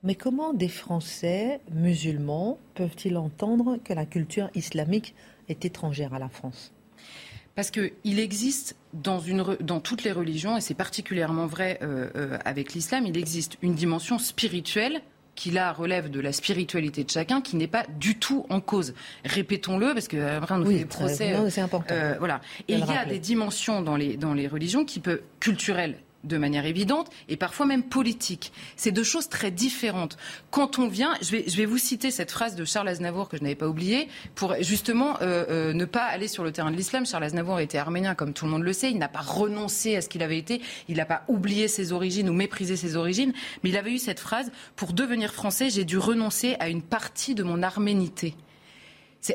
Mais 0.01 0.15
comment 0.15 0.53
des 0.53 0.69
Français 0.69 1.59
musulmans 1.71 2.57
peuvent-ils 2.73 3.17
entendre 3.17 3.79
que 3.83 3.91
la 3.91 4.05
culture 4.05 4.49
islamique 4.55 5.13
est 5.49 5.65
étrangère 5.65 6.13
à 6.13 6.19
la 6.19 6.29
France? 6.29 6.71
Parce 7.57 7.71
qu'il 7.71 8.19
existe 8.19 8.75
dans, 8.93 9.19
une, 9.19 9.43
dans, 9.61 9.79
toutes 9.79 10.03
les 10.03 10.11
religions, 10.11 10.57
et 10.57 10.61
c'est 10.61 10.75
particulièrement 10.75 11.47
vrai 11.47 11.79
euh, 11.81 12.07
euh, 12.15 12.37
avec 12.45 12.73
l'islam, 12.73 13.07
il 13.07 13.17
existe 13.17 13.57
une 13.63 13.73
dimension 13.73 14.19
spirituelle 14.19 15.01
qui 15.33 15.49
là 15.49 15.73
relève 15.73 16.11
de 16.11 16.19
la 16.19 16.31
spiritualité 16.33 17.03
de 17.03 17.09
chacun, 17.09 17.41
qui 17.41 17.55
n'est 17.55 17.65
pas 17.65 17.83
du 17.97 18.19
tout 18.19 18.45
en 18.49 18.61
cause. 18.61 18.93
Répétons-le, 19.25 19.95
parce 19.95 20.07
que 20.07 20.17
après 20.17 20.53
on 20.53 20.59
nous 20.59 20.69
fait 20.69 20.77
des 20.77 20.85
procès. 20.85 21.35
c'est 21.49 21.61
important. 21.61 21.95
Euh, 21.95 22.15
voilà. 22.19 22.41
Et 22.67 22.75
il 22.75 22.85
y 22.85 22.95
a 22.95 23.05
des 23.05 23.17
dimensions 23.17 23.81
dans 23.81 23.95
les, 23.95 24.17
dans 24.17 24.35
les 24.35 24.47
religions 24.47 24.85
qui 24.85 24.99
peuvent 24.99 25.23
culturelles 25.39 25.97
de 26.23 26.37
manière 26.37 26.65
évidente 26.65 27.09
et 27.29 27.37
parfois 27.37 27.65
même 27.65 27.83
politique. 27.83 28.51
C'est 28.75 28.91
deux 28.91 29.03
choses 29.03 29.29
très 29.29 29.51
différentes. 29.51 30.17
Quand 30.51 30.79
on 30.79 30.87
vient, 30.87 31.15
je 31.21 31.31
vais, 31.31 31.45
je 31.47 31.57
vais 31.57 31.65
vous 31.65 31.77
citer 31.77 32.11
cette 32.11 32.31
phrase 32.31 32.55
de 32.55 32.65
Charles 32.65 32.87
Aznavour 32.87 33.29
que 33.29 33.37
je 33.37 33.43
n'avais 33.43 33.55
pas 33.55 33.67
oubliée 33.67 34.07
pour 34.35 34.55
justement 34.61 35.17
euh, 35.21 35.45
euh, 35.49 35.73
ne 35.73 35.85
pas 35.85 36.03
aller 36.03 36.27
sur 36.27 36.43
le 36.43 36.51
terrain 36.51 36.71
de 36.71 36.75
l'islam. 36.75 37.05
Charles 37.05 37.23
Aznavour 37.23 37.59
était 37.59 37.77
arménien, 37.77 38.15
comme 38.15 38.33
tout 38.33 38.45
le 38.45 38.51
monde 38.51 38.63
le 38.63 38.73
sait. 38.73 38.91
Il 38.91 38.97
n'a 38.97 39.07
pas 39.07 39.21
renoncé 39.21 39.95
à 39.95 40.01
ce 40.01 40.09
qu'il 40.09 40.23
avait 40.23 40.37
été. 40.37 40.61
Il 40.87 40.97
n'a 40.97 41.05
pas 41.05 41.23
oublié 41.27 41.67
ses 41.67 41.91
origines 41.91 42.29
ou 42.29 42.33
méprisé 42.33 42.75
ses 42.75 42.95
origines. 42.95 43.33
Mais 43.63 43.69
il 43.69 43.77
avait 43.77 43.91
eu 43.91 43.99
cette 43.99 44.19
phrase 44.19 44.51
Pour 44.75 44.93
devenir 44.93 45.33
français, 45.33 45.69
j'ai 45.69 45.85
dû 45.85 45.97
renoncer 45.97 46.55
à 46.59 46.69
une 46.69 46.81
partie 46.81 47.35
de 47.35 47.43
mon 47.43 47.63
arménité 47.63 48.35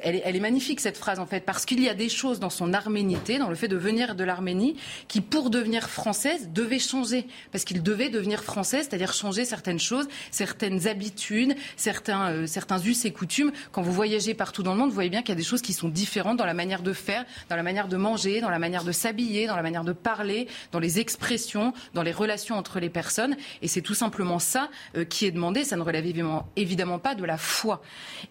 elle, 0.02 0.36
est, 0.36 0.40
magnifique 0.40 0.80
cette 0.80 0.96
phrase 0.96 1.18
en 1.18 1.26
fait, 1.26 1.40
parce 1.40 1.64
qu'il 1.64 1.80
y 1.82 1.88
a 1.88 1.94
des 1.94 2.08
choses 2.08 2.40
dans 2.40 2.50
son 2.50 2.72
arménité, 2.72 3.38
dans 3.38 3.48
le 3.48 3.54
fait 3.54 3.68
de 3.68 3.76
venir 3.76 4.14
de 4.14 4.24
l'Arménie, 4.24 4.76
qui 5.08 5.20
pour 5.20 5.50
devenir 5.50 5.88
française 5.88 6.50
devaient 6.52 6.78
changer, 6.78 7.26
parce 7.50 7.64
qu'il 7.64 7.82
devait 7.82 8.08
devenir 8.08 8.42
français, 8.42 8.78
c'est-à-dire 8.78 9.12
changer 9.12 9.44
certaines 9.44 9.78
choses, 9.78 10.08
certaines 10.30 10.86
habitudes, 10.88 11.54
certains, 11.76 12.30
euh, 12.30 12.46
certains 12.46 12.80
us 12.80 13.04
et 13.04 13.12
coutumes. 13.12 13.52
Quand 13.72 13.82
vous 13.82 13.92
voyagez 13.92 14.34
partout 14.34 14.62
dans 14.62 14.72
le 14.72 14.78
monde, 14.78 14.88
vous 14.88 14.94
voyez 14.94 15.10
bien 15.10 15.20
qu'il 15.20 15.30
y 15.30 15.32
a 15.32 15.36
des 15.36 15.42
choses 15.42 15.62
qui 15.62 15.72
sont 15.72 15.88
différentes 15.88 16.38
dans 16.38 16.46
la 16.46 16.54
manière 16.54 16.82
de 16.82 16.92
faire, 16.92 17.24
dans 17.48 17.56
la 17.56 17.62
manière 17.62 17.88
de 17.88 17.96
manger, 17.96 18.40
dans 18.40 18.50
la 18.50 18.58
manière 18.58 18.84
de 18.84 18.92
s'habiller, 18.92 19.46
dans 19.46 19.56
la 19.56 19.62
manière 19.62 19.84
de 19.84 19.92
parler, 19.92 20.48
dans 20.72 20.78
les 20.78 20.98
expressions, 20.98 21.72
dans 21.94 22.02
les 22.02 22.12
relations 22.12 22.56
entre 22.56 22.80
les 22.80 22.90
personnes, 22.90 23.36
et 23.60 23.68
c'est 23.68 23.82
tout 23.82 23.94
simplement 23.94 24.38
ça 24.38 24.70
euh, 24.96 25.04
qui 25.04 25.26
est 25.26 25.30
demandé. 25.30 25.64
Ça 25.64 25.76
ne 25.76 25.82
relève 25.82 26.04
évidemment, 26.04 26.48
évidemment 26.56 26.98
pas 26.98 27.14
de 27.14 27.24
la 27.24 27.36
foi. 27.36 27.82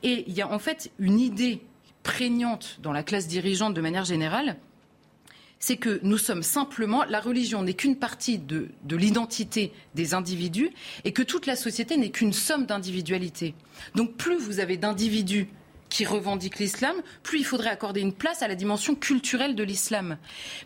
Et 0.04 0.26
il 0.28 0.34
y 0.34 0.42
a 0.42 0.52
en 0.52 0.60
fait 0.60 0.92
une 1.00 1.20
idée 1.20 1.51
prégnante 2.04 2.78
dans 2.82 2.92
la 2.92 3.04
classe 3.04 3.28
dirigeante 3.28 3.74
de 3.74 3.82
manière 3.82 4.06
générale, 4.06 4.58
c'est 5.60 5.78
que 5.78 6.00
nous 6.02 6.18
sommes 6.18 6.44
simplement, 6.44 7.04
la 7.06 7.20
religion 7.20 7.62
n'est 7.62 7.76
qu'une 7.76 7.96
partie 7.96 8.40
de, 8.40 8.70
de 8.84 8.96
l'identité 8.96 9.72
des 9.94 10.16
individus 10.16 10.72
et 11.06 11.14
que 11.14 11.22
toute 11.22 11.46
la 11.46 11.56
société 11.56 11.98
n'est 11.98 12.10
qu'une 12.10 12.34
somme 12.34 12.66
d'individualités. 12.66 13.54
Donc 13.96 14.16
plus 14.16 14.38
vous 14.38 14.60
avez 14.60 14.78
d'individus 14.78 15.48
qui 15.92 16.06
revendiquent 16.06 16.58
l'islam, 16.58 16.96
plus 17.22 17.40
il 17.40 17.46
faudrait 17.46 17.70
accorder 17.70 18.02
une 18.02 18.14
place 18.14 18.42
à 18.42 18.48
la 18.48 18.56
dimension 18.56 18.96
culturelle 18.96 19.56
de 19.56 19.64
l'islam. 19.64 20.18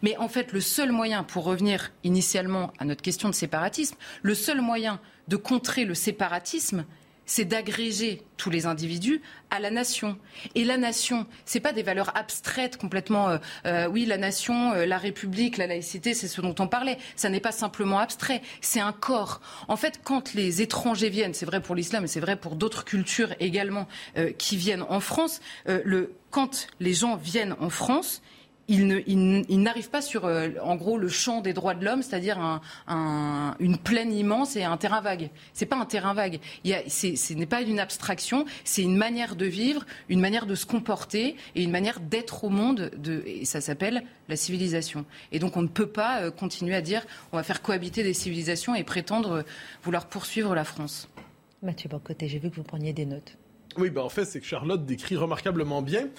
Mais 0.01 0.15
en 0.17 0.29
fait, 0.29 0.53
le 0.53 0.61
seul 0.61 0.91
moyen, 0.91 1.23
pour 1.23 1.43
revenir 1.43 1.91
initialement 2.03 2.71
à 2.79 2.85
notre 2.85 3.01
question 3.01 3.27
de 3.27 3.33
séparatisme, 3.33 3.97
le 4.21 4.35
seul 4.35 4.61
moyen 4.61 5.01
de 5.27 5.35
contrer 5.35 5.83
le 5.83 5.95
séparatisme, 5.95 6.85
c'est 7.25 7.45
d'agréger 7.45 8.21
tous 8.37 8.49
les 8.49 8.65
individus 8.65 9.21
à 9.49 9.59
la 9.59 9.71
nation. 9.71 10.17
Et 10.55 10.63
la 10.63 10.77
nation, 10.77 11.25
c'est 11.45 11.59
pas 11.59 11.73
des 11.73 11.83
valeurs 11.83 12.15
abstraites 12.15 12.77
complètement. 12.77 13.29
Euh, 13.29 13.37
euh, 13.65 13.87
oui, 13.87 14.05
la 14.05 14.17
nation, 14.17 14.73
euh, 14.73 14.85
la 14.85 14.97
République, 14.97 15.57
la 15.57 15.67
laïcité, 15.67 16.13
c'est 16.13 16.27
ce 16.27 16.41
dont 16.41 16.55
on 16.59 16.67
parlait. 16.67 16.97
Ça 17.15 17.29
n'est 17.29 17.39
pas 17.39 17.51
simplement 17.51 17.99
abstrait, 17.99 18.41
c'est 18.61 18.79
un 18.79 18.91
corps. 18.91 19.41
En 19.67 19.77
fait, 19.77 20.01
quand 20.03 20.33
les 20.33 20.61
étrangers 20.61 21.09
viennent, 21.09 21.33
c'est 21.33 21.45
vrai 21.45 21.61
pour 21.61 21.75
l'islam, 21.75 22.03
mais 22.03 22.07
c'est 22.07 22.19
vrai 22.19 22.35
pour 22.35 22.55
d'autres 22.55 22.85
cultures 22.85 23.33
également 23.39 23.87
qui 24.37 24.57
viennent 24.57 24.83
en 24.89 24.99
France. 24.99 25.41
le, 25.65 26.13
quand 26.31 26.67
les 26.79 26.93
gens 26.93 27.15
viennent 27.15 27.55
en 27.59 27.69
France, 27.69 28.21
il 28.67 29.61
n'arrive 29.61 29.89
pas 29.89 30.01
sur, 30.01 30.25
euh, 30.25 30.49
en 30.61 30.75
gros, 30.75 30.97
le 30.97 31.07
champ 31.07 31.41
des 31.41 31.53
droits 31.53 31.75
de 31.75 31.85
l'homme, 31.85 32.01
c'est-à-dire 32.01 32.61
une 32.87 33.77
plaine 33.77 34.13
immense 34.13 34.55
et 34.55 34.63
un 34.63 34.77
terrain 34.77 35.01
vague. 35.01 35.29
C'est 35.53 35.65
pas 35.65 35.77
un 35.77 35.85
terrain 35.85 36.13
vague. 36.13 36.39
ce 36.63 37.33
n'est 37.33 37.45
pas 37.45 37.61
une 37.61 37.79
abstraction, 37.79 38.45
c'est 38.63 38.81
une 38.81 38.97
manière 38.97 39.35
de 39.35 39.45
vivre, 39.45 39.85
une 40.09 40.19
manière 40.19 40.45
de 40.45 40.55
se 40.55 40.65
comporter 40.65 41.35
et 41.55 41.63
une 41.63 41.71
manière 41.71 41.99
d'être 41.99 42.43
au 42.43 42.49
monde. 42.49 42.91
et 43.25 43.45
ça 43.45 43.61
s'appelle 43.61 44.03
la 44.29 44.35
civilisation. 44.35 45.05
Et 45.31 45.39
donc, 45.39 45.57
on 45.57 45.61
ne 45.61 45.67
peut 45.67 45.87
pas 45.87 46.21
euh, 46.21 46.31
continuer 46.31 46.75
à 46.75 46.81
dire 46.81 47.05
on 47.31 47.37
va 47.37 47.43
faire 47.43 47.61
cohabiter 47.61 48.03
des 48.03 48.13
civilisations 48.13 48.75
et 48.75 48.83
prétendre 48.83 49.31
euh, 49.31 49.43
vouloir 49.83 50.07
poursuivre 50.07 50.55
la 50.55 50.63
France. 50.63 51.07
Mathieu 51.61 51.89
Bocoté, 51.89 52.27
j'ai 52.27 52.39
vu 52.39 52.49
que 52.49 52.55
vous 52.55 52.63
preniez 52.63 52.93
des 52.93 53.05
notes. 53.05 53.37
Oui, 53.77 53.89
ben 53.89 54.01
en 54.01 54.09
fait, 54.09 54.25
c'est 54.25 54.39
que 54.39 54.45
Charlotte 54.45 54.85
décrit 54.85 55.17
remarquablement 55.17 55.81
bien 55.81 56.09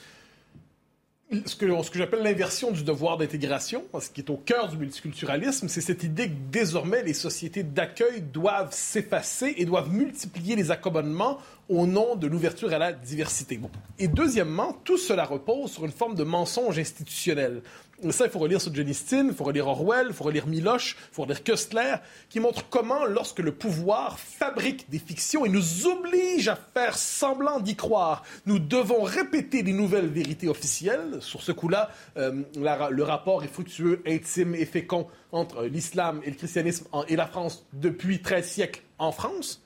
ce 1.44 1.56
que, 1.56 1.98
j'appelle 1.98 2.22
l'inversion 2.22 2.70
du 2.70 2.84
devoir 2.84 3.16
d'intégration, 3.16 3.84
ce 4.00 4.10
qui 4.10 4.20
est 4.20 4.30
au 4.30 4.36
cœur 4.36 4.68
du 4.68 4.76
multiculturalisme, 4.76 5.68
c'est 5.68 5.80
cette 5.80 6.04
idée 6.04 6.28
que 6.28 6.36
désormais 6.52 7.02
les 7.02 7.14
sociétés 7.14 7.64
d'accueil 7.64 8.20
doivent 8.20 8.72
s'effacer 8.72 9.54
et 9.56 9.64
doivent 9.64 9.90
multiplier 9.90 10.54
les 10.54 10.70
accommodements 10.70 11.38
au 11.68 11.86
nom 11.86 12.14
de 12.14 12.28
l'ouverture 12.28 12.72
à 12.72 12.78
la 12.78 12.92
diversité. 12.92 13.58
Et 13.98 14.06
deuxièmement, 14.06 14.76
tout 14.84 14.98
cela 14.98 15.24
repose 15.24 15.72
sur 15.72 15.84
une 15.84 15.90
forme 15.90 16.14
de 16.14 16.22
mensonge 16.22 16.78
institutionnel. 16.78 17.62
Ça, 18.10 18.26
il 18.26 18.30
faut 18.30 18.38
relire 18.38 18.60
Solzhenitsyn, 18.60 19.28
il 19.28 19.34
faut 19.34 19.44
relire 19.44 19.66
Orwell, 19.66 20.08
il 20.08 20.14
faut 20.14 20.24
relire 20.24 20.46
Miloche, 20.46 20.96
il 21.10 21.14
faut 21.14 21.22
relire 21.22 21.42
Köstler, 21.42 21.96
qui 22.28 22.40
montre 22.40 22.68
comment, 22.68 23.04
lorsque 23.06 23.38
le 23.38 23.52
pouvoir 23.52 24.18
fabrique 24.18 24.90
des 24.90 24.98
fictions 24.98 25.46
et 25.46 25.48
nous 25.48 25.86
oblige 25.86 26.48
à 26.48 26.56
faire 26.56 26.98
semblant 26.98 27.58
d'y 27.58 27.74
croire, 27.74 28.22
nous 28.44 28.58
devons 28.58 29.02
répéter 29.02 29.62
les 29.62 29.72
nouvelles 29.72 30.08
vérités 30.08 30.48
officielles. 30.48 31.18
Sur 31.20 31.42
ce 31.42 31.52
coup-là, 31.52 31.90
euh, 32.18 32.42
le 32.54 33.02
rapport 33.02 33.42
est 33.44 33.48
fructueux, 33.48 34.02
intime 34.06 34.54
et 34.54 34.66
fécond 34.66 35.06
entre 35.32 35.64
l'islam 35.64 36.20
et 36.24 36.30
le 36.30 36.36
christianisme 36.36 36.86
et 37.08 37.16
la 37.16 37.26
France 37.26 37.66
depuis 37.72 38.20
13 38.20 38.46
siècles 38.46 38.82
en 38.98 39.12
France 39.12 39.62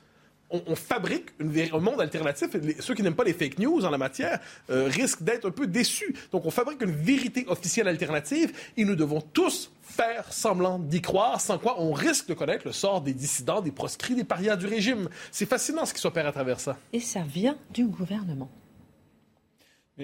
on, 0.51 0.75
fabrique 0.75 1.29
un 1.39 1.79
monde 1.79 2.01
alternatif. 2.01 2.49
ceux 2.79 2.93
qui 2.93 3.03
n'aiment 3.03 3.15
pas 3.15 3.23
les 3.23 3.33
fake 3.33 3.59
news 3.59 3.85
en 3.85 3.89
la 3.89 3.97
matière 3.97 4.39
euh, 4.69 4.87
risquent 4.87 5.23
d'être 5.23 5.47
un 5.47 5.51
peu 5.51 5.67
déçus. 5.67 6.15
Donc, 6.31 6.45
on 6.45 6.51
fabrique 6.51 6.81
une 6.81 6.91
vérité 6.91 7.45
officielle 7.47 7.87
alternative 7.87 8.51
et 8.77 8.85
nous 8.85 8.95
devons 8.95 9.21
tous 9.21 9.71
faire 9.81 10.31
semblant 10.31 10.79
d'y 10.79 11.01
croire, 11.01 11.41
sans 11.41 11.57
quoi 11.57 11.75
on 11.79 11.91
risque 11.91 12.27
de 12.27 12.33
connaître 12.33 12.65
le 12.65 12.71
sort 12.71 13.01
des 13.01 13.13
dissidents, 13.13 13.61
des 13.61 13.71
proscrits, 13.71 14.15
des 14.15 14.23
parias 14.23 14.55
du 14.55 14.67
régime. 14.67 15.09
C'est 15.31 15.47
fascinant 15.47 15.85
ce 15.85 15.93
qui 15.93 16.01
s'opère 16.01 16.27
à 16.27 16.31
travers 16.31 16.59
ça. 16.59 16.77
Et 16.93 16.99
ça 16.99 17.21
vient 17.21 17.57
du 17.71 17.85
gouvernement 17.85 18.49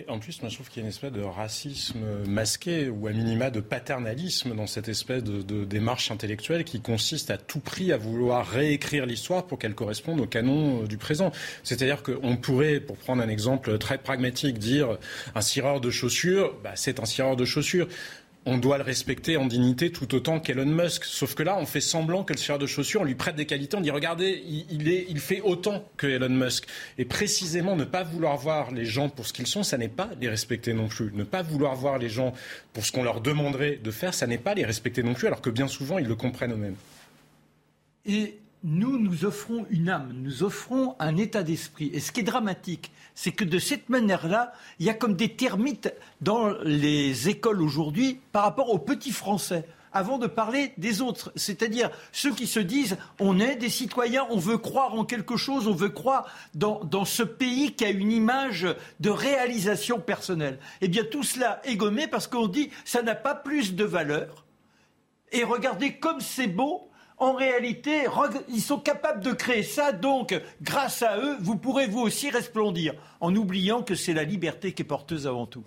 en 0.08 0.20
plus, 0.20 0.42
moi, 0.42 0.50
je 0.50 0.56
trouve 0.56 0.70
qu'il 0.70 0.82
y 0.82 0.84
a 0.84 0.86
une 0.86 0.90
espèce 0.90 1.12
de 1.12 1.22
racisme 1.22 2.00
masqué 2.28 2.90
ou 2.90 3.08
à 3.08 3.12
minima 3.12 3.50
de 3.50 3.60
paternalisme 3.60 4.56
dans 4.56 4.68
cette 4.68 4.90
espèce 4.90 5.24
de, 5.24 5.66
démarche 5.66 6.12
intellectuelle 6.12 6.64
qui 6.64 6.82
consiste 6.82 7.32
à 7.32 7.38
tout 7.38 7.60
prix 7.60 7.92
à 7.92 7.98
vouloir 7.98 8.48
réécrire 8.48 9.06
l'histoire 9.06 9.46
pour 9.46 9.60
qu'elle 9.60 9.76
corresponde 9.76 10.20
au 10.20 10.28
canon 10.28 10.84
euh, 10.84 10.88
du 10.88 10.98
présent. 10.98 11.32
C'est-à-dire 11.64 12.04
qu'on 12.04 12.38
pourrait, 12.38 12.80
pour 12.80 12.98
prendre 12.98 13.22
un 13.22 13.30
exemple 13.30 13.78
très 13.78 13.98
pragmatique, 13.98 14.60
dire 14.60 14.98
un 15.36 15.42
cireur 15.42 15.82
de 15.82 15.90
chaussures, 15.90 16.56
bah, 16.64 16.74
c'est 16.76 17.00
un 17.00 17.06
cireur 17.06 17.36
de 17.36 17.46
chaussures 17.46 17.88
on 18.46 18.58
doit 18.58 18.78
le 18.78 18.84
respecter 18.84 19.36
en 19.36 19.46
dignité 19.46 19.92
tout 19.92 20.16
autant 20.16 20.40
qu'Elon 20.40 20.66
Musk. 20.66 21.04
Sauf 21.04 21.36
que 21.36 21.44
là, 21.44 21.58
on 21.60 21.66
fait 21.66 21.82
semblant 21.82 22.24
que 22.24 22.34
le 22.34 22.58
de 22.58 22.66
chaussures, 22.66 23.02
on 23.02 23.04
lui 23.04 23.16
prête 23.16 23.36
des 23.36 23.46
qualités, 23.46 23.76
on 23.76 23.82
dit 23.82 23.92
regardez, 23.92 24.42
il, 24.48 25.20
fait 25.20 25.42
autant 25.42 25.84
que 25.98 26.08
Elon 26.08 26.30
Musk. 26.30 26.66
Et 26.98 27.06
précisément, 27.06 27.76
ne 27.76 27.84
pas 27.84 28.04
vouloir 28.04 28.38
voir 28.38 28.72
les 28.72 28.86
gens 28.86 29.10
pour 29.10 29.28
ce 29.28 29.34
qu'ils 29.34 29.48
sont, 29.48 29.64
ça 29.64 29.78
n'est 29.78 29.90
pas 29.90 30.10
les 30.22 30.30
respecter 30.30 30.74
non 30.74 30.88
plus. 30.88 31.12
Ne 31.14 31.24
pas 31.24 31.42
vouloir 31.42 31.76
voir 31.76 31.98
les 31.98 32.10
gens 32.10 32.34
pour 32.72 32.86
ce 32.86 32.92
qu'on 32.92 33.04
leur 33.04 33.20
demanderait 33.20 33.80
de 33.84 33.92
faire, 33.92 34.14
ça 34.14 34.28
n'est 34.28 34.38
pas 34.38 34.54
les 34.54 34.64
respecter 34.64 35.04
non 35.04 35.14
plus, 35.14 35.28
alors 35.28 35.42
que 35.42 35.50
bien 35.50 35.68
souvent, 35.68 35.98
ils 35.98 36.08
le 36.08 36.16
comprennent 36.16 36.54
eux-mêmes. 36.54 36.76
Nous, 38.64 38.98
nous 38.98 39.26
offrons 39.26 39.66
une 39.70 39.90
âme, 39.90 40.12
nous 40.14 40.44
offrons 40.44 40.96
un 41.00 41.18
état 41.18 41.44
d'esprit. 41.44 41.90
Et 41.94 42.00
ce 42.00 42.12
qui 42.12 42.22
est 42.22 42.24
dramatique, 42.24 42.92
c'est 43.16 43.32
que 43.32 43.44
de 43.44 43.60
cette 43.60 43.90
manière-là, 43.90 44.54
il 44.80 44.86
y 44.86 44.90
a 44.90 44.94
comme 44.94 45.16
des 45.16 45.36
termites 45.36 45.94
dans 46.22 46.50
les 46.64 47.30
écoles 47.30 47.62
aujourd'hui 47.62 48.20
par 48.32 48.44
rapport 48.44 48.70
aux 48.70 48.80
petits 48.80 49.12
Français 49.12 49.66
avant 49.94 50.18
de 50.18 50.28
parler 50.28 50.74
des 50.78 51.02
autres, 51.02 51.32
c'est-à-dire 51.36 51.90
ceux 52.12 52.34
qui 52.34 52.46
se 52.46 52.60
disent 52.60 52.98
on 53.20 53.40
est 53.40 53.56
des 53.56 53.70
citoyens, 53.70 54.28
on 54.30 54.38
veut 54.38 54.58
croire 54.58 54.94
en 54.94 55.06
quelque 55.06 55.38
chose, 55.38 55.68
on 55.68 55.74
veut 55.74 55.90
croire 55.90 56.30
dans, 56.54 56.84
dans 56.84 57.06
ce 57.06 57.24
pays 57.24 57.74
qui 57.74 57.86
a 57.86 57.90
une 57.90 58.12
image 58.12 58.68
de 59.00 59.10
réalisation 59.10 60.00
personnelle. 60.00 60.60
Eh 60.82 60.88
bien 60.88 61.04
tout 61.04 61.24
cela 61.24 61.62
est 61.64 61.78
gommé 61.78 62.08
parce 62.08 62.28
qu'on 62.28 62.48
dit 62.48 62.70
ça 62.86 63.02
n'a 63.02 63.16
pas 63.16 63.34
plus 63.34 63.76
de 63.76 63.84
valeur. 63.84 64.46
Et 65.32 65.44
regardez 65.44 65.98
comme 65.98 66.22
c'est 66.22 66.48
beau 66.48 66.90
en 67.18 67.34
réalité, 67.34 68.06
ils 68.50 68.62
sont 68.62 68.80
capables 68.80 69.24
de 69.24 69.32
créer 69.32 69.64
ça, 69.64 69.92
donc 69.92 70.40
grâce 70.62 71.02
à 71.02 71.18
eux, 71.18 71.38
vous 71.40 71.58
pourrez 71.58 71.88
vous 71.88 72.02
aussi 72.02 72.30
resplendir, 72.30 72.94
en 73.20 73.36
oubliant 73.36 73.82
que 73.82 73.96
c'est 73.96 74.14
la 74.14 74.24
liberté 74.24 74.74
qui 74.74 74.84
est 74.84 74.86
porteuse 74.86 75.26
avant 75.26 75.48
tout. 75.48 75.64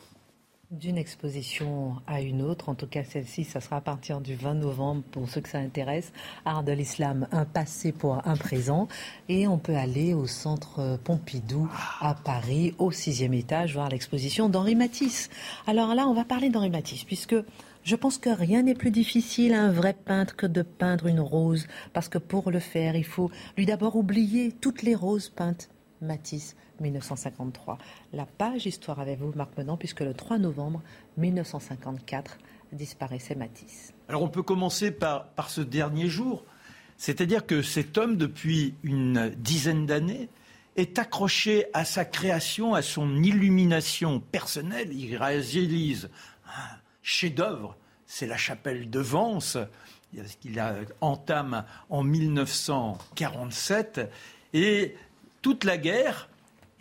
d'une 0.70 0.98
exposition 0.98 1.96
à 2.06 2.20
une 2.20 2.42
autre. 2.42 2.68
En 2.68 2.76
tout 2.76 2.86
cas, 2.86 3.02
celle-ci, 3.02 3.42
ça 3.44 3.60
sera 3.60 3.76
à 3.76 3.80
partir 3.80 4.20
du 4.20 4.36
20 4.36 4.54
novembre 4.54 5.02
pour 5.10 5.28
ceux 5.28 5.40
que 5.40 5.48
ça 5.48 5.58
intéresse. 5.58 6.12
Art 6.44 6.62
de 6.62 6.72
l'islam, 6.72 7.26
un 7.32 7.44
passé 7.44 7.90
pour 7.90 8.26
un 8.26 8.36
présent. 8.36 8.86
Et 9.28 9.48
on 9.48 9.58
peut 9.58 9.74
aller 9.74 10.14
au 10.14 10.28
centre 10.28 10.98
Pompidou 11.02 11.68
à 12.00 12.14
Paris, 12.14 12.74
au 12.78 12.92
sixième 12.92 13.34
étage, 13.34 13.74
voir 13.74 13.88
l'exposition 13.88 14.48
d'Henri 14.48 14.76
Matisse. 14.76 15.28
Alors 15.66 15.94
là, 15.94 16.06
on 16.06 16.14
va 16.14 16.24
parler 16.24 16.50
d'Henri 16.50 16.70
Matisse, 16.70 17.02
puisque 17.02 17.34
je 17.82 17.96
pense 17.96 18.18
que 18.18 18.30
rien 18.30 18.62
n'est 18.62 18.74
plus 18.74 18.90
difficile 18.90 19.54
à 19.54 19.62
un 19.62 19.72
vrai 19.72 19.94
peintre 19.94 20.36
que 20.36 20.46
de 20.46 20.62
peindre 20.62 21.06
une 21.06 21.20
rose, 21.20 21.66
parce 21.92 22.08
que 22.08 22.18
pour 22.18 22.50
le 22.50 22.60
faire, 22.60 22.96
il 22.96 23.04
faut 23.04 23.30
lui 23.56 23.66
d'abord 23.66 23.96
oublier 23.96 24.52
toutes 24.52 24.82
les 24.82 24.94
roses 24.94 25.28
peintes. 25.28 25.70
Matisse 26.02 26.56
1953. 26.80 27.78
La 28.12 28.26
page 28.26 28.66
histoire 28.66 29.00
avec 29.00 29.18
vous, 29.18 29.32
Marc 29.34 29.56
Menant, 29.58 29.76
puisque 29.76 30.00
le 30.00 30.14
3 30.14 30.38
novembre 30.38 30.82
1954 31.18 32.38
disparaissait 32.72 33.34
Matisse. 33.34 33.92
Alors 34.08 34.22
on 34.22 34.28
peut 34.28 34.42
commencer 34.42 34.90
par, 34.90 35.28
par 35.28 35.50
ce 35.50 35.60
dernier 35.60 36.08
jour. 36.08 36.44
C'est-à-dire 36.96 37.46
que 37.46 37.62
cet 37.62 37.98
homme, 37.98 38.16
depuis 38.16 38.74
une 38.82 39.30
dizaine 39.36 39.86
d'années, 39.86 40.28
est 40.76 40.98
accroché 40.98 41.66
à 41.72 41.84
sa 41.84 42.04
création, 42.04 42.74
à 42.74 42.82
son 42.82 43.22
illumination 43.22 44.20
personnelle. 44.20 44.92
Il 44.92 45.16
réalise 45.16 46.10
un 46.46 46.80
chef-d'œuvre, 47.02 47.76
c'est 48.06 48.26
la 48.26 48.36
chapelle 48.36 48.90
de 48.90 49.00
Vence, 49.00 49.56
qu'il 50.40 50.62
entame 51.00 51.64
en 51.88 52.02
1947. 52.02 54.10
Et 54.52 54.96
toute 55.42 55.64
la 55.64 55.78
guerre, 55.78 56.28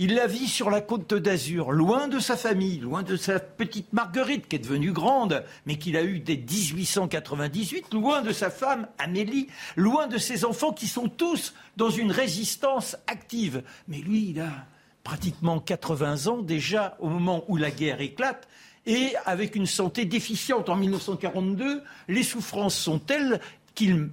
il 0.01 0.15
la 0.15 0.27
vit 0.27 0.47
sur 0.47 0.69
la 0.69 0.79
côte 0.79 1.13
d'Azur, 1.13 1.73
loin 1.73 2.07
de 2.07 2.19
sa 2.19 2.37
famille, 2.37 2.79
loin 2.79 3.03
de 3.03 3.17
sa 3.17 3.39
petite 3.39 3.91
Marguerite 3.91 4.47
qui 4.47 4.55
est 4.55 4.59
devenue 4.59 4.93
grande, 4.93 5.43
mais 5.65 5.77
qu'il 5.77 5.97
a 5.97 6.03
eue 6.03 6.19
dès 6.19 6.37
1898, 6.37 7.93
loin 7.93 8.21
de 8.21 8.31
sa 8.31 8.49
femme 8.49 8.87
Amélie, 8.97 9.47
loin 9.75 10.07
de 10.07 10.17
ses 10.17 10.45
enfants 10.45 10.71
qui 10.71 10.87
sont 10.87 11.09
tous 11.09 11.53
dans 11.75 11.89
une 11.89 12.13
résistance 12.13 12.95
active. 13.07 13.61
Mais 13.89 13.97
lui, 13.97 14.29
il 14.29 14.39
a 14.39 14.65
pratiquement 15.03 15.59
80 15.59 16.27
ans 16.27 16.41
déjà 16.41 16.95
au 16.99 17.09
moment 17.09 17.43
où 17.49 17.57
la 17.57 17.71
guerre 17.71 17.99
éclate 17.99 18.47
et 18.85 19.13
avec 19.25 19.55
une 19.55 19.65
santé 19.65 20.05
déficiente. 20.05 20.69
En 20.69 20.75
1942, 20.75 21.83
les 22.07 22.23
souffrances 22.23 22.77
sont 22.77 22.99
telles 22.99 23.39
qu'il 23.75 24.09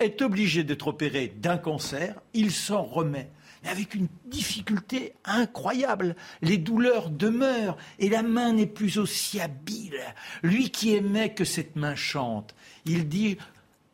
est 0.00 0.22
obligé 0.22 0.64
d'être 0.64 0.88
opéré 0.88 1.32
d'un 1.36 1.58
cancer, 1.58 2.20
il 2.34 2.50
s'en 2.50 2.82
remet 2.82 3.30
avec 3.64 3.94
une 3.94 4.08
difficulté 4.26 5.14
incroyable. 5.24 6.16
Les 6.40 6.58
douleurs 6.58 7.10
demeurent 7.10 7.76
et 7.98 8.08
la 8.08 8.22
main 8.22 8.52
n'est 8.52 8.66
plus 8.66 8.98
aussi 8.98 9.40
habile. 9.40 10.00
Lui 10.42 10.70
qui 10.70 10.94
aimait 10.94 11.32
que 11.32 11.44
cette 11.44 11.76
main 11.76 11.94
chante, 11.94 12.54
il 12.84 13.08
dit 13.08 13.38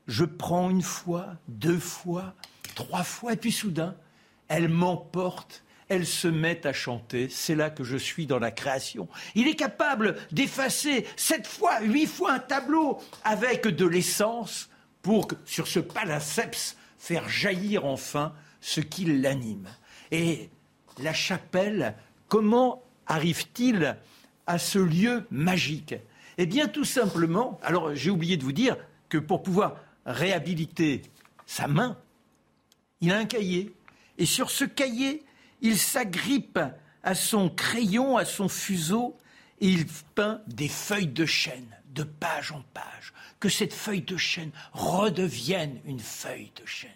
Je 0.07 0.25
prends 0.25 0.71
une 0.71 0.83
fois, 0.83 1.35
deux 1.49 1.79
fois, 1.79 2.35
trois 2.75 3.03
fois, 3.03 3.35
et 3.35 3.37
puis 3.37 3.53
soudain, 3.53 3.95
elle 4.49 4.69
m'emporte 4.69 5.65
elle 5.89 6.07
se 6.07 6.29
met 6.29 6.67
à 6.67 6.73
chanter. 6.73 7.29
C'est 7.31 7.55
là 7.55 7.71
que 7.71 7.85
je 7.85 7.97
suis 7.97 8.27
dans 8.27 8.39
la 8.39 8.51
création. 8.51 9.09
Il 9.35 9.49
est 9.49 9.57
capable 9.57 10.17
d'effacer 10.33 11.07
sept 11.17 11.47
fois, 11.47 11.81
huit 11.81 12.07
fois 12.07 12.33
un 12.33 12.39
tableau 12.39 12.99
avec 13.25 13.67
de 13.67 13.87
l'essence 13.87 14.69
pour, 15.03 15.29
sur 15.45 15.67
ce 15.67 15.81
palaceps, 15.81 16.77
faire 16.99 17.29
jaillir 17.29 17.85
enfin 17.85 18.35
ce 18.61 18.81
qui 18.81 19.05
l'anime. 19.05 19.69
Et 20.11 20.51
la 21.03 21.13
chapelle, 21.13 21.95
comment 22.29 22.83
arrive-t-il 23.07 23.97
à 24.47 24.59
ce 24.59 24.79
lieu 24.79 25.27
magique? 25.31 25.95
Eh 26.37 26.47
bien, 26.47 26.69
tout 26.69 26.85
simplement, 26.85 27.59
alors 27.63 27.95
j'ai 27.95 28.11
oublié 28.11 28.37
de 28.37 28.45
vous 28.45 28.53
dire 28.53 28.77
que 29.09 29.19
pour 29.19 29.43
pouvoir 29.43 29.77
réhabiliter 30.07 31.03
sa 31.47 31.67
main, 31.67 31.97
il 33.01 33.13
a 33.13 33.19
un 33.19 33.25
cahier. 33.25 33.73
Et 34.19 34.27
sur 34.27 34.51
ce 34.51 34.65
cahier, 34.65 35.25
il 35.61 35.79
s'agrippe 35.79 36.59
à 37.03 37.15
son 37.15 37.49
crayon, 37.49 38.17
à 38.17 38.25
son 38.25 38.49
fuseau, 38.49 39.17
et 39.61 39.69
il 39.69 39.87
peint 40.15 40.41
des 40.47 40.69
feuilles 40.69 41.09
de 41.09 41.27
chêne, 41.27 41.77
de 41.95 42.03
page 42.03 42.53
en 42.53 42.63
page, 42.75 43.13
que 43.41 43.49
cette 43.49 43.73
feuille 43.73 44.03
de 44.03 44.17
chêne 44.17 44.51
redevienne 44.73 45.81
une 45.85 46.01
feuille 46.01 46.53
de 46.61 46.67
chêne. 46.67 46.91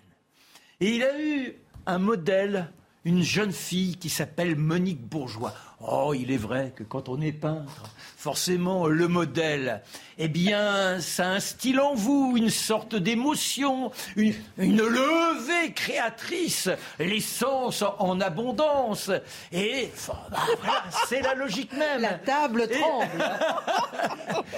Et 0.81 0.97
il 0.97 1.03
a 1.03 1.21
eu 1.21 1.55
un 1.87 1.99
modèle, 1.99 2.73
une 3.05 3.23
jeune 3.23 3.53
fille 3.53 3.97
qui 3.97 4.11
s'appelle 4.11 4.57
Monique 4.57 5.01
Bourgeois. 5.01 5.55
Oh, 5.85 6.14
il 6.14 6.30
est 6.30 6.37
vrai 6.37 6.72
que 6.76 6.85
quand 6.85 7.09
on 7.09 7.20
est 7.20 7.33
peintre, 7.33 7.91
forcément, 8.16 8.87
le 8.87 9.09
modèle, 9.09 9.83
eh 10.16 10.28
bien, 10.28 11.01
ça 11.01 11.30
instille 11.30 11.80
en 11.80 11.95
vous 11.95 12.35
une 12.37 12.51
sorte 12.51 12.95
d'émotion, 12.95 13.91
une, 14.14 14.35
levée 14.59 15.72
créatrice, 15.72 16.68
l'essence 17.01 17.83
en 17.99 18.20
abondance. 18.20 19.11
Et 19.51 19.91
bah, 20.07 20.85
c'est 21.09 21.20
la 21.20 21.35
logique 21.35 21.72
même. 21.72 22.01
La 22.01 22.14
table 22.14 22.68
tremble. 22.68 23.24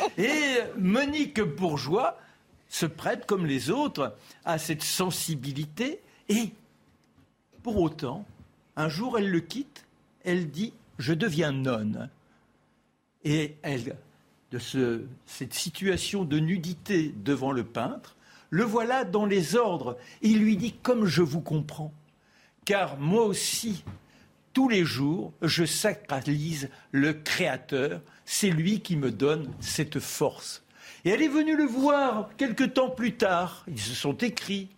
et 0.18 0.59
Monique 0.77 1.41
Bourgeois 1.41 2.18
se 2.68 2.85
prête, 2.85 3.25
comme 3.25 3.47
les 3.47 3.70
autres, 3.70 4.14
à 4.45 4.59
cette 4.59 4.83
sensibilité 4.83 6.03
et 6.29 6.53
pour 7.62 7.81
autant, 7.81 8.27
un 8.77 8.91
jour 8.91 9.18
elle 9.18 9.31
le 9.31 9.41
quitte, 9.41 9.87
elle 10.22 10.51
dit 10.51 10.75
Je 10.99 11.13
deviens 11.13 11.53
nonne. 11.53 12.09
Et 13.25 13.57
elle, 13.63 13.97
de 14.53 14.59
cette 15.27 15.55
situation 15.55 16.25
de 16.25 16.39
nudité 16.39 17.15
devant 17.25 17.53
le 17.53 17.65
peintre, 17.65 18.17
le 18.51 18.63
voilà 18.63 19.05
dans 19.05 19.27
les 19.27 19.57
ordres. 19.57 19.99
il 20.23 20.39
lui 20.39 20.57
dit 20.57 20.75
Comme 20.83 21.07
je 21.07 21.23
vous 21.23 21.41
comprends, 21.41 21.93
car 22.65 22.99
moi 22.99 23.25
aussi, 23.25 23.85
tous 24.53 24.69
les 24.69 24.85
jours, 24.85 25.33
je 25.43 25.65
sacralise 25.65 26.71
le 26.93 27.13
Créateur. 27.13 28.01
C'est 28.25 28.51
lui 28.51 28.81
qui 28.81 28.97
me 28.97 29.11
donne 29.11 29.51
cette 29.61 29.99
force. 29.99 30.63
Et 31.05 31.11
elle 31.11 31.23
est 31.23 31.29
venue 31.29 31.57
le 31.57 31.65
voir 31.65 32.31
quelque 32.37 32.65
temps 32.65 32.91
plus 32.91 33.17
tard. 33.17 33.65
Ils 33.69 33.81
se 33.81 33.95
sont 33.95 34.17
écrits 34.19 34.69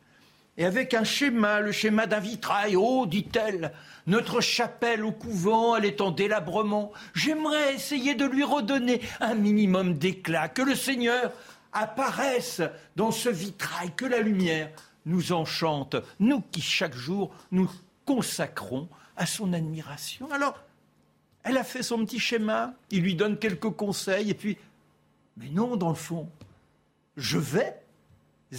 et 0.58 0.64
avec 0.64 0.94
un 0.94 1.04
schéma, 1.04 1.60
le 1.60 1.72
schéma 1.72 2.06
d'un 2.06 2.20
vitrail. 2.20 2.76
Oh, 2.76 3.06
dit-elle, 3.06 3.72
notre 4.06 4.40
chapelle 4.40 5.04
au 5.04 5.12
couvent, 5.12 5.76
elle 5.76 5.84
est 5.84 6.00
en 6.00 6.10
délabrement. 6.10 6.92
J'aimerais 7.14 7.74
essayer 7.74 8.14
de 8.14 8.24
lui 8.24 8.44
redonner 8.44 9.00
un 9.20 9.34
minimum 9.34 9.94
d'éclat, 9.94 10.48
que 10.48 10.62
le 10.62 10.74
Seigneur 10.74 11.32
apparaisse 11.72 12.62
dans 12.96 13.10
ce 13.10 13.28
vitrail, 13.28 13.92
que 13.94 14.06
la 14.06 14.20
lumière 14.20 14.70
nous 15.04 15.32
enchante, 15.32 15.96
nous 16.18 16.40
qui 16.40 16.62
chaque 16.62 16.94
jour 16.94 17.34
nous 17.52 17.70
consacrons 18.04 18.88
à 19.16 19.26
son 19.26 19.52
admiration. 19.52 20.30
Alors, 20.32 20.58
elle 21.44 21.58
a 21.58 21.64
fait 21.64 21.82
son 21.82 22.04
petit 22.04 22.18
schéma, 22.18 22.74
il 22.90 23.02
lui 23.02 23.14
donne 23.14 23.38
quelques 23.38 23.70
conseils, 23.70 24.30
et 24.30 24.34
puis, 24.34 24.56
mais 25.36 25.48
non, 25.48 25.76
dans 25.76 25.90
le 25.90 25.94
fond, 25.94 26.28
je 27.16 27.38
vais 27.38 27.80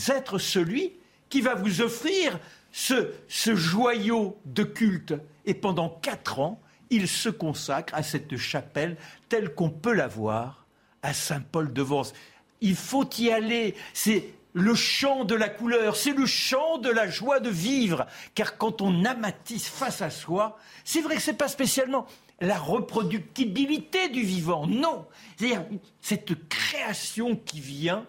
être 0.09 0.37
celui 0.37 0.93
qui 1.29 1.41
va 1.41 1.55
vous 1.55 1.81
offrir 1.81 2.39
ce, 2.71 3.11
ce 3.27 3.55
joyau 3.55 4.37
de 4.45 4.63
culte. 4.63 5.13
Et 5.45 5.53
pendant 5.53 5.89
quatre 5.89 6.39
ans, 6.39 6.61
il 6.89 7.07
se 7.07 7.29
consacre 7.29 7.93
à 7.95 8.03
cette 8.03 8.37
chapelle 8.37 8.97
telle 9.29 9.53
qu'on 9.53 9.69
peut 9.69 9.93
la 9.93 10.07
voir 10.07 10.65
à 11.01 11.13
Saint-Paul-de-Vence. 11.13 12.13
Il 12.61 12.75
faut 12.75 13.09
y 13.17 13.29
aller. 13.29 13.75
C'est 13.93 14.33
le 14.53 14.73
chant 14.73 15.23
de 15.23 15.35
la 15.35 15.49
couleur, 15.49 15.95
c'est 15.95 16.13
le 16.13 16.25
chant 16.25 16.79
de 16.79 16.89
la 16.89 17.07
joie 17.07 17.39
de 17.39 17.49
vivre. 17.49 18.07
Car 18.33 18.57
quand 18.57 18.81
on 18.81 19.05
amatisse 19.05 19.67
face 19.67 20.01
à 20.01 20.09
soi, 20.09 20.57
c'est 20.83 21.01
vrai 21.01 21.15
que 21.15 21.21
ce 21.21 21.31
n'est 21.31 21.37
pas 21.37 21.47
spécialement 21.47 22.07
la 22.39 22.57
reproductibilité 22.57 24.09
du 24.09 24.21
vivant, 24.21 24.67
non. 24.67 25.05
C'est-à-dire 25.37 25.65
cette 26.01 26.47
création 26.49 27.35
qui 27.35 27.59
vient 27.59 28.05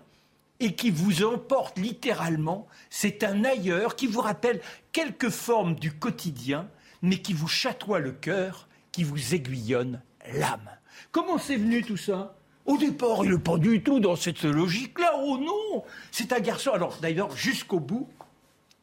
et 0.61 0.75
qui 0.75 0.91
vous 0.91 1.25
emporte 1.25 1.79
littéralement. 1.79 2.67
C'est 2.91 3.25
un 3.25 3.45
ailleurs 3.45 3.97
qui 3.97 4.07
vous 4.07 4.21
rappelle 4.21 4.61
quelques 4.93 5.31
formes 5.31 5.75
du 5.75 5.93
quotidien, 5.93 6.69
mais 7.03 7.19
qui 7.19 7.33
vous 7.33 7.49
chatoie 7.49 8.01
le 8.01 8.13
cœur, 8.13 8.69
qui 8.93 9.05
vous 9.05 9.35
aiguillonne 9.35 10.01
l'âme. 10.33 10.71
Comment 11.13 11.39
c'est 11.39 11.57
venu 11.57 11.83
tout 11.83 11.97
ça? 11.97 12.35
Au 12.67 12.77
départ, 12.77 13.25
il 13.25 13.31
n'est 13.31 13.39
pas 13.39 13.57
du 13.57 13.83
tout 13.83 13.99
dans 13.99 14.17
cette 14.17 14.43
logique-là. 14.43 15.13
Oh 15.23 15.39
non 15.39 15.85
C'est 16.11 16.33
un 16.33 16.41
garçon. 16.41 16.73
Alors 16.73 16.99
d'ailleurs, 17.01 17.35
jusqu'au 17.35 17.81
bout, 17.81 18.09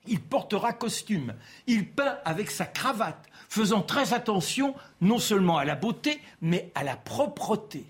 il 0.07 0.21
portera 0.21 0.73
costume. 0.73 1.35
Il 1.67 1.87
peint 1.87 2.17
avec 2.25 2.49
sa 2.49 2.65
cravate, 2.65 3.25
faisant 3.49 3.81
très 3.81 4.13
attention 4.13 4.73
non 5.01 5.19
seulement 5.19 5.57
à 5.57 5.65
la 5.65 5.75
beauté, 5.75 6.19
mais 6.41 6.71
à 6.73 6.83
la 6.83 6.95
propreté. 6.95 7.85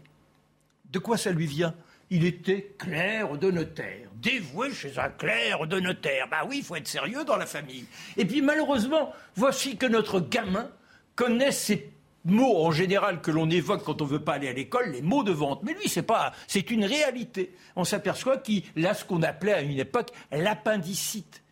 De 0.91 0.99
quoi 0.99 1.17
ça 1.17 1.31
lui 1.31 1.45
vient? 1.45 1.73
Il 2.15 2.25
était 2.25 2.73
clerc 2.77 3.37
de 3.37 3.51
notaire, 3.51 4.07
dévoué 4.21 4.71
chez 4.71 4.97
un 4.97 5.09
clerc 5.09 5.67
de 5.67 5.81
notaire. 5.81 6.29
Bah 6.31 6.45
oui, 6.47 6.59
il 6.59 6.63
faut 6.63 6.77
être 6.77 6.87
sérieux 6.87 7.25
dans 7.25 7.35
la 7.35 7.45
famille. 7.45 7.85
Et 8.15 8.23
puis 8.23 8.41
malheureusement, 8.41 9.11
voici 9.35 9.75
que 9.75 9.85
notre 9.85 10.21
gamin 10.21 10.69
connaît 11.15 11.51
ses 11.51 11.91
mots 12.23 12.65
en 12.65 12.71
général 12.71 13.19
que 13.19 13.31
l'on 13.31 13.49
évoque 13.49 13.83
quand 13.83 14.01
on 14.01 14.05
veut 14.05 14.23
pas 14.23 14.35
aller 14.35 14.47
à 14.47 14.53
l'école, 14.53 14.91
les 14.91 15.01
mots 15.01 15.23
de 15.23 15.33
vente. 15.33 15.61
Mais 15.63 15.73
lui, 15.73 15.89
c'est 15.89 16.03
pas, 16.03 16.31
c'est 16.47 16.71
une 16.71 16.85
réalité. 16.85 17.53
On 17.75 17.83
s'aperçoit 17.83 18.37
qu'il 18.37 18.63
a 18.85 18.93
ce 18.93 19.03
qu'on 19.03 19.21
appelait 19.21 19.53
à 19.53 19.61
une 19.61 19.77
époque 19.77 20.11
l'appendicite. 20.31 21.43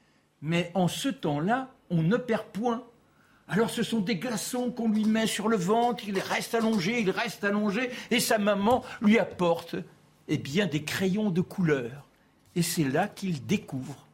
Mais 0.41 0.71
en 0.75 0.87
ce 0.87 1.09
temps-là, 1.09 1.71
on 1.89 2.01
ne 2.01 2.15
perd 2.15 2.45
point. 2.53 2.85
Alors 3.49 3.69
ce 3.69 3.83
sont 3.83 3.99
des 3.99 4.15
glaçons 4.15 4.71
qu'on 4.71 4.87
lui 4.87 5.03
met 5.03 5.27
sur 5.27 5.49
le 5.49 5.57
ventre, 5.57 6.05
il 6.07 6.17
reste 6.19 6.55
allongé, 6.55 7.01
il 7.01 7.11
reste 7.11 7.43
allongé, 7.43 7.89
et 8.11 8.21
sa 8.21 8.37
maman 8.37 8.81
lui 9.01 9.19
apporte 9.19 9.75
eh 10.27 10.37
bien, 10.37 10.65
des 10.67 10.83
crayons 10.83 11.29
de 11.29 11.41
couleur. 11.41 12.07
Et 12.55 12.61
c'est 12.61 12.83
là 12.83 13.07
qu'il 13.07 13.45
découvre 13.45 14.07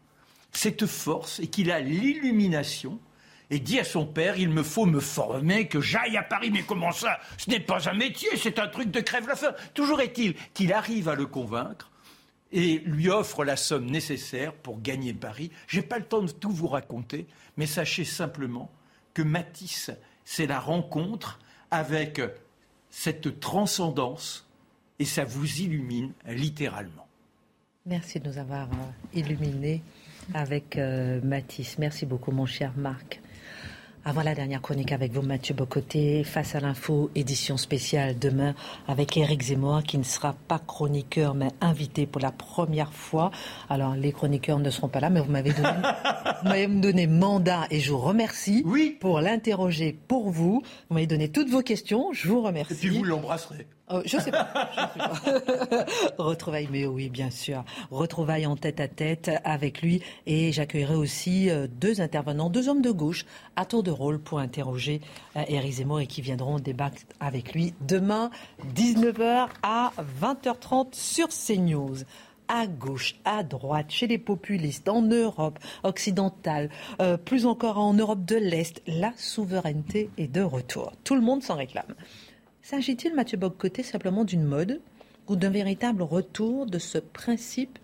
cette 0.51 0.85
force 0.85 1.39
et 1.39 1.47
qu'il 1.47 1.71
a 1.71 1.79
l'illumination 1.79 2.99
et 3.51 3.59
dit 3.59 3.79
à 3.79 3.83
son 3.83 4.05
père, 4.05 4.37
il 4.37 4.49
me 4.49 4.61
faut 4.61 4.85
me 4.85 4.99
former, 4.99 5.67
que 5.67 5.81
j'aille 5.81 6.17
à 6.17 6.23
Paris. 6.23 6.51
Mais 6.51 6.63
comment 6.63 6.91
ça? 6.91 7.19
Ce 7.37 7.49
n'est 7.49 7.59
pas 7.59 7.89
un 7.89 7.93
métier, 7.93 8.29
c'est 8.37 8.59
un 8.59 8.67
truc 8.67 8.91
de 8.91 8.99
crève-la-faim. 8.99 9.53
Toujours 9.73 10.01
est-il 10.01 10.35
qu'il 10.53 10.71
arrive 10.71 11.09
à 11.09 11.15
le 11.15 11.25
convaincre 11.25 11.89
et 12.51 12.79
lui 12.79 13.09
offre 13.09 13.43
la 13.43 13.55
somme 13.55 13.85
nécessaire 13.85 14.53
pour 14.53 14.81
gagner 14.81 15.13
Paris. 15.13 15.51
Je 15.67 15.77
n'ai 15.77 15.85
pas 15.85 15.99
le 15.99 16.05
temps 16.05 16.21
de 16.21 16.31
tout 16.31 16.51
vous 16.51 16.67
raconter, 16.67 17.27
mais 17.57 17.67
sachez 17.67 18.05
simplement 18.05 18.71
que 19.13 19.21
Matisse, 19.21 19.91
c'est 20.25 20.47
la 20.47 20.59
rencontre 20.59 21.39
avec 21.71 22.21
cette 22.89 23.39
transcendance 23.39 24.48
et 24.99 25.05
ça 25.05 25.23
vous 25.25 25.61
illumine 25.61 26.11
littéralement. 26.27 27.07
Merci 27.85 28.19
de 28.19 28.29
nous 28.29 28.37
avoir 28.37 28.67
euh, 28.67 29.17
illuminés 29.19 29.81
avec 30.33 30.77
euh, 30.77 31.21
Matisse. 31.23 31.77
Merci 31.79 32.05
beaucoup, 32.05 32.31
mon 32.31 32.45
cher 32.45 32.73
Marc. 32.77 33.21
Avant 34.05 34.23
la 34.23 34.33
dernière 34.33 34.61
chronique 34.61 34.91
avec 34.91 35.11
vous, 35.11 35.21
Mathieu 35.21 35.53
Bocoté, 35.53 36.23
face 36.23 36.55
à 36.55 36.61
l'info, 36.61 37.11
édition 37.15 37.57
spéciale 37.57 38.17
demain 38.17 38.55
avec 38.87 39.17
Éric 39.17 39.41
Zemmour, 39.43 39.83
qui 39.83 39.97
ne 39.97 40.03
sera 40.03 40.33
pas 40.47 40.57
chroniqueur, 40.57 41.35
mais 41.35 41.49
invité 41.59 42.05
pour 42.05 42.21
la 42.21 42.31
première 42.31 42.93
fois. 42.93 43.29
Alors, 43.69 43.95
les 43.95 44.13
chroniqueurs 44.13 44.59
ne 44.59 44.69
seront 44.69 44.87
pas 44.87 45.01
là, 45.01 45.09
mais 45.09 45.19
vous 45.19 45.31
m'avez 45.31 45.51
donné, 45.51 46.67
donné 46.81 47.07
mandat 47.07 47.67
et 47.71 47.81
je 47.81 47.91
vous 47.91 47.99
remercie 47.99 48.63
oui. 48.65 48.97
pour 48.99 49.19
l'interroger 49.19 49.97
pour 50.07 50.29
vous. 50.29 50.63
Vous 50.89 50.93
m'avez 50.93 51.07
donné 51.07 51.29
toutes 51.29 51.49
vos 51.49 51.61
questions, 51.61 52.13
je 52.13 52.29
vous 52.29 52.41
remercie. 52.41 52.73
Et 52.73 52.77
puis 52.77 52.89
vous 52.89 53.03
l'embrasserez. 53.03 53.67
Oh, 53.91 54.01
je 54.05 54.17
sais 54.19 54.31
pas. 54.31 54.47
sais 55.23 55.39
pas. 55.39 55.85
Retrouvailles, 56.17 56.69
mais 56.71 56.85
oui, 56.85 57.09
bien 57.09 57.31
sûr. 57.31 57.63
Retrouvailles 57.89 58.45
en 58.45 58.55
tête 58.55 58.79
à 58.79 58.87
tête 58.87 59.31
avec 59.43 59.81
lui. 59.81 60.03
Et 60.27 60.51
j'accueillerai 60.51 60.95
aussi 60.95 61.49
euh, 61.49 61.67
deux 61.67 61.99
intervenants, 61.99 62.49
deux 62.49 62.69
hommes 62.69 62.83
de 62.83 62.91
gauche, 62.91 63.25
à 63.55 63.65
tour 63.65 63.81
de 63.81 63.91
rôle 63.91 64.19
pour 64.19 64.39
interroger 64.39 65.01
euh, 65.35 65.71
Zemmour 65.71 66.01
et 66.01 66.07
qui 66.07 66.21
viendront 66.21 66.59
débattre 66.59 67.01
avec 67.19 67.53
lui 67.53 67.73
demain, 67.81 68.29
19h 68.75 69.47
à 69.63 69.91
20h30 70.21 70.93
sur 70.93 71.29
CNews 71.29 71.97
à 72.49 72.65
gauche, 72.65 73.15
à 73.25 73.43
droite, 73.43 73.91
chez 73.91 74.07
les 74.07 74.17
populistes, 74.17 74.89
en 74.89 75.03
Europe 75.03 75.59
occidentale, 75.83 76.69
euh, 76.99 77.15
plus 77.15 77.45
encore 77.45 77.77
en 77.77 77.93
Europe 77.93 78.25
de 78.25 78.35
l'Est, 78.35 78.81
la 78.87 79.13
souveraineté 79.15 80.09
est 80.17 80.27
de 80.27 80.41
retour. 80.41 80.91
Tout 81.03 81.13
le 81.15 81.21
monde 81.21 81.43
s'en 81.43 81.55
réclame. 81.55 81.93
S'agit-il, 82.69 83.15
Mathieu 83.15 83.35
Boccoté, 83.35 83.81
simplement 83.81 84.23
d'une 84.23 84.43
mode 84.43 84.79
ou 85.27 85.35
d'un 85.35 85.49
véritable 85.49 86.03
retour 86.03 86.67
de 86.67 86.77
ce 86.77 86.99
principe 86.99 87.79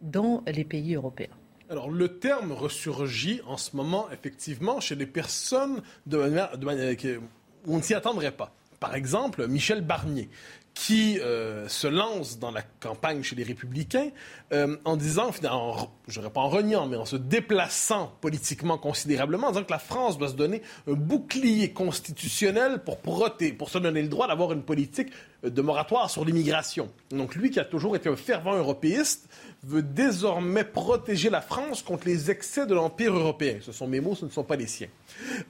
dans 0.00 0.42
les 0.48 0.64
pays 0.64 0.96
européens? 0.96 1.30
Alors, 1.70 1.88
le 1.92 2.18
terme 2.18 2.50
ressurgit 2.50 3.40
en 3.46 3.56
ce 3.56 3.76
moment, 3.76 4.08
effectivement, 4.10 4.80
chez 4.80 4.96
les 4.96 5.06
personnes 5.06 5.80
de 6.06 6.18
où 6.18 7.72
on 7.72 7.76
ne 7.76 7.82
s'y 7.82 7.94
attendrait 7.94 8.32
pas. 8.32 8.52
Par 8.80 8.96
exemple, 8.96 9.46
Michel 9.46 9.80
Barnier, 9.80 10.28
qui 10.76 11.18
euh, 11.20 11.66
se 11.68 11.86
lance 11.86 12.38
dans 12.38 12.50
la 12.50 12.60
campagne 12.60 13.22
chez 13.22 13.34
les 13.34 13.44
Républicains 13.44 14.10
euh, 14.52 14.76
en 14.84 14.98
disant, 14.98 15.32
finalement, 15.32 15.90
je 16.06 16.20
dirais 16.20 16.30
pas 16.30 16.42
en 16.42 16.50
reniant, 16.50 16.86
mais 16.86 16.98
en 16.98 17.06
se 17.06 17.16
déplaçant 17.16 18.12
politiquement 18.20 18.76
considérablement, 18.76 19.46
en 19.46 19.52
disant 19.52 19.64
que 19.64 19.72
la 19.72 19.78
France 19.78 20.18
doit 20.18 20.28
se 20.28 20.34
donner 20.34 20.60
un 20.86 20.92
bouclier 20.92 21.72
constitutionnel 21.72 22.80
pour, 22.84 22.98
protéger, 22.98 23.54
pour 23.54 23.70
se 23.70 23.78
donner 23.78 24.02
le 24.02 24.08
droit 24.08 24.28
d'avoir 24.28 24.52
une 24.52 24.62
politique 24.62 25.08
de 25.42 25.62
moratoire 25.62 26.10
sur 26.10 26.24
l'immigration. 26.24 26.90
Donc 27.10 27.34
lui, 27.34 27.50
qui 27.50 27.60
a 27.60 27.64
toujours 27.64 27.96
été 27.96 28.08
un 28.08 28.16
fervent 28.16 28.56
européiste, 28.56 29.28
veut 29.62 29.82
désormais 29.82 30.64
protéger 30.64 31.30
la 31.30 31.40
France 31.40 31.82
contre 31.82 32.06
les 32.06 32.30
excès 32.30 32.66
de 32.66 32.74
l'Empire 32.74 33.14
européen. 33.14 33.58
Ce 33.60 33.72
sont 33.72 33.86
mes 33.86 34.00
mots, 34.00 34.14
ce 34.14 34.24
ne 34.24 34.30
sont 34.30 34.44
pas 34.44 34.56
les 34.56 34.66
siens. 34.66 34.88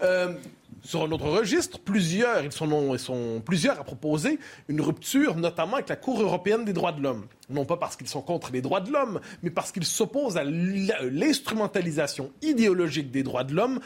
Euh, 0.02 0.34
sur 0.82 1.02
un 1.02 1.10
autre 1.10 1.28
registre, 1.28 1.78
plusieurs, 1.78 2.44
ils 2.44 2.52
sont, 2.52 2.94
ils 2.94 2.98
sont 2.98 3.42
plusieurs 3.44 3.80
à 3.80 3.84
proposer 3.84 4.38
une 4.68 4.80
rupture, 4.80 5.36
notamment 5.36 5.74
avec 5.74 5.88
la 5.88 5.96
Cour 5.96 6.22
européenne 6.22 6.64
des 6.64 6.72
droits 6.72 6.92
de 6.92 7.02
l'homme. 7.02 7.26
Non 7.50 7.64
pas 7.64 7.76
parce 7.76 7.96
qu'ils 7.96 8.08
sont 8.08 8.22
contre 8.22 8.50
les 8.52 8.62
droits 8.62 8.80
de 8.80 8.90
l'homme, 8.90 9.20
mais 9.42 9.50
parce 9.50 9.72
qu'ils 9.72 9.84
s'opposent 9.84 10.36
à 10.36 10.44
l'instrumentalisation 10.44 12.32
idéologique 12.42 13.10
des 13.10 13.22
droits 13.22 13.44
de 13.44 13.54
l'homme 13.54 13.80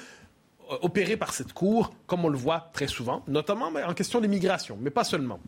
euh, 0.71 0.77
opérée 0.83 1.17
par 1.17 1.33
cette 1.33 1.53
Cour, 1.53 1.93
comme 2.07 2.25
on 2.25 2.29
le 2.29 2.39
voit 2.39 2.71
très 2.73 2.87
souvent, 2.87 3.23
notamment 3.27 3.71
en 3.87 3.95
question 3.95 4.21
d'immigration, 4.21 4.79
mais 4.81 4.91
pas 4.91 5.05
seulement. 5.05 5.41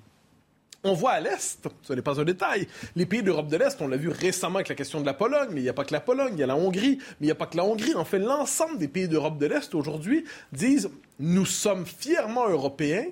On 0.85 0.95
voit 0.95 1.12
à 1.12 1.20
l'Est, 1.20 1.68
ce 1.83 1.93
n'est 1.93 2.03
pas 2.03 2.20
un 2.20 2.24
détail, 2.24 2.66
les 2.97 3.07
pays 3.07 3.22
d'Europe 3.22 3.47
de 3.47 3.57
l'Est, 3.57 3.80
on 3.80 3.87
l'a 3.87 3.97
vu 3.97 4.09
récemment 4.09 4.57
avec 4.57 4.68
la 4.68 4.74
question 4.74 5.01
de 5.01 5.07
la 5.07 5.14
Pologne, 5.14 5.51
mais 5.53 5.61
il 5.61 5.62
n'y 5.62 5.68
a 5.68 5.74
pas 5.74 5.85
que 5.85 5.93
la 5.93 6.01
Pologne, 6.01 6.33
il 6.35 6.41
y 6.41 6.43
a 6.43 6.47
la 6.47 6.57
Hongrie, 6.57 6.99
mais 6.99 7.16
il 7.20 7.26
n'y 7.26 7.30
a 7.30 7.37
pas 7.37 7.47
que 7.47 7.57
la 7.57 7.64
Hongrie. 7.64 7.95
En 7.95 8.05
fait, 8.05 8.18
l'ensemble 8.18 8.78
des 8.78 8.89
pays 8.89 9.07
d'Europe 9.07 9.39
de 9.39 9.47
l'Est 9.47 9.76
aujourd'hui 9.76 10.24
disent 10.53 10.91
nous 11.20 11.47
sommes 11.47 11.87
fièrement 11.87 12.49
européens, 12.49 13.07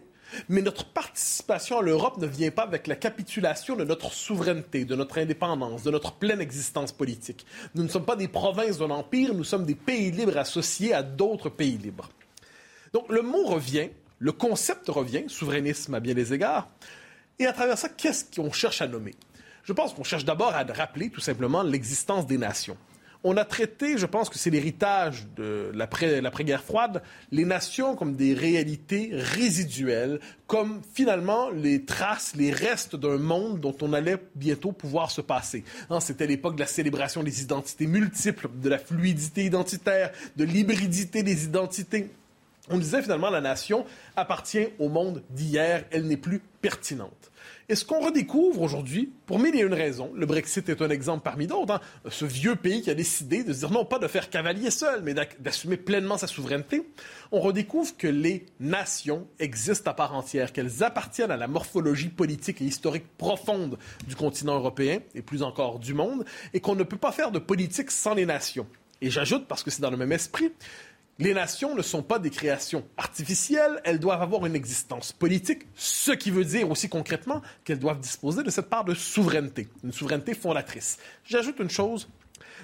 mais 0.49 0.63
notre 0.63 0.85
participation 0.85 1.79
à 1.79 1.83
l'Europe 1.83 2.19
ne 2.19 2.27
vient 2.27 2.51
pas 2.51 2.63
avec 2.63 2.89
la 2.89 2.97
capitulation 2.97 3.77
de 3.77 3.85
notre 3.85 4.13
souveraineté, 4.13 4.85
de 4.85 4.97
notre 4.97 5.19
indépendance, 5.19 5.85
de 5.85 5.93
notre 5.93 6.15
pleine 6.15 6.41
existence 6.41 6.91
politique. 6.91 7.47
Nous 7.77 7.85
ne 7.85 7.89
sommes 7.89 8.05
pas 8.05 8.17
des 8.17 8.29
provinces 8.29 8.79
d'un 8.79 8.91
empire, 8.91 9.33
nous 9.33 9.45
sommes 9.45 9.65
des 9.65 9.77
pays 9.77 10.11
libres 10.11 10.39
associés 10.39 10.93
à 10.93 11.05
d'autres 11.05 11.49
pays 11.49 11.79
libres. 11.79 12.11
Donc 12.93 13.09
le 13.11 13.23
mot 13.23 13.45
revient, 13.45 13.91
le 14.19 14.33
concept 14.33 14.89
revient, 14.89 15.25
souverainisme 15.29 15.95
à 15.95 16.01
bien 16.01 16.15
des 16.15 16.33
égards, 16.33 16.69
et 17.41 17.47
à 17.47 17.53
travers 17.53 17.79
ça, 17.79 17.89
qu'est-ce 17.89 18.25
qu'on 18.25 18.53
cherche 18.53 18.83
à 18.83 18.87
nommer? 18.87 19.15
Je 19.65 19.73
pense 19.73 19.95
qu'on 19.95 20.05
cherche 20.05 20.25
d'abord 20.25 20.55
à 20.55 20.63
rappeler 20.63 21.11
tout 21.11 21.21
simplement 21.21 21.63
l'existence 21.63 22.27
des 22.27 22.39
nations. 22.39 22.77
On 23.23 23.37
a 23.37 23.45
traité, 23.45 23.99
je 23.99 24.07
pense 24.07 24.31
que 24.31 24.39
c'est 24.39 24.49
l'héritage 24.49 25.27
de 25.37 25.71
l'après-guerre 25.75 26.63
froide, 26.63 27.03
les 27.31 27.45
nations 27.45 27.95
comme 27.95 28.17
des 28.17 28.33
réalités 28.33 29.11
résiduelles, 29.13 30.21
comme 30.47 30.81
finalement 30.95 31.51
les 31.51 31.85
traces, 31.85 32.35
les 32.35 32.51
restes 32.51 32.97
d'un 32.97 33.19
monde 33.19 33.61
dont 33.61 33.77
on 33.83 33.93
allait 33.93 34.17
bientôt 34.35 34.73
pouvoir 34.73 35.11
se 35.11 35.21
passer. 35.21 35.65
Hein, 35.91 36.01
c'était 36.01 36.27
l'époque 36.27 36.55
de 36.55 36.61
la 36.61 36.67
célébration 36.67 37.23
des 37.23 37.43
identités 37.43 37.87
multiples, 37.87 38.49
de 38.55 38.69
la 38.71 38.79
fluidité 38.79 39.45
identitaire, 39.45 40.13
de 40.37 40.45
l'hybridité 40.45 41.23
des 41.23 41.45
identités. 41.45 42.11
On 42.71 42.79
disait 42.79 43.03
finalement 43.03 43.31
la 43.31 43.43
nation 43.43 43.85
appartient 44.17 44.69
au 44.79 44.89
monde 44.89 45.23
d'hier, 45.29 45.85
elle 45.91 46.07
n'est 46.07 46.17
plus 46.17 46.41
pertinente. 46.63 47.30
Et 47.71 47.77
ce 47.77 47.85
qu'on 47.85 48.01
redécouvre 48.01 48.63
aujourd'hui, 48.63 49.13
pour 49.27 49.39
mille 49.39 49.55
et 49.55 49.61
une 49.61 49.75
raisons, 49.75 50.11
le 50.17 50.27
Brexit 50.27 50.69
est 50.69 50.83
un 50.83 50.91
exemple 50.91 51.23
parmi 51.23 51.47
d'autres, 51.47 51.75
hein, 51.75 51.81
ce 52.09 52.25
vieux 52.25 52.57
pays 52.57 52.83
qui 52.83 52.91
a 52.91 52.97
décidé 52.97 53.45
de 53.45 53.53
se 53.53 53.61
dire 53.61 53.71
non 53.71 53.85
pas 53.85 54.01
de 54.01 54.09
faire 54.09 54.29
cavalier 54.29 54.73
seul, 54.73 55.03
mais 55.05 55.15
d'assumer 55.39 55.77
pleinement 55.77 56.19
sa 56.19 56.27
souveraineté, 56.27 56.83
on 57.31 57.39
redécouvre 57.39 57.97
que 57.97 58.09
les 58.09 58.47
nations 58.59 59.29
existent 59.39 59.89
à 59.89 59.95
part 59.95 60.17
entière, 60.17 60.53
qu'elles 60.53 60.83
appartiennent 60.83 61.31
à 61.31 61.37
la 61.37 61.47
morphologie 61.47 62.09
politique 62.09 62.61
et 62.61 62.65
historique 62.65 63.07
profonde 63.17 63.79
du 64.09 64.17
continent 64.17 64.57
européen, 64.57 64.99
et 65.15 65.23
plus 65.23 65.45
encore 65.45 65.79
du 65.79 65.95
monde, 65.95 66.25
et 66.53 66.59
qu'on 66.59 66.75
ne 66.75 66.83
peut 66.83 66.99
pas 66.99 67.13
faire 67.13 67.31
de 67.31 67.39
politique 67.39 67.93
sans 67.93 68.15
les 68.15 68.27
nations. 68.27 68.67
Et 69.01 69.11
j'ajoute, 69.11 69.47
parce 69.47 69.63
que 69.63 69.71
c'est 69.71 69.81
dans 69.81 69.91
le 69.91 69.97
même 69.97 70.11
esprit, 70.11 70.51
les 71.21 71.35
nations 71.35 71.75
ne 71.75 71.83
sont 71.83 72.03
pas 72.03 72.19
des 72.19 72.31
créations 72.31 72.83
artificielles, 72.97 73.81
elles 73.85 74.01
doivent 74.01 74.23
avoir 74.23 74.47
une 74.47 74.57
existence 74.57 75.13
politique, 75.13 75.67
ce 75.77 76.13
qui 76.13 76.31
veut 76.31 76.47
dire 76.47 76.71
aussi 76.71 76.89
concrètement 76.89 77.43
qu'elles 77.63 77.79
doivent 77.79 78.01
disposer 78.01 78.43
de 78.43 78.51
cette 78.51 78.71
part 78.71 78.85
de 78.85 78.95
souveraineté, 78.95 79.69
une 79.85 79.93
souveraineté 79.93 80.35
fondatrice. 80.35 80.99
J'ajoute 81.25 81.59
une 81.61 81.69
chose, 81.69 82.09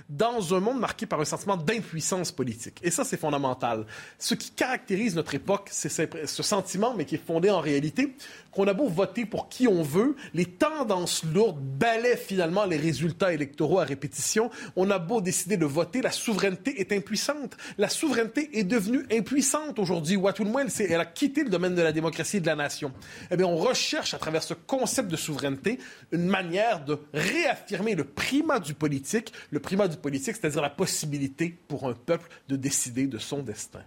dans 0.09 0.55
un 0.55 0.61
monde 0.61 0.81
marqué 0.81 1.07
par 1.07 1.21
un 1.21 1.25
sentiment 1.25 1.57
d'impuissance 1.57 2.33
politique. 2.33 2.79
Et 2.83 2.91
ça, 2.91 3.05
c'est 3.05 3.17
fondamental. 3.17 3.87
Ce 4.19 4.35
qui 4.35 4.51
caractérise 4.51 5.15
notre 5.15 5.35
époque, 5.35 5.69
c'est 5.71 5.89
ce 5.89 6.43
sentiment, 6.43 6.95
mais 6.95 7.05
qui 7.05 7.17
est 7.17 7.25
fondé 7.25 7.51
en 7.51 7.61
réalité, 7.61 8.15
qu'on 8.57 8.67
a 8.69 8.73
beau 8.73 8.89
voter 8.89 9.27
pour 9.27 9.51
qui 9.51 9.69
on 9.69 9.83
veut, 9.83 10.17
les 10.33 10.47
tendances 10.47 11.23
lourdes 11.25 11.61
balaient 11.61 12.17
finalement 12.17 12.65
les 12.65 12.79
résultats 12.79 13.35
électoraux 13.35 13.81
à 13.81 13.85
répétition. 13.85 14.51
On 14.77 14.91
a 14.91 14.99
beau 14.99 15.21
décider 15.21 15.59
de 15.59 15.67
voter, 15.67 16.01
la 16.01 16.11
souveraineté 16.11 16.81
est 16.81 16.91
impuissante. 16.91 17.55
La 17.77 17.91
souveraineté 17.91 18.59
est 18.59 18.65
devenue 18.65 19.05
impuissante 19.13 19.79
aujourd'hui, 19.79 20.17
ou 20.17 20.27
à 20.27 20.33
tout 20.33 20.43
le 20.43 20.51
moins, 20.51 20.65
elle, 20.79 21.01
a 21.01 21.05
quitté 21.05 21.45
le 21.45 21.51
domaine 21.51 21.75
de 21.75 21.83
la 21.83 21.93
démocratie 21.93 22.39
et 22.39 22.41
de 22.41 22.47
la 22.47 22.57
nation. 22.57 22.93
Eh 23.31 23.37
bien, 23.37 23.47
on 23.47 23.57
recherche 23.57 24.15
à 24.15 24.19
travers 24.19 24.43
ce 24.43 24.55
concept 24.55 25.11
de 25.11 25.17
souveraineté 25.17 25.79
une 26.11 26.27
manière 26.27 26.83
de 26.83 26.99
réaffirmer 27.13 27.95
le 27.95 28.05
primat 28.05 28.59
du 28.59 28.73
politique, 28.73 29.35
le 29.51 29.61
primat 29.61 29.87
du 29.87 29.99
politique, 29.99 30.37
c'est-à-dire 30.37 30.63
la 30.63 30.71
possibilité 30.71 31.59
pour 31.69 31.87
un 31.87 31.93
peuple 31.93 32.31
de 32.49 32.57
décider 32.57 33.07
de 33.07 33.19
son 33.19 33.43
destin. 33.43 33.83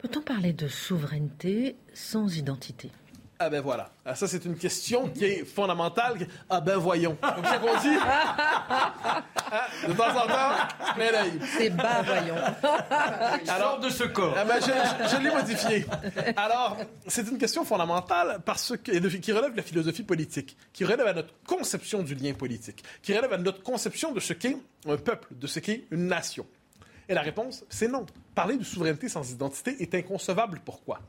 Peut-on 0.00 0.22
parler 0.22 0.54
de 0.54 0.66
souveraineté 0.66 1.76
sans 1.92 2.34
identité? 2.38 2.90
Ah 3.38 3.50
ben 3.50 3.60
voilà. 3.60 3.90
Ah, 4.06 4.14
ça, 4.14 4.26
c'est 4.26 4.46
une 4.46 4.56
question 4.56 5.08
qui 5.08 5.26
est 5.26 5.44
fondamentale. 5.44 6.26
Ah 6.48 6.62
ben 6.62 6.78
voyons. 6.78 7.18
Comme 7.34 7.44
ça 7.44 7.58
qu'on 7.58 7.78
dit? 7.80 7.98
Ah, 8.02 9.22
de 9.86 9.92
temps 9.92 10.08
en 10.08 10.26
temps, 10.26 10.94
plein 10.94 11.10
C'est 11.56 11.68
bas 11.68 12.02
voyons. 12.02 12.36
Alors 13.48 13.78
de 13.80 13.90
ce 13.90 14.04
corps. 14.04 14.34
Ah 14.38 14.44
ben, 14.44 14.58
je, 14.60 15.22
l'ai 15.22 15.30
modifié. 15.30 15.84
Alors, 16.36 16.78
c'est 17.06 17.28
une 17.28 17.36
question 17.36 17.64
fondamentale 17.66 18.40
parce 18.44 18.74
que, 18.78 18.92
qui 18.92 19.32
relève 19.32 19.52
de 19.52 19.56
la 19.58 19.62
philosophie 19.62 20.02
politique, 20.02 20.56
qui 20.72 20.86
relève 20.86 21.06
à 21.06 21.12
notre 21.12 21.34
conception 21.46 22.02
du 22.02 22.14
lien 22.14 22.32
politique, 22.32 22.82
qui 23.02 23.14
relève 23.14 23.34
à 23.34 23.38
notre 23.38 23.62
conception 23.62 24.12
de 24.12 24.20
ce 24.20 24.32
qu'est 24.32 24.56
un 24.86 24.96
peuple, 24.96 25.28
de 25.32 25.46
ce 25.46 25.60
qu'est 25.60 25.84
une 25.90 26.06
nation. 26.06 26.46
Et 27.10 27.14
la 27.14 27.22
réponse, 27.22 27.64
c'est 27.68 27.88
non. 27.88 28.06
Parler 28.36 28.56
de 28.56 28.62
souveraineté 28.62 29.08
sans 29.08 29.28
identité 29.32 29.82
est 29.82 29.92
inconcevable. 29.96 30.60
Pourquoi? 30.64 31.00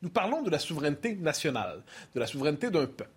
Nous 0.00 0.08
parlons 0.08 0.42
de 0.42 0.50
la 0.50 0.60
souveraineté 0.60 1.16
nationale, 1.16 1.82
de 2.14 2.20
la 2.20 2.26
souveraineté 2.28 2.70
d'un 2.70 2.86
peuple. 2.86 3.10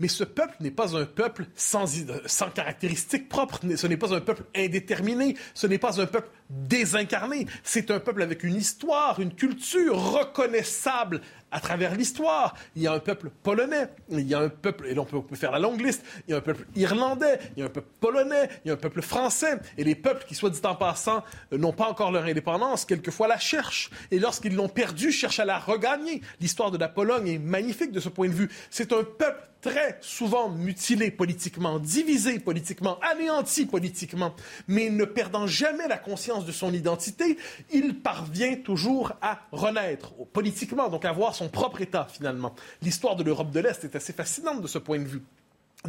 Mais 0.00 0.08
ce 0.08 0.24
peuple 0.24 0.54
n'est 0.60 0.70
pas 0.70 0.96
un 0.96 1.04
peuple 1.04 1.44
sans, 1.54 1.86
sans 2.24 2.50
caractéristiques 2.50 3.28
propres, 3.28 3.60
ce 3.76 3.86
n'est 3.86 3.98
pas 3.98 4.14
un 4.14 4.20
peuple 4.20 4.44
indéterminé, 4.56 5.36
ce 5.52 5.66
n'est 5.66 5.78
pas 5.78 6.00
un 6.00 6.06
peuple 6.06 6.30
désincarné, 6.48 7.46
c'est 7.64 7.90
un 7.90 8.00
peuple 8.00 8.22
avec 8.22 8.44
une 8.44 8.54
histoire, 8.54 9.20
une 9.20 9.34
culture 9.34 9.96
reconnaissable 10.14 11.20
à 11.50 11.60
travers 11.60 11.94
l'histoire. 11.94 12.54
Il 12.76 12.82
y 12.82 12.86
a 12.86 12.92
un 12.92 12.98
peuple 12.98 13.30
polonais, 13.42 13.88
il 14.10 14.26
y 14.26 14.34
a 14.34 14.40
un 14.40 14.48
peuple, 14.48 14.86
et 14.86 14.98
on 14.98 15.04
peut, 15.04 15.22
faire 15.34 15.52
la 15.52 15.58
longue 15.58 15.80
liste, 15.80 16.04
il 16.26 16.32
y 16.32 16.34
a 16.34 16.38
un 16.38 16.42
peuple 16.42 16.66
irlandais, 16.76 17.38
il 17.56 17.60
y 17.60 17.62
a 17.62 17.66
un 17.66 17.70
peuple 17.70 17.88
polonais, 18.00 18.48
il 18.64 18.68
y 18.68 18.70
a 18.70 18.74
un 18.74 18.78
peuple 18.78 19.02
français. 19.02 19.58
Et 19.76 19.84
les 19.84 19.94
peuples 19.94 20.24
qui, 20.26 20.34
soit 20.34 20.50
dit 20.50 20.60
en 20.64 20.74
passant, 20.74 21.24
euh, 21.52 21.58
n'ont 21.58 21.72
pas 21.72 21.88
encore 21.88 22.12
leur 22.12 22.24
indépendance, 22.24 22.84
quelquefois 22.84 23.28
la 23.28 23.38
cherchent. 23.38 23.90
Et 24.10 24.18
lorsqu'ils 24.18 24.54
l'ont 24.54 24.68
perdue, 24.68 25.12
cherchent 25.12 25.40
à 25.40 25.44
la 25.44 25.58
regagner. 25.58 26.22
L'histoire 26.40 26.70
de 26.70 26.78
la 26.78 26.88
Pologne 26.88 27.28
est 27.28 27.38
magnifique 27.38 27.92
de 27.92 28.00
ce 28.00 28.08
point 28.08 28.28
de 28.28 28.34
vue. 28.34 28.50
C'est 28.70 28.92
un 28.92 29.04
peuple 29.04 29.48
très 29.60 29.98
souvent 30.00 30.48
mutilé 30.48 31.10
politiquement, 31.10 31.78
divisé 31.78 32.38
politiquement, 32.38 32.98
anéanti 33.00 33.66
politiquement, 33.66 34.34
mais 34.68 34.90
ne 34.90 35.04
perdant 35.04 35.46
jamais 35.46 35.88
la 35.88 35.98
conscience 35.98 36.44
de 36.44 36.52
son 36.52 36.72
identité, 36.72 37.36
il 37.72 38.00
parvient 38.00 38.56
toujours 38.56 39.12
à 39.20 39.40
renaître 39.52 40.12
politiquement, 40.32 40.88
donc 40.88 41.04
à 41.04 41.10
avoir 41.10 41.34
son 41.38 41.48
propre 41.48 41.80
État 41.80 42.06
finalement. 42.10 42.54
L'histoire 42.82 43.16
de 43.16 43.22
l'Europe 43.22 43.50
de 43.50 43.60
l'Est 43.60 43.84
est 43.84 43.96
assez 43.96 44.12
fascinante 44.12 44.60
de 44.60 44.66
ce 44.66 44.78
point 44.78 44.98
de 44.98 45.04
vue. 45.04 45.22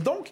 Donc, 0.04 0.32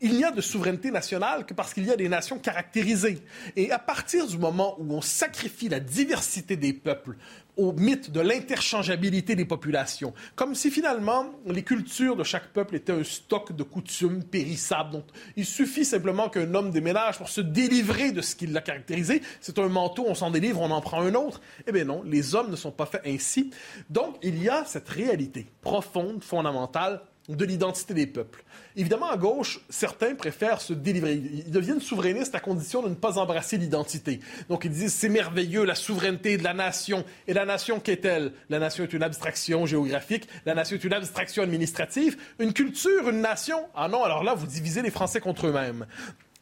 il 0.00 0.14
n'y 0.14 0.24
a 0.24 0.30
de 0.30 0.40
souveraineté 0.40 0.90
nationale 0.90 1.46
que 1.46 1.54
parce 1.54 1.72
qu'il 1.72 1.86
y 1.86 1.90
a 1.90 1.96
des 1.96 2.08
nations 2.08 2.38
caractérisées. 2.38 3.22
Et 3.56 3.70
à 3.70 3.78
partir 3.78 4.26
du 4.26 4.36
moment 4.36 4.76
où 4.78 4.92
on 4.92 5.00
sacrifie 5.00 5.68
la 5.68 5.80
diversité 5.80 6.56
des 6.56 6.74
peuples 6.74 7.16
au 7.56 7.72
mythe 7.72 8.10
de 8.10 8.20
l'interchangeabilité 8.20 9.34
des 9.34 9.44
populations, 9.44 10.12
comme 10.34 10.54
si 10.54 10.70
finalement 10.70 11.26
les 11.46 11.62
cultures 11.62 12.16
de 12.16 12.24
chaque 12.24 12.48
peuple 12.48 12.76
étaient 12.76 12.92
un 12.92 13.04
stock 13.04 13.54
de 13.54 13.62
coutumes 13.62 14.22
périssables. 14.24 15.02
Il 15.36 15.46
suffit 15.46 15.84
simplement 15.84 16.28
qu'un 16.28 16.54
homme 16.54 16.70
déménage 16.70 17.18
pour 17.18 17.28
se 17.28 17.40
délivrer 17.40 18.12
de 18.12 18.20
ce 18.20 18.36
qui 18.36 18.46
l'a 18.46 18.60
caractérisé. 18.60 19.22
C'est 19.40 19.58
un 19.58 19.68
manteau, 19.68 20.04
on 20.06 20.14
s'en 20.14 20.30
délivre, 20.30 20.60
on 20.60 20.70
en 20.70 20.80
prend 20.80 21.00
un 21.02 21.14
autre. 21.14 21.40
Eh 21.66 21.72
bien 21.72 21.84
non, 21.84 22.02
les 22.04 22.34
hommes 22.34 22.50
ne 22.50 22.56
sont 22.56 22.72
pas 22.72 22.86
faits 22.86 23.02
ainsi. 23.06 23.50
Donc, 23.90 24.16
il 24.22 24.42
y 24.42 24.48
a 24.48 24.64
cette 24.64 24.88
réalité 24.88 25.46
profonde, 25.62 26.22
fondamentale 26.22 27.00
de 27.28 27.44
l'identité 27.44 27.94
des 27.94 28.06
peuples. 28.06 28.44
Évidemment, 28.76 29.10
à 29.10 29.16
gauche, 29.16 29.60
certains 29.68 30.14
préfèrent 30.14 30.60
se 30.60 30.72
délivrer. 30.72 31.14
Ils 31.14 31.50
deviennent 31.50 31.80
souverainistes 31.80 32.34
à 32.34 32.40
condition 32.40 32.82
de 32.82 32.88
ne 32.88 32.94
pas 32.94 33.18
embrasser 33.18 33.56
l'identité. 33.56 34.20
Donc, 34.48 34.64
ils 34.64 34.70
disent 34.70 34.94
c'est 34.94 35.08
merveilleux, 35.08 35.64
la 35.64 35.74
souveraineté 35.74 36.36
de 36.36 36.44
la 36.44 36.54
nation. 36.54 37.04
Et 37.26 37.32
la 37.32 37.44
nation, 37.44 37.80
qu'est-elle? 37.80 38.32
La 38.48 38.58
nation 38.58 38.84
est 38.84 38.92
une 38.92 39.02
abstraction 39.02 39.66
géographique. 39.66 40.28
La 40.44 40.54
nation 40.54 40.76
est 40.76 40.84
une 40.84 40.92
abstraction 40.92 41.42
administrative. 41.42 42.16
Une 42.38 42.52
culture, 42.52 43.08
une 43.08 43.20
nation? 43.20 43.58
Ah 43.74 43.88
non, 43.88 44.04
alors 44.04 44.22
là, 44.22 44.34
vous 44.34 44.46
divisez 44.46 44.82
les 44.82 44.90
Français 44.90 45.20
contre 45.20 45.48
eux-mêmes. 45.48 45.86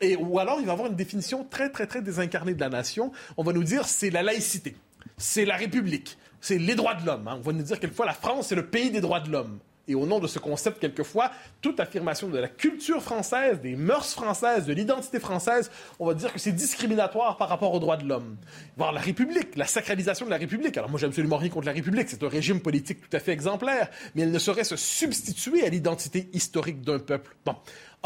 Et, 0.01 0.17
ou 0.17 0.39
alors, 0.39 0.59
il 0.61 0.67
va 0.67 0.73
avoir 0.73 0.89
une 0.89 0.97
définition 0.97 1.45
très, 1.45 1.71
très, 1.71 1.87
très 1.87 2.03
désincarnée 2.03 2.55
de 2.55 2.61
la 2.61 2.69
nation. 2.69 3.13
On 3.37 3.45
va 3.45 3.53
nous 3.53 3.65
dire 3.65 3.87
c'est 3.87 4.11
la 4.11 4.23
laïcité, 4.23 4.77
c'est 5.17 5.45
la 5.45 5.57
République, 5.57 6.19
c'est 6.41 6.59
les 6.59 6.75
droits 6.75 6.95
de 6.95 7.07
l'homme. 7.07 7.29
Hein. 7.29 7.37
On 7.39 7.43
va 7.43 7.53
nous 7.53 7.63
dire 7.63 7.79
quelquefois 7.79 8.05
la 8.05 8.13
France, 8.13 8.49
c'est 8.49 8.55
le 8.55 8.67
pays 8.67 8.91
des 8.91 9.01
droits 9.01 9.21
de 9.21 9.31
l'homme 9.31 9.61
et 9.89 9.95
au 9.95 10.07
nom 10.07 10.19
de 10.19 10.27
ce 10.27 10.39
concept, 10.39 10.81
quelquefois, 10.81 11.31
toute 11.61 11.81
affirmation 11.81 12.29
de 12.29 12.39
la 12.39 12.49
culture 12.49 13.03
française, 13.03 13.61
des 13.61 13.77
mœurs 13.77 14.13
françaises, 14.13 14.67
de 14.67 14.73
l'identité 14.73 15.21
française, 15.21 15.71
on 15.99 16.07
va 16.07 16.15
dire 16.15 16.33
que 16.33 16.39
c'est 16.39 16.53
discriminatoire 16.53 17.37
par 17.37 17.49
rapport 17.49 17.73
aux 17.75 17.81
droits 17.81 17.97
de 17.97 18.07
l'homme. 18.07 18.37
Voir 18.77 18.93
la 18.93 19.01
République, 19.01 19.57
la 19.57 19.67
sacralisation 19.67 20.27
de 20.27 20.31
la 20.31 20.39
République. 20.39 20.77
Alors 20.77 20.91
moi, 20.91 20.99
j'ai 20.99 21.07
absolument 21.07 21.37
rien 21.37 21.51
contre 21.51 21.67
la 21.67 21.73
République, 21.73 22.09
c'est 22.09 22.23
un 22.23 22.29
régime 22.29 22.61
politique 22.61 23.01
tout 23.01 23.17
à 23.17 23.21
fait 23.21 23.33
exemplaire, 23.33 23.91
mais 24.15 24.23
elle 24.23 24.31
ne 24.31 24.39
saurait 24.39 24.65
se 24.65 24.77
substituer 24.77 25.65
à 25.65 25.69
l'identité 25.69 26.29
historique 26.33 26.81
d'un 26.81 26.99
peuple. 26.99 27.37
Bon. 27.45 27.57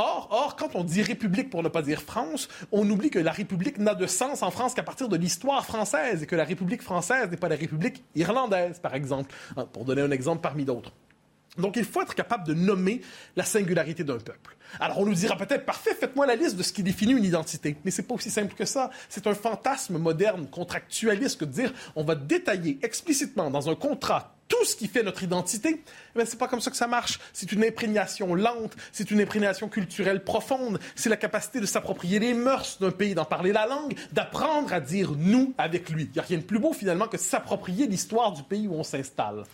Or, 0.00 0.28
or, 0.30 0.54
quand 0.54 0.76
on 0.76 0.84
dit 0.84 1.02
République 1.02 1.50
pour 1.50 1.64
ne 1.64 1.68
pas 1.68 1.82
dire 1.82 2.02
France, 2.02 2.48
on 2.70 2.88
oublie 2.88 3.10
que 3.10 3.18
la 3.18 3.32
République 3.32 3.78
n'a 3.78 3.96
de 3.96 4.06
sens 4.06 4.44
en 4.44 4.52
France 4.52 4.74
qu'à 4.74 4.84
partir 4.84 5.08
de 5.08 5.16
l'histoire 5.16 5.66
française 5.66 6.22
et 6.22 6.26
que 6.26 6.36
la 6.36 6.44
République 6.44 6.82
française 6.82 7.28
n'est 7.28 7.36
pas 7.36 7.48
la 7.48 7.56
République 7.56 8.04
irlandaise, 8.14 8.78
par 8.78 8.94
exemple, 8.94 9.34
hein, 9.56 9.66
pour 9.72 9.84
donner 9.84 10.02
un 10.02 10.12
exemple 10.12 10.40
parmi 10.40 10.64
d'autres. 10.64 10.92
Donc, 11.58 11.76
il 11.76 11.84
faut 11.84 12.02
être 12.02 12.14
capable 12.14 12.46
de 12.46 12.54
nommer 12.54 13.00
la 13.36 13.44
singularité 13.44 14.04
d'un 14.04 14.18
peuple. 14.18 14.56
Alors, 14.80 14.98
on 14.98 15.06
nous 15.06 15.14
dira 15.14 15.36
peut-être, 15.36 15.64
parfait, 15.64 15.94
faites-moi 15.94 16.26
la 16.26 16.36
liste 16.36 16.56
de 16.56 16.62
ce 16.62 16.72
qui 16.72 16.82
définit 16.82 17.12
une 17.12 17.24
identité. 17.24 17.76
Mais 17.84 17.90
c'est 17.90 18.02
pas 18.02 18.14
aussi 18.14 18.30
simple 18.30 18.54
que 18.54 18.64
ça. 18.64 18.90
C'est 19.08 19.26
un 19.26 19.34
fantasme 19.34 19.98
moderne, 19.98 20.48
contractualiste, 20.48 21.40
que 21.40 21.44
de 21.44 21.52
dire, 21.52 21.72
on 21.96 22.04
va 22.04 22.14
détailler 22.14 22.78
explicitement 22.82 23.50
dans 23.50 23.68
un 23.68 23.74
contrat 23.74 24.34
tout 24.48 24.64
ce 24.64 24.74
qui 24.74 24.88
fait 24.88 25.02
notre 25.02 25.22
identité, 25.22 25.82
eh 26.16 26.24
c'est 26.24 26.38
pas 26.38 26.48
comme 26.48 26.60
ça 26.60 26.70
que 26.70 26.76
ça 26.76 26.86
marche. 26.86 27.20
C'est 27.32 27.52
une 27.52 27.64
imprégnation 27.64 28.34
lente, 28.34 28.74
c'est 28.92 29.10
une 29.10 29.20
imprégnation 29.20 29.68
culturelle 29.68 30.24
profonde, 30.24 30.80
c'est 30.94 31.10
la 31.10 31.16
capacité 31.16 31.60
de 31.60 31.66
s'approprier 31.66 32.18
les 32.18 32.34
mœurs 32.34 32.78
d'un 32.80 32.90
pays, 32.90 33.14
d'en 33.14 33.24
parler 33.24 33.52
la 33.52 33.66
langue, 33.66 33.94
d'apprendre 34.12 34.72
à 34.72 34.80
dire 34.80 35.12
nous 35.16 35.54
avec 35.58 35.90
lui. 35.90 36.04
Il 36.04 36.12
n'y 36.12 36.18
a 36.18 36.22
rien 36.22 36.38
de 36.38 36.42
plus 36.42 36.58
beau 36.58 36.72
finalement 36.72 37.08
que 37.08 37.18
s'approprier 37.18 37.86
l'histoire 37.86 38.32
du 38.32 38.42
pays 38.42 38.66
où 38.66 38.74
on 38.74 38.84
s'installe. 38.84 39.44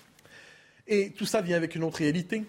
Et 0.87 1.11
tout 1.11 1.27
ça 1.27 1.41
vient 1.41 1.57
avec 1.57 1.75
une 1.75 1.85
autre 1.85 1.99
réalité. 1.99 2.45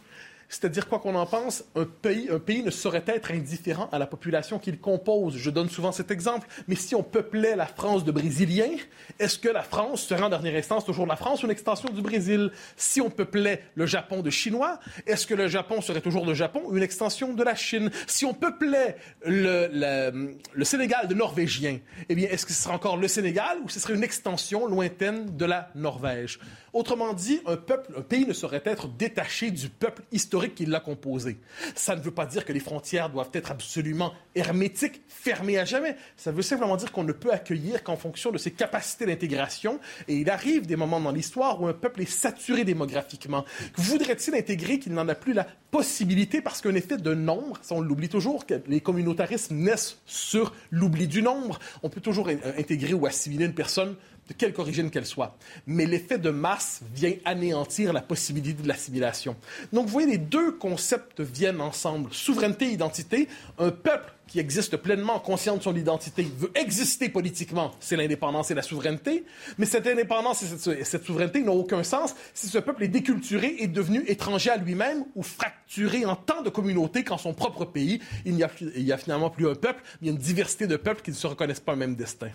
C'est-à-dire, 0.48 0.88
quoi 0.88 1.00
qu'on 1.00 1.16
en 1.16 1.26
pense, 1.26 1.66
un 1.76 1.86
pays, 1.86 2.30
un 2.32 2.40
pays 2.40 2.62
ne 2.62 2.70
saurait 2.70 3.04
être 3.08 3.32
indifférent 3.32 3.90
à 3.92 3.98
la 3.98 4.06
population 4.06 4.60
qu'il 4.60 4.80
compose. 4.80 5.38
Je 5.38 5.50
donne 5.50 5.70
souvent 5.70 5.92
cet 5.92 6.12
exemple. 6.12 6.48
Mais 6.68 6.76
si 6.76 6.94
on 6.94 7.04
peuplait 7.04 7.56
la 7.56 7.66
France 7.66 8.04
de 8.04 8.12
Brésiliens, 8.12 8.78
est-ce 9.20 9.40
que 9.40 9.50
la 9.50 9.64
France 9.64 10.04
serait 10.04 10.22
en 10.22 10.30
dernière 10.30 10.56
instance 10.56 10.86
toujours 10.86 11.08
la 11.08 11.16
France 11.16 11.42
ou 11.42 11.48
une 11.48 11.52
extension 11.52 11.90
du 11.90 12.02
Brésil? 12.02 12.52
Si 12.78 13.02
on 13.02 13.10
peuplait 13.10 13.64
le 13.76 13.86
Japon 13.86 14.22
de 14.22 14.30
Chinois, 14.30 14.80
est-ce 15.08 15.26
que 15.26 15.34
le 15.34 15.48
Japon 15.48 15.82
serait 15.82 16.02
toujours 16.02 16.26
le 16.26 16.36
Japon 16.36 16.62
ou 16.66 16.78
une 16.78 16.84
extension 16.84 17.34
de 17.34 17.44
la 17.44 17.56
Chine? 17.56 17.90
Si 18.06 18.24
on 18.24 18.34
peuplait 18.34 18.98
le, 19.26 20.38
Sénégal 20.62 21.08
de 21.08 21.16
Norvégiens, 21.16 21.80
eh 22.08 22.16
bien, 22.16 22.30
est-ce 22.30 22.46
que 22.46 22.54
ce 22.54 22.62
serait 22.64 22.76
encore 22.76 22.98
le 22.98 23.08
Sénégal 23.08 23.58
ou 23.64 23.70
ce 23.70 23.80
serait 23.80 23.96
une 23.96 24.04
extension 24.04 24.68
lointaine 24.68 25.36
de 25.36 25.46
la 25.46 25.70
Norvège? 25.74 26.40
Autrement 26.76 27.14
dit, 27.14 27.40
un 27.46 27.56
peuple, 27.56 27.94
un 27.98 28.02
pays 28.02 28.26
ne 28.26 28.34
saurait 28.34 28.62
être 28.66 28.90
détaché 28.90 29.50
du 29.50 29.70
peuple 29.70 30.02
historique 30.12 30.56
qui 30.56 30.66
l'a 30.66 30.82
composé. 30.82 31.38
Ça 31.74 31.96
ne 31.96 32.02
veut 32.02 32.12
pas 32.12 32.26
dire 32.26 32.44
que 32.44 32.52
les 32.52 32.60
frontières 32.60 33.10
doivent 33.10 33.30
être 33.32 33.50
absolument 33.50 34.14
hermétiques, 34.36 35.02
fermées 35.08 35.58
à 35.58 35.64
jamais. 35.64 35.96
Ça 36.18 36.34
veut 36.34 36.42
simplement 36.42 36.76
dire 36.76 36.92
qu'on 36.92 37.06
ne 37.06 37.14
peut 37.14 37.32
accueillir 37.32 37.82
qu'en 37.82 37.96
fonction 37.96 38.30
de 38.30 38.38
ses 38.38 38.52
capacités 38.52 39.06
d'intégration. 39.06 39.80
Et 40.10 40.18
il 40.18 40.30
arrive 40.30 40.66
des 40.66 40.76
moments 40.76 41.00
dans 41.00 41.14
l'histoire 41.14 41.62
où 41.62 41.68
un 41.68 41.72
peuple 41.72 42.02
est 42.02 42.12
saturé 42.12 42.66
démographiquement. 42.66 43.46
Voudrait-il 43.78 44.36
intégrer 44.36 44.78
qu'il 44.78 44.92
n'en 44.92 45.08
a 45.08 45.16
plus 45.16 45.32
la 45.32 45.48
possibilité 45.72 46.42
parce 46.42 46.60
qu'un 46.60 46.76
effet 46.76 46.98
de 46.98 47.14
nombre, 47.14 47.58
ça 47.62 47.76
on 47.76 47.82
l'oublie 47.82 48.10
toujours, 48.10 48.46
que 48.46 48.56
les 48.68 48.82
communautarismes 48.82 49.56
naissent 49.56 50.02
sur 50.06 50.54
l'oubli 50.72 51.08
du 51.08 51.22
nombre. 51.22 51.58
On 51.84 51.90
peut 51.90 52.02
toujours 52.02 52.28
intégrer 52.28 52.94
ou 52.94 53.06
assimiler 53.06 53.46
une 53.46 53.54
personne 53.54 53.96
de 54.28 54.34
quelque 54.34 54.60
origine 54.60 54.90
qu'elle 54.90 55.06
soit. 55.06 55.38
Mais 55.68 55.86
l'effet 55.86 56.18
de 56.18 56.30
masse 56.30 56.82
vient 56.94 57.14
anéantir 57.26 57.94
la 57.94 58.02
possibilité 58.02 58.62
de 58.64 58.68
l'assimilation. 58.68 59.36
Donc, 59.72 59.86
vous 59.86 59.92
voyez, 59.92 60.08
les 60.08 60.18
deux 60.18 60.52
concepts 60.54 61.22
viennent 61.22 61.62
ensemble. 61.62 62.10
Souveraineté, 62.14 62.72
identité. 62.72 63.28
Un 63.58 63.72
peuple 63.72 64.16
qui 64.28 64.40
existe 64.40 64.78
pleinement 64.78 65.20
conscient 65.20 65.56
de 65.58 65.62
son 65.62 65.76
identité 65.76 66.28
veut 66.38 66.52
exister 66.56 67.10
politiquement, 67.10 67.72
c'est 67.80 67.96
l'indépendance 67.96 68.52
et 68.52 68.56
la 68.56 68.62
souveraineté. 68.62 69.24
Mais 69.58 69.66
cette 69.66 69.88
indépendance 69.88 70.44
et 70.44 70.84
cette, 70.84 71.06
souveraineté 71.06 71.42
n'ont 71.42 71.54
aucun 71.54 71.84
sens 71.84 72.16
si 72.34 72.48
ce 72.48 72.58
peuple 72.58 72.84
est 72.84 72.88
déculturé 72.88 73.56
et 73.60 73.68
devenu 73.68 74.04
étranger 74.08 74.50
à 74.50 74.58
lui-même 74.58 75.06
ou 75.16 75.24
fracturé 75.24 76.06
en 76.06 76.16
tant 76.16 76.42
de 76.42 76.50
communautés 76.50 77.04
qu'en 77.04 77.18
son 77.18 77.34
propre 77.34 77.66
pays, 77.66 78.00
il 78.26 78.34
n'y 78.36 78.44
a, 78.44 78.50
a, 78.50 78.98
finalement 78.98 79.30
plus 79.30 79.48
un 79.48 79.56
peuple, 79.56 79.84
mais 80.02 80.10
une 80.10 80.18
diversité 80.18 80.68
de 80.68 80.78
peuples 80.78 81.02
qui 81.02 81.12
ne 81.12 81.16
se 81.16 81.28
reconnaissent 81.28 81.60
pas 81.60 81.74
le 81.74 81.80
même 81.80 81.96
destin. 81.96 82.30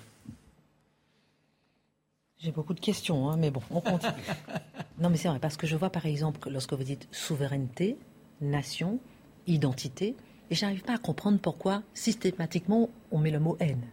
J'ai 2.42 2.52
beaucoup 2.52 2.72
de 2.72 2.80
questions, 2.80 3.28
hein, 3.28 3.36
mais 3.36 3.50
bon, 3.50 3.60
on 3.70 3.82
continue. 3.82 4.12
non, 4.98 5.10
mais 5.10 5.18
c'est 5.18 5.28
vrai, 5.28 5.38
parce 5.38 5.58
que 5.58 5.66
je 5.66 5.76
vois 5.76 5.90
par 5.90 6.06
exemple 6.06 6.40
que 6.40 6.48
lorsque 6.48 6.72
vous 6.72 6.82
dites 6.82 7.06
souveraineté, 7.10 7.98
nation, 8.40 8.98
identité, 9.46 10.16
et 10.48 10.54
j'arrive 10.54 10.82
pas 10.82 10.94
à 10.94 10.98
comprendre 10.98 11.38
pourquoi 11.38 11.82
systématiquement 11.92 12.88
on 13.12 13.18
met 13.18 13.30
le 13.30 13.40
mot 13.40 13.58
haine. 13.60 13.84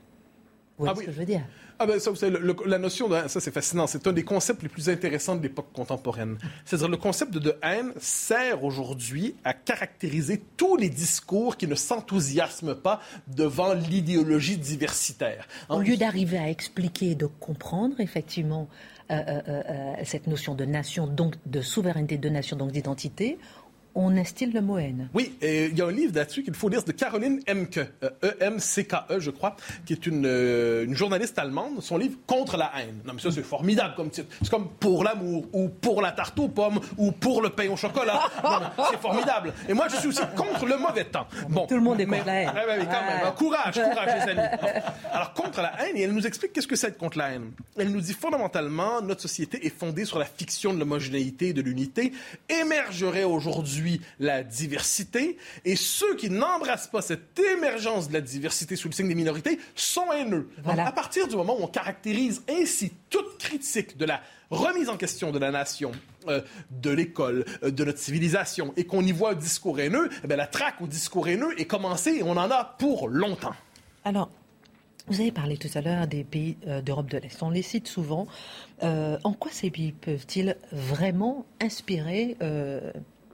Vous 0.77 0.85
Ah 0.87 0.93
ce 0.93 0.99
oui. 0.99 1.05
que 1.05 1.11
je 1.11 1.17
veux 1.19 1.25
dire 1.25 1.41
Ah 1.79 1.85
ben 1.87 1.99
ça, 1.99 2.09
vous 2.11 2.15
savez, 2.15 2.31
le- 2.37 2.39
le- 2.39 2.55
la 2.67 2.77
notion 2.77 3.07
de 3.07 3.15
ça 3.27 3.39
c'est 3.39 3.51
fascinant. 3.51 3.87
C'est 3.87 4.05
un 4.07 4.13
des 4.13 4.23
concepts 4.23 4.61
les 4.63 4.69
plus 4.69 4.89
intéressants 4.89 5.35
de 5.35 5.41
l'époque 5.41 5.71
contemporaine. 5.73 6.37
C'est-à-dire 6.65 6.87
le 6.89 6.97
concept 6.97 7.31
de, 7.33 7.39
de 7.39 7.55
haine 7.63 7.93
sert 7.99 8.63
aujourd'hui 8.63 9.35
à 9.43 9.53
caractériser 9.53 10.41
tous 10.55 10.77
les 10.77 10.89
discours 10.89 11.57
qui 11.57 11.67
ne 11.67 11.75
s'enthousiasment 11.75 12.75
pas 12.75 13.01
devant 13.27 13.73
l'idéologie 13.73 14.57
diversitaire. 14.57 15.47
Au 15.69 15.79
lieu 15.79 15.97
d'arriver 15.97 16.37
à 16.37 16.49
expliquer 16.49 17.11
et 17.11 17.15
de 17.15 17.25
comprendre 17.25 17.99
effectivement 17.99 18.67
euh, 19.09 19.15
euh, 19.27 19.41
euh, 19.47 19.93
cette 20.03 20.27
notion 20.27 20.53
de 20.53 20.65
nation, 20.65 21.07
donc 21.07 21.35
de 21.45 21.61
souveraineté 21.61 22.17
de 22.17 22.29
nation, 22.29 22.57
donc 22.57 22.71
d'identité, 22.71 23.37
on 23.99 24.15
instille 24.15 24.51
le 24.51 24.61
mot 24.61 24.77
haine. 24.77 25.09
Oui, 25.13 25.35
et 25.41 25.65
il 25.65 25.77
y 25.77 25.81
a 25.81 25.85
un 25.85 25.91
livre 25.91 26.13
là-dessus 26.15 26.43
qu'il 26.43 26.53
faut 26.53 26.69
lire 26.69 26.83
de 26.83 26.91
Caroline 26.91 27.41
Emke, 27.49 27.79
euh, 28.03 28.09
E-M-C-K-E, 28.23 29.19
je 29.19 29.31
crois, 29.31 29.55
qui 29.85 29.93
est 29.93 30.05
une, 30.05 30.25
euh, 30.25 30.85
une 30.85 30.95
journaliste 30.95 31.37
allemande. 31.39 31.81
Son 31.81 31.97
livre 31.97 32.17
Contre 32.27 32.57
la 32.57 32.71
haine. 32.77 32.99
Non, 33.05 33.13
mais 33.13 33.21
ça, 33.21 33.31
c'est 33.31 33.43
formidable 33.43 33.95
comme 33.95 34.09
titre. 34.09 34.27
C'est 34.41 34.49
comme 34.49 34.69
Pour 34.79 35.03
l'amour, 35.03 35.45
ou 35.53 35.69
Pour 35.69 36.01
la 36.01 36.11
tarte 36.11 36.37
aux 36.39 36.47
pommes, 36.47 36.79
ou 36.97 37.11
Pour 37.11 37.41
le 37.41 37.49
pain 37.49 37.69
au 37.69 37.75
chocolat. 37.75 38.21
C'est 38.91 38.99
formidable. 38.99 39.53
Et 39.67 39.73
moi, 39.73 39.87
je 39.89 39.95
suis 39.97 40.07
aussi 40.09 40.21
contre 40.35 40.65
le 40.65 40.77
mauvais 40.77 41.05
temps. 41.05 41.27
Bon, 41.49 41.65
Tout 41.65 41.75
le 41.75 41.81
monde 41.81 41.99
est 41.99 42.05
mais- 42.05 42.17
contre 42.17 42.27
la 42.27 42.41
haine. 42.43 42.51
Mais 42.55 42.85
quand 42.85 42.91
même. 42.91 43.21
Ah. 43.25 43.31
Courage, 43.37 43.73
courage, 43.75 44.09
les 44.25 44.31
amis. 44.31 44.47
Alors, 45.11 45.33
contre 45.33 45.61
la 45.61 45.73
haine, 45.83 45.97
et 45.97 46.01
elle 46.03 46.13
nous 46.13 46.25
explique 46.27 46.53
qu'est-ce 46.53 46.67
que 46.67 46.75
c'est 46.75 46.87
être 46.89 46.97
contre 46.97 47.17
la 47.17 47.29
haine. 47.31 47.51
Elle 47.77 47.91
nous 47.91 48.01
dit 48.01 48.13
fondamentalement, 48.13 49.01
notre 49.01 49.21
société 49.21 49.65
est 49.65 49.75
fondée 49.75 50.05
sur 50.05 50.19
la 50.19 50.25
fiction 50.25 50.73
de 50.73 50.79
l'homogénéité 50.79 51.49
et 51.49 51.53
de 51.53 51.61
l'unité. 51.61 52.11
Émergerait 52.49 53.23
aujourd'hui 53.23 53.86
la 54.19 54.43
diversité, 54.43 55.37
et 55.65 55.75
ceux 55.75 56.15
qui 56.15 56.29
n'embrassent 56.29 56.87
pas 56.87 57.01
cette 57.01 57.39
émergence 57.39 58.09
de 58.09 58.13
la 58.13 58.21
diversité 58.21 58.75
sous 58.75 58.87
le 58.87 58.93
signe 58.93 59.07
des 59.07 59.15
minorités 59.15 59.59
sont 59.75 60.11
haineux. 60.11 60.49
Donc, 60.63 60.79
à 60.79 60.91
partir 60.91 61.27
du 61.27 61.35
moment 61.35 61.57
où 61.59 61.63
on 61.63 61.67
caractérise 61.67 62.43
ainsi 62.49 62.91
toute 63.09 63.37
critique 63.37 63.97
de 63.97 64.05
la 64.05 64.21
remise 64.49 64.89
en 64.89 64.97
question 64.97 65.31
de 65.31 65.39
la 65.39 65.51
nation, 65.51 65.91
euh, 66.27 66.41
de 66.71 66.89
l'école, 66.89 67.45
euh, 67.63 67.71
de 67.71 67.83
notre 67.83 67.99
civilisation, 67.99 68.73
et 68.77 68.85
qu'on 68.85 69.01
y 69.01 69.11
voit 69.11 69.31
un 69.31 69.35
discours 69.35 69.79
haineux, 69.79 70.09
eh 70.23 70.27
bien, 70.27 70.37
la 70.37 70.47
traque 70.47 70.81
au 70.81 70.87
discours 70.87 71.27
haineux 71.27 71.59
est 71.59 71.65
commencée 71.65 72.17
et 72.19 72.23
on 72.23 72.31
en 72.31 72.51
a 72.51 72.75
pour 72.77 73.07
longtemps. 73.07 73.55
Alors, 74.05 74.29
vous 75.07 75.21
avez 75.21 75.31
parlé 75.31 75.57
tout 75.57 75.69
à 75.73 75.81
l'heure 75.81 76.07
des 76.07 76.23
pays 76.23 76.57
euh, 76.67 76.81
d'Europe 76.81 77.09
de 77.09 77.17
l'Est. 77.17 77.41
On 77.41 77.49
les 77.49 77.61
cite 77.61 77.87
souvent. 77.87 78.27
En 78.81 79.33
quoi 79.33 79.51
ces 79.51 79.71
pays 79.71 79.91
peuvent-ils 79.91 80.55
vraiment 80.71 81.45
inspirer 81.61 82.37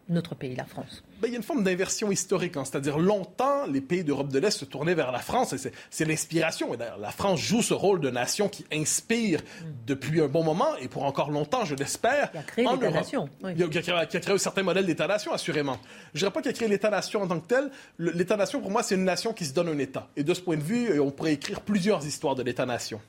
notre 0.10 0.36
pays, 0.36 0.56
la 0.56 0.66
France 0.66 1.04
Ben, 1.22 1.28
il 1.30 1.32
y 1.32 1.34
a 1.36 1.38
une 1.38 1.44
forme 1.44 1.64
d'inversion 1.64 2.12
historique, 2.12 2.58
hein. 2.58 2.66
c'est-à-dire 2.66 3.00
longtemps, 3.00 3.66
les 3.68 3.80
pays 3.82 4.04
d'Europe 4.04 4.28
de 4.30 4.38
l'Est 4.40 4.52
se 4.52 4.66
tournaient 4.66 4.96
vers 4.96 5.12
la 5.12 5.20
France, 5.20 5.54
et 5.54 5.58
c'est- 5.58 6.06
l'inspiration. 6.06 6.74
Et 6.74 6.78
d'ailleurs, 6.78 6.98
la 6.98 7.12
France 7.12 7.40
joue 7.40 7.62
ce 7.62 7.74
rôle 7.74 8.00
de 8.02 8.10
nation 8.10 8.50
qui 8.50 8.66
inspire 8.72 9.42
depuis 9.88 10.22
un 10.22 10.28
bon 10.28 10.44
moment, 10.44 10.76
et 10.82 10.88
pour 10.90 11.04
encore 11.06 11.32
longtemps, 11.32 11.64
je 11.66 11.76
l'espère. 11.76 12.32
Qui 12.32 12.38
a 12.38 12.44
créé 12.44 12.66
l'État-nation, 12.68 13.30
oui. 13.44 13.52
Il 13.56 13.60
y 13.60 13.64
a- 13.64 13.98
a, 13.98 14.06
créé, 14.06 14.34
un 14.34 14.38
certain 14.38 14.64
modèle 14.64 14.86
d'État-nation, 14.86 15.32
assurément. 15.32 15.78
Je 16.14 16.20
dirais 16.20 16.32
pas 16.32 16.42
qu'il 16.42 16.50
a 16.52 16.54
créé 16.54 16.68
l'État-nation 16.68 17.22
en 17.22 17.28
tant 17.28 17.40
que 17.40 17.48
tel. 17.48 17.72
L'État-nation, 17.98 18.60
pour 18.62 18.72
moi, 18.72 18.84
c'est 18.84 18.96
une 18.96 19.06
nation 19.06 19.32
qui 19.34 19.46
se 19.46 19.54
donne 19.54 19.70
un 19.70 19.78
État. 19.80 20.10
Et 20.18 20.24
de 20.24 20.34
ce 20.34 20.42
point 20.42 20.58
de 20.58 20.64
vue, 20.64 20.90
euh, 20.90 21.00
on 21.02 21.12
pourrait 21.12 21.34
écrire 21.34 21.62
plusieurs 21.62 22.06
histoires 22.06 22.36
de 22.36 22.44
l'État-nation. 22.44 23.00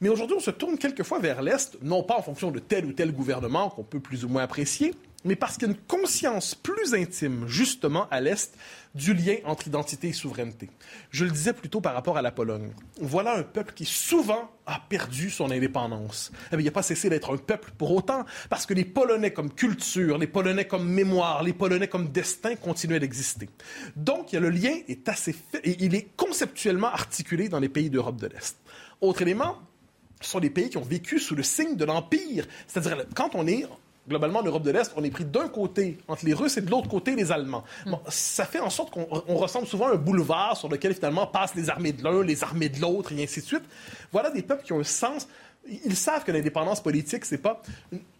Mais 0.00 0.08
aujourd'hui, 0.08 0.36
on 0.36 0.40
se 0.40 0.50
tourne 0.50 0.76
quelquefois 0.76 1.20
vers 1.20 1.40
l'Est, 1.40 1.78
non 1.82 2.02
pas 2.02 2.16
en 2.18 2.22
fonction 2.22 2.50
de 2.50 2.58
tel 2.58 2.84
ou 2.84 2.92
tel 2.92 3.12
gouvernement 3.12 3.70
qu'on 3.70 3.84
peut 3.84 4.00
plus 4.00 4.24
ou 4.24 4.28
moins 4.28 4.42
apprécier, 4.42 4.94
mais 5.24 5.36
parce 5.36 5.56
qu'il 5.56 5.68
y 5.68 5.70
a 5.70 5.74
une 5.74 5.80
conscience 5.80 6.54
plus 6.54 6.94
intime, 6.94 7.46
justement, 7.48 8.06
à 8.10 8.20
l'Est, 8.20 8.56
du 8.94 9.12
lien 9.12 9.36
entre 9.44 9.66
identité 9.66 10.08
et 10.08 10.12
souveraineté. 10.12 10.70
Je 11.10 11.24
le 11.24 11.30
disais 11.30 11.52
plutôt 11.52 11.80
par 11.80 11.94
rapport 11.94 12.16
à 12.16 12.22
la 12.22 12.30
Pologne. 12.30 12.70
Voilà 13.00 13.36
un 13.36 13.42
peuple 13.42 13.72
qui 13.74 13.84
souvent 13.84 14.50
a 14.66 14.78
perdu 14.88 15.30
son 15.30 15.50
indépendance. 15.50 16.30
Eh 16.52 16.56
il 16.56 16.64
n'a 16.64 16.70
pas 16.70 16.82
cessé 16.82 17.08
d'être 17.08 17.34
un 17.34 17.36
peuple 17.36 17.72
pour 17.76 17.90
autant, 17.90 18.24
parce 18.50 18.66
que 18.66 18.74
les 18.74 18.84
Polonais 18.84 19.32
comme 19.32 19.50
culture, 19.50 20.18
les 20.18 20.26
Polonais 20.26 20.66
comme 20.66 20.88
mémoire, 20.88 21.42
les 21.42 21.52
Polonais 21.52 21.88
comme 21.88 22.08
destin 22.08 22.54
continuaient 22.54 23.00
d'exister. 23.00 23.48
Donc, 23.96 24.32
le 24.32 24.50
lien 24.50 24.76
est 24.88 25.08
assez 25.08 25.32
fait, 25.32 25.60
et 25.64 25.76
il 25.80 25.94
est 25.94 26.08
conceptuellement 26.16 26.88
articulé 26.88 27.48
dans 27.48 27.60
les 27.60 27.68
pays 27.68 27.90
d'Europe 27.90 28.20
de 28.20 28.28
l'Est. 28.28 28.56
Autre 29.00 29.22
élément, 29.22 29.58
ce 30.20 30.30
sont 30.30 30.40
des 30.40 30.50
pays 30.50 30.70
qui 30.70 30.78
ont 30.78 30.82
vécu 30.82 31.18
sous 31.18 31.34
le 31.34 31.42
signe 31.42 31.76
de 31.76 31.84
l'Empire. 31.84 32.46
C'est-à-dire, 32.66 33.04
quand 33.14 33.34
on 33.34 33.46
est 33.46 33.66
globalement 34.08 34.40
en 34.40 34.42
Europe 34.42 34.62
de 34.62 34.70
l'Est, 34.70 34.92
on 34.96 35.04
est 35.04 35.10
pris 35.10 35.24
d'un 35.24 35.48
côté 35.48 35.98
entre 36.08 36.24
les 36.24 36.34
Russes 36.34 36.56
et 36.56 36.60
de 36.60 36.70
l'autre 36.70 36.88
côté 36.88 37.16
les 37.16 37.32
Allemands. 37.32 37.64
Bon, 37.86 38.00
ça 38.08 38.44
fait 38.44 38.60
en 38.60 38.70
sorte 38.70 38.90
qu'on 38.90 39.06
on 39.28 39.36
ressemble 39.36 39.66
souvent 39.66 39.88
à 39.88 39.92
un 39.92 39.96
boulevard 39.96 40.56
sur 40.56 40.68
lequel 40.68 40.94
finalement 40.94 41.26
passent 41.26 41.54
les 41.54 41.70
armées 41.70 41.92
de 41.92 42.02
l'un, 42.02 42.22
les 42.22 42.42
armées 42.42 42.68
de 42.68 42.80
l'autre, 42.80 43.12
et 43.12 43.22
ainsi 43.22 43.40
de 43.40 43.46
suite. 43.46 43.64
Voilà 44.12 44.30
des 44.30 44.42
peuples 44.42 44.64
qui 44.64 44.72
ont 44.72 44.80
un 44.80 44.84
sens. 44.84 45.28
Ils 45.66 45.96
savent 45.96 46.24
que 46.24 46.32
l'indépendance 46.32 46.82
politique, 46.82 47.24
c'est 47.24 47.38
pas 47.38 47.62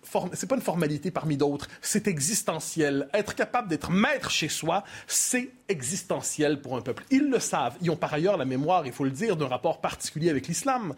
forme- 0.04 0.30
c'est 0.34 0.46
pas 0.48 0.54
une 0.56 0.62
formalité 0.62 1.10
parmi 1.10 1.36
d'autres, 1.36 1.68
c'est 1.80 2.06
existentiel. 2.08 3.08
Être 3.12 3.34
capable 3.34 3.68
d'être 3.68 3.90
maître 3.90 4.30
chez 4.30 4.48
soi, 4.48 4.84
c'est 5.06 5.50
existentiel 5.68 6.60
pour 6.60 6.76
un 6.76 6.80
peuple. 6.82 7.04
Ils 7.10 7.28
le 7.30 7.38
savent. 7.38 7.76
Ils 7.80 7.90
ont 7.90 7.96
par 7.96 8.12
ailleurs 8.12 8.36
la 8.36 8.44
mémoire, 8.44 8.86
il 8.86 8.92
faut 8.92 9.04
le 9.04 9.10
dire, 9.10 9.36
d'un 9.36 9.46
rapport 9.48 9.80
particulier 9.80 10.28
avec 10.30 10.46
l'islam. 10.46 10.94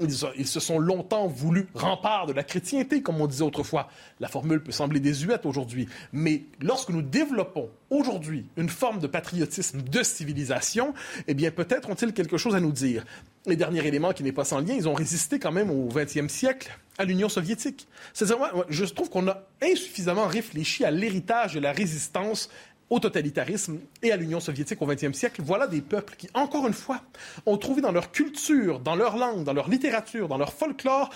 Ils, 0.00 0.14
ils 0.36 0.46
se 0.46 0.60
sont 0.60 0.78
longtemps 0.78 1.26
voulu 1.28 1.68
rempart 1.74 2.26
de 2.26 2.32
la 2.32 2.42
chrétienté, 2.42 3.00
comme 3.02 3.20
on 3.20 3.26
disait 3.26 3.44
autrefois. 3.44 3.88
La 4.20 4.28
formule 4.28 4.62
peut 4.62 4.72
sembler 4.72 5.00
désuète 5.00 5.46
aujourd'hui, 5.46 5.88
mais 6.12 6.42
lorsque 6.60 6.90
nous 6.90 7.02
développons 7.02 7.70
aujourd'hui 7.90 8.46
une 8.56 8.68
forme 8.68 8.98
de 8.98 9.06
patriotisme 9.06 9.82
de 9.82 10.02
civilisation, 10.02 10.94
eh 11.26 11.34
bien 11.34 11.50
peut-être 11.50 11.88
ont-ils 11.88 12.12
quelque 12.12 12.36
chose 12.38 12.54
à 12.54 12.60
nous 12.60 12.72
dire. 12.72 13.04
Les 13.46 13.56
dernier 13.56 13.86
élément 13.86 14.12
qui 14.12 14.22
n'est 14.24 14.32
pas 14.32 14.44
sans 14.44 14.58
lien, 14.60 14.74
ils 14.74 14.88
ont 14.88 14.94
résisté 14.94 15.38
quand 15.38 15.52
même 15.52 15.70
au 15.70 15.88
20e 15.88 16.28
siècle 16.28 16.76
à 16.98 17.04
l'Union 17.04 17.28
soviétique. 17.28 17.86
C'est-à-dire, 18.12 18.38
moi, 18.38 18.66
je 18.68 18.84
trouve 18.84 19.08
qu'on 19.08 19.26
a 19.28 19.42
insuffisamment 19.62 20.26
réfléchi 20.26 20.84
à 20.84 20.90
l'héritage 20.90 21.54
de 21.54 21.60
la 21.60 21.72
résistance 21.72 22.50
au 22.90 22.98
totalitarisme 23.00 23.78
et 24.02 24.12
à 24.12 24.16
l'Union 24.16 24.40
soviétique 24.40 24.80
au 24.82 24.86
XXe 24.86 25.12
siècle. 25.12 25.42
Voilà 25.44 25.66
des 25.66 25.80
peuples 25.80 26.14
qui, 26.16 26.28
encore 26.34 26.66
une 26.66 26.74
fois, 26.74 27.02
ont 27.46 27.56
trouvé 27.56 27.82
dans 27.82 27.92
leur 27.92 28.10
culture, 28.10 28.80
dans 28.80 28.96
leur 28.96 29.16
langue, 29.16 29.44
dans 29.44 29.52
leur 29.52 29.68
littérature, 29.68 30.28
dans 30.28 30.38
leur 30.38 30.52
folklore, 30.52 31.10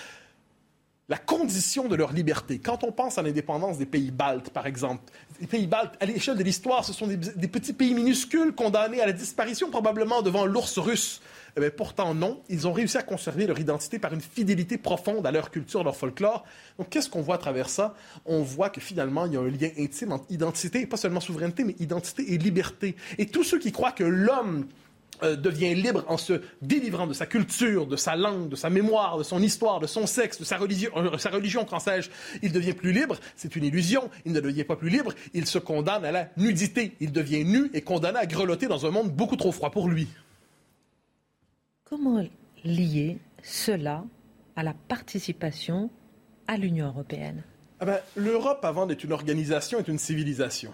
la 1.08 1.18
condition 1.18 1.88
de 1.88 1.96
leur 1.96 2.12
liberté. 2.12 2.58
Quand 2.58 2.84
on 2.84 2.92
pense 2.92 3.18
à 3.18 3.22
l'indépendance 3.22 3.78
des 3.78 3.86
pays 3.86 4.10
baltes, 4.10 4.50
par 4.50 4.66
exemple, 4.66 5.02
les 5.40 5.46
pays 5.46 5.66
baltes, 5.66 5.94
à 6.00 6.06
l'échelle 6.06 6.36
de 6.36 6.42
l'histoire, 6.42 6.84
ce 6.84 6.92
sont 6.92 7.06
des 7.06 7.48
petits 7.48 7.72
pays 7.72 7.94
minuscules 7.94 8.52
condamnés 8.52 9.00
à 9.00 9.06
la 9.06 9.12
disparition 9.12 9.70
probablement 9.70 10.22
devant 10.22 10.46
l'ours 10.46 10.78
russe. 10.78 11.20
Eh 11.56 11.60
bien, 11.60 11.70
pourtant, 11.70 12.14
non. 12.14 12.42
Ils 12.48 12.66
ont 12.66 12.72
réussi 12.72 12.96
à 12.96 13.02
conserver 13.02 13.46
leur 13.46 13.58
identité 13.58 13.98
par 13.98 14.12
une 14.14 14.20
fidélité 14.20 14.78
profonde 14.78 15.26
à 15.26 15.30
leur 15.30 15.50
culture, 15.50 15.84
leur 15.84 15.96
folklore. 15.96 16.44
Donc, 16.78 16.88
qu'est-ce 16.88 17.10
qu'on 17.10 17.22
voit 17.22 17.34
à 17.34 17.38
travers 17.38 17.68
ça? 17.68 17.94
On 18.24 18.42
voit 18.42 18.70
que 18.70 18.80
finalement, 18.80 19.26
il 19.26 19.34
y 19.34 19.36
a 19.36 19.40
un 19.40 19.50
lien 19.50 19.70
intime 19.78 20.12
entre 20.12 20.24
identité, 20.30 20.80
et 20.80 20.86
pas 20.86 20.96
seulement 20.96 21.20
souveraineté, 21.20 21.64
mais 21.64 21.76
identité 21.78 22.32
et 22.32 22.38
liberté. 22.38 22.96
Et 23.18 23.26
tous 23.26 23.44
ceux 23.44 23.58
qui 23.58 23.72
croient 23.72 23.92
que 23.92 24.04
l'homme 24.04 24.66
euh, 25.22 25.36
devient 25.36 25.74
libre 25.74 26.04
en 26.08 26.16
se 26.16 26.40
délivrant 26.62 27.06
de 27.06 27.12
sa 27.12 27.26
culture, 27.26 27.86
de 27.86 27.96
sa 27.96 28.16
langue, 28.16 28.48
de 28.48 28.56
sa 28.56 28.70
mémoire, 28.70 29.18
de 29.18 29.22
son 29.22 29.40
histoire, 29.42 29.78
de 29.78 29.86
son 29.86 30.06
sexe, 30.06 30.40
de 30.40 30.44
sa 30.44 30.56
religion, 30.56 30.90
euh, 30.96 31.18
sa 31.18 31.30
religion, 31.30 31.64
qu'en 31.64 31.78
sais-je, 31.78 32.10
il 32.42 32.50
devient 32.50 32.72
plus 32.72 32.92
libre, 32.92 33.16
c'est 33.36 33.54
une 33.54 33.64
illusion, 33.64 34.10
il 34.24 34.32
ne 34.32 34.40
devient 34.40 34.64
pas 34.64 34.74
plus 34.74 34.88
libre, 34.88 35.12
il 35.34 35.46
se 35.46 35.58
condamne 35.58 36.04
à 36.04 36.12
la 36.12 36.28
nudité, 36.36 36.96
il 36.98 37.12
devient 37.12 37.44
nu 37.44 37.70
et 37.72 37.82
condamné 37.82 38.18
à 38.18 38.26
grelotter 38.26 38.66
dans 38.66 38.84
un 38.86 38.90
monde 38.90 39.12
beaucoup 39.12 39.36
trop 39.36 39.52
froid 39.52 39.70
pour 39.70 39.88
lui. 39.88 40.08
Comment 41.92 42.24
lier 42.64 43.18
cela 43.42 44.02
à 44.56 44.62
la 44.62 44.72
participation 44.72 45.90
à 46.48 46.56
l'Union 46.56 46.86
européenne? 46.86 47.44
Ah 47.80 47.84
ben, 47.84 47.98
L'Europe, 48.16 48.64
avant 48.64 48.86
d'être 48.86 49.04
une 49.04 49.12
organisation, 49.12 49.78
est 49.78 49.88
une 49.88 49.98
civilisation. 49.98 50.72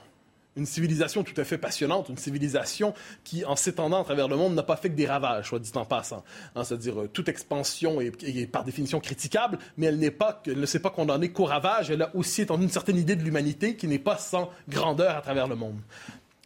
Une 0.57 0.65
civilisation 0.65 1.25
tout 1.25 1.35
à 1.37 1.43
fait 1.43 1.59
passionnante, 1.59 2.09
une 2.09 2.19
civilisation 2.19 2.95
qui, 3.25 3.45
en 3.45 3.57
s'étendant 3.57 4.01
à 4.01 4.05
travers 4.05 4.29
le 4.29 4.37
monde, 4.37 4.55
n'a 4.55 4.63
pas 4.63 4.77
fait 4.77 4.91
que 4.91 4.95
des 4.95 5.09
ravages, 5.09 5.49
soit 5.49 5.59
dit 5.59 5.73
en 5.75 5.85
passant. 5.85 6.23
Hein, 6.55 6.63
C'est-à-dire, 6.63 7.01
euh, 7.01 7.09
toute 7.09 7.29
expansion 7.29 8.01
est, 8.01 8.47
par 8.47 8.63
définition 8.63 9.01
critiquable, 9.01 9.59
mais 9.77 9.87
elle, 9.87 9.99
n'est 9.99 10.13
pas, 10.13 10.41
elle 10.47 10.61
ne 10.61 10.67
s'est 10.67 10.79
pas 10.79 10.91
condamnée 10.91 11.33
qu'au 11.33 11.47
ravage, 11.47 11.91
elle 11.91 12.03
a 12.03 12.15
aussi 12.15 12.43
étendu 12.43 12.63
une 12.63 12.71
certaine 12.71 12.97
idée 12.97 13.17
de 13.17 13.25
l'humanité 13.25 13.75
qui 13.75 13.89
n'est 13.89 13.99
pas 13.99 14.19
sans 14.19 14.51
grandeur 14.69 15.17
à 15.17 15.21
travers 15.21 15.49
le 15.49 15.57
monde. 15.57 15.81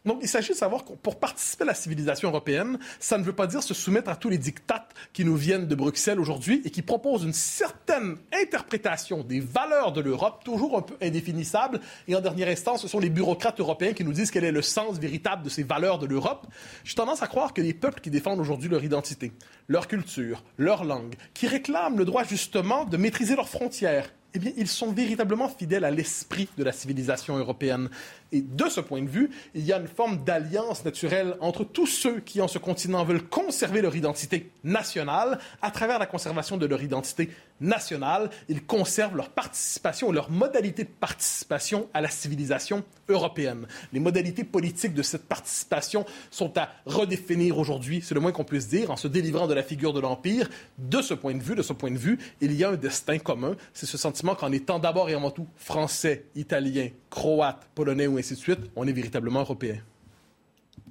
Donc, 0.05 0.19
il 0.21 0.27
s'agit 0.27 0.49
de 0.49 0.57
savoir 0.57 0.83
que 0.83 0.93
pour 0.93 1.17
participer 1.17 1.63
à 1.63 1.67
la 1.67 1.73
civilisation 1.73 2.27
européenne, 2.27 2.77
ça 2.99 3.17
ne 3.17 3.23
veut 3.23 3.33
pas 3.33 3.47
dire 3.47 3.63
se 3.63 3.73
soumettre 3.73 4.09
à 4.09 4.17
tous 4.17 4.29
les 4.29 4.37
dictats 4.37 4.87
qui 5.13 5.23
nous 5.23 5.37
viennent 5.37 5.65
de 5.65 5.75
Bruxelles 5.75 6.19
aujourd'hui 6.19 6.61
et 6.65 6.71
qui 6.71 6.81
proposent 6.81 7.23
une 7.23 7.33
certaine 7.33 8.17
interprétation 8.33 9.23
des 9.23 9.39
valeurs 9.39 9.93
de 9.93 10.01
l'Europe, 10.01 10.43
toujours 10.43 10.77
un 10.77 10.81
peu 10.81 10.95
indéfinissable. 11.01 11.79
Et 12.09 12.15
en 12.15 12.21
dernière 12.21 12.49
instance, 12.49 12.81
ce 12.81 12.89
sont 12.89 12.99
les 12.99 13.09
bureaucrates 13.09 13.61
européens 13.61 13.93
qui 13.93 14.03
nous 14.03 14.11
disent 14.11 14.29
quel 14.29 14.43
est 14.43 14.51
le 14.51 14.61
sens 14.61 14.99
véritable 14.99 15.43
de 15.43 15.49
ces 15.49 15.63
valeurs 15.63 15.99
de 15.99 16.05
l'Europe. 16.05 16.47
J'ai 16.83 16.95
tendance 16.95 17.23
à 17.23 17.27
croire 17.27 17.53
que 17.53 17.61
les 17.61 17.73
peuples 17.73 18.01
qui 18.01 18.09
défendent 18.09 18.41
aujourd'hui 18.41 18.67
leur 18.67 18.83
identité, 18.83 19.31
leur 19.69 19.87
culture, 19.87 20.43
leur 20.57 20.83
langue, 20.83 21.15
qui 21.33 21.47
réclament 21.47 21.97
le 21.97 22.05
droit 22.05 22.25
justement 22.25 22.83
de 22.83 22.97
maîtriser 22.97 23.37
leurs 23.37 23.49
frontières, 23.49 24.09
eh 24.35 24.39
bien, 24.39 24.51
ils 24.57 24.67
sont 24.67 24.91
véritablement 24.91 25.47
fidèles 25.47 25.85
à 25.85 25.91
l'esprit 25.91 26.49
de 26.57 26.63
la 26.63 26.71
civilisation 26.71 27.37
européenne. 27.37 27.89
Et 28.31 28.41
de 28.41 28.67
ce 28.67 28.81
point 28.81 29.01
de 29.01 29.07
vue, 29.07 29.29
il 29.53 29.63
y 29.63 29.71
a 29.71 29.77
une 29.77 29.87
forme 29.87 30.23
d'alliance 30.23 30.83
naturelle 30.83 31.35
entre 31.39 31.63
tous 31.63 31.85
ceux 31.85 32.19
qui, 32.19 32.41
en 32.41 32.47
ce 32.47 32.57
continent, 32.57 33.03
veulent 33.03 33.23
conserver 33.23 33.81
leur 33.81 33.95
identité 33.95 34.49
nationale 34.63 35.37
à 35.61 35.69
travers 35.69 35.99
la 35.99 36.07
conservation 36.07 36.57
de 36.57 36.65
leur 36.65 36.81
identité 36.81 37.29
nationale. 37.59 38.29
Ils 38.49 38.63
conservent 38.65 39.15
leur 39.15 39.29
participation, 39.29 40.11
leur 40.11 40.29
modalité 40.29 40.83
de 40.83 40.89
participation 40.89 41.87
à 41.93 42.01
la 42.01 42.09
civilisation 42.09 42.83
européenne. 43.09 43.67
Les 43.91 43.99
modalités 43.99 44.43
politiques 44.43 44.93
de 44.93 45.01
cette 45.01 45.27
participation 45.27 46.05
sont 46.31 46.57
à 46.57 46.69
redéfinir 46.85 47.57
aujourd'hui, 47.57 48.01
c'est 48.03 48.15
le 48.15 48.21
moins 48.21 48.31
qu'on 48.31 48.43
puisse 48.43 48.67
dire, 48.67 48.91
en 48.91 48.97
se 48.97 49.07
délivrant 49.07 49.47
de 49.47 49.53
la 49.53 49.63
figure 49.63 49.93
de 49.93 49.99
l'Empire. 49.99 50.49
De 50.77 51.01
ce 51.01 51.13
point 51.13 51.35
de 51.35 51.43
vue, 51.43 51.55
de 51.55 51.61
ce 51.61 51.73
point 51.73 51.91
de 51.91 51.97
vue, 51.97 52.17
il 52.41 52.53
y 52.53 52.63
a 52.63 52.69
un 52.69 52.75
destin 52.75 53.17
commun. 53.19 53.55
C'est 53.73 53.85
ce 53.85 53.97
sentiment 53.97 54.35
qu'en 54.35 54.51
étant 54.51 54.79
d'abord 54.79 55.09
et 55.09 55.13
avant 55.13 55.31
tout 55.31 55.47
français, 55.55 56.25
italien, 56.35 56.89
croate, 57.09 57.67
polonais 57.75 58.07
ou 58.07 58.17
ainsi 58.17 58.33
de 58.33 58.39
suite, 58.39 58.59
on 58.75 58.87
est 58.87 58.93
véritablement 58.93 59.41
européen. 59.41 59.77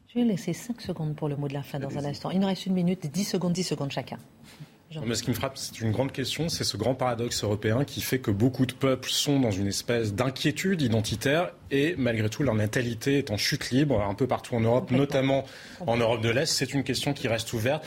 Je 0.09 0.19
vais 0.19 0.27
laisser 0.27 0.53
5 0.53 0.81
secondes 0.83 1.17
pour 1.17 1.29
le 1.29 1.37
mot 1.37 1.49
de 1.49 1.55
la 1.55 1.63
fin 1.63 1.79
dans 1.79 1.97
un 1.97 2.05
instant. 2.05 2.31
Il 2.31 2.41
nous 2.41 2.47
reste 2.47 2.67
une 2.67 2.75
minute, 2.75 3.07
10 3.07 3.25
secondes, 3.25 3.55
10 3.55 3.63
secondes 3.63 3.91
chacun. 3.91 4.19
Mais 5.05 5.15
ce 5.15 5.23
qui 5.23 5.31
me 5.31 5.35
frappe, 5.35 5.57
c'est 5.57 5.81
une 5.81 5.93
grande 5.93 6.13
question, 6.13 6.49
c'est 6.49 6.65
ce 6.65 6.77
grand 6.77 6.95
paradoxe 6.95 7.45
européen 7.45 7.85
qui 7.85 8.01
fait 8.01 8.19
que 8.19 8.31
beaucoup 8.31 8.67
de 8.67 8.73
peuples 8.73 9.11
sont 9.11 9.41
dans 9.41 9.51
une 9.51 9.67
espèce 9.67 10.15
d'inquiétude 10.15 10.83
identitaire 10.83 11.53
et 11.71 11.95
malgré 11.97 12.29
tout 12.29 12.43
leur 12.43 12.55
natalité 12.55 13.19
est 13.19 13.31
en 13.31 13.37
chute 13.37 13.71
libre 13.71 14.03
un 14.03 14.15
peu 14.15 14.27
partout 14.27 14.55
en 14.55 14.61
Europe, 14.61 14.91
notamment 14.91 15.45
en 15.87 15.97
Europe 15.97 16.21
de 16.21 16.31
l'Est. 16.31 16.47
C'est 16.47 16.75
une 16.75 16.85
question 16.85 17.13
qui 17.13 17.29
reste 17.29 17.53
ouverte. 17.53 17.85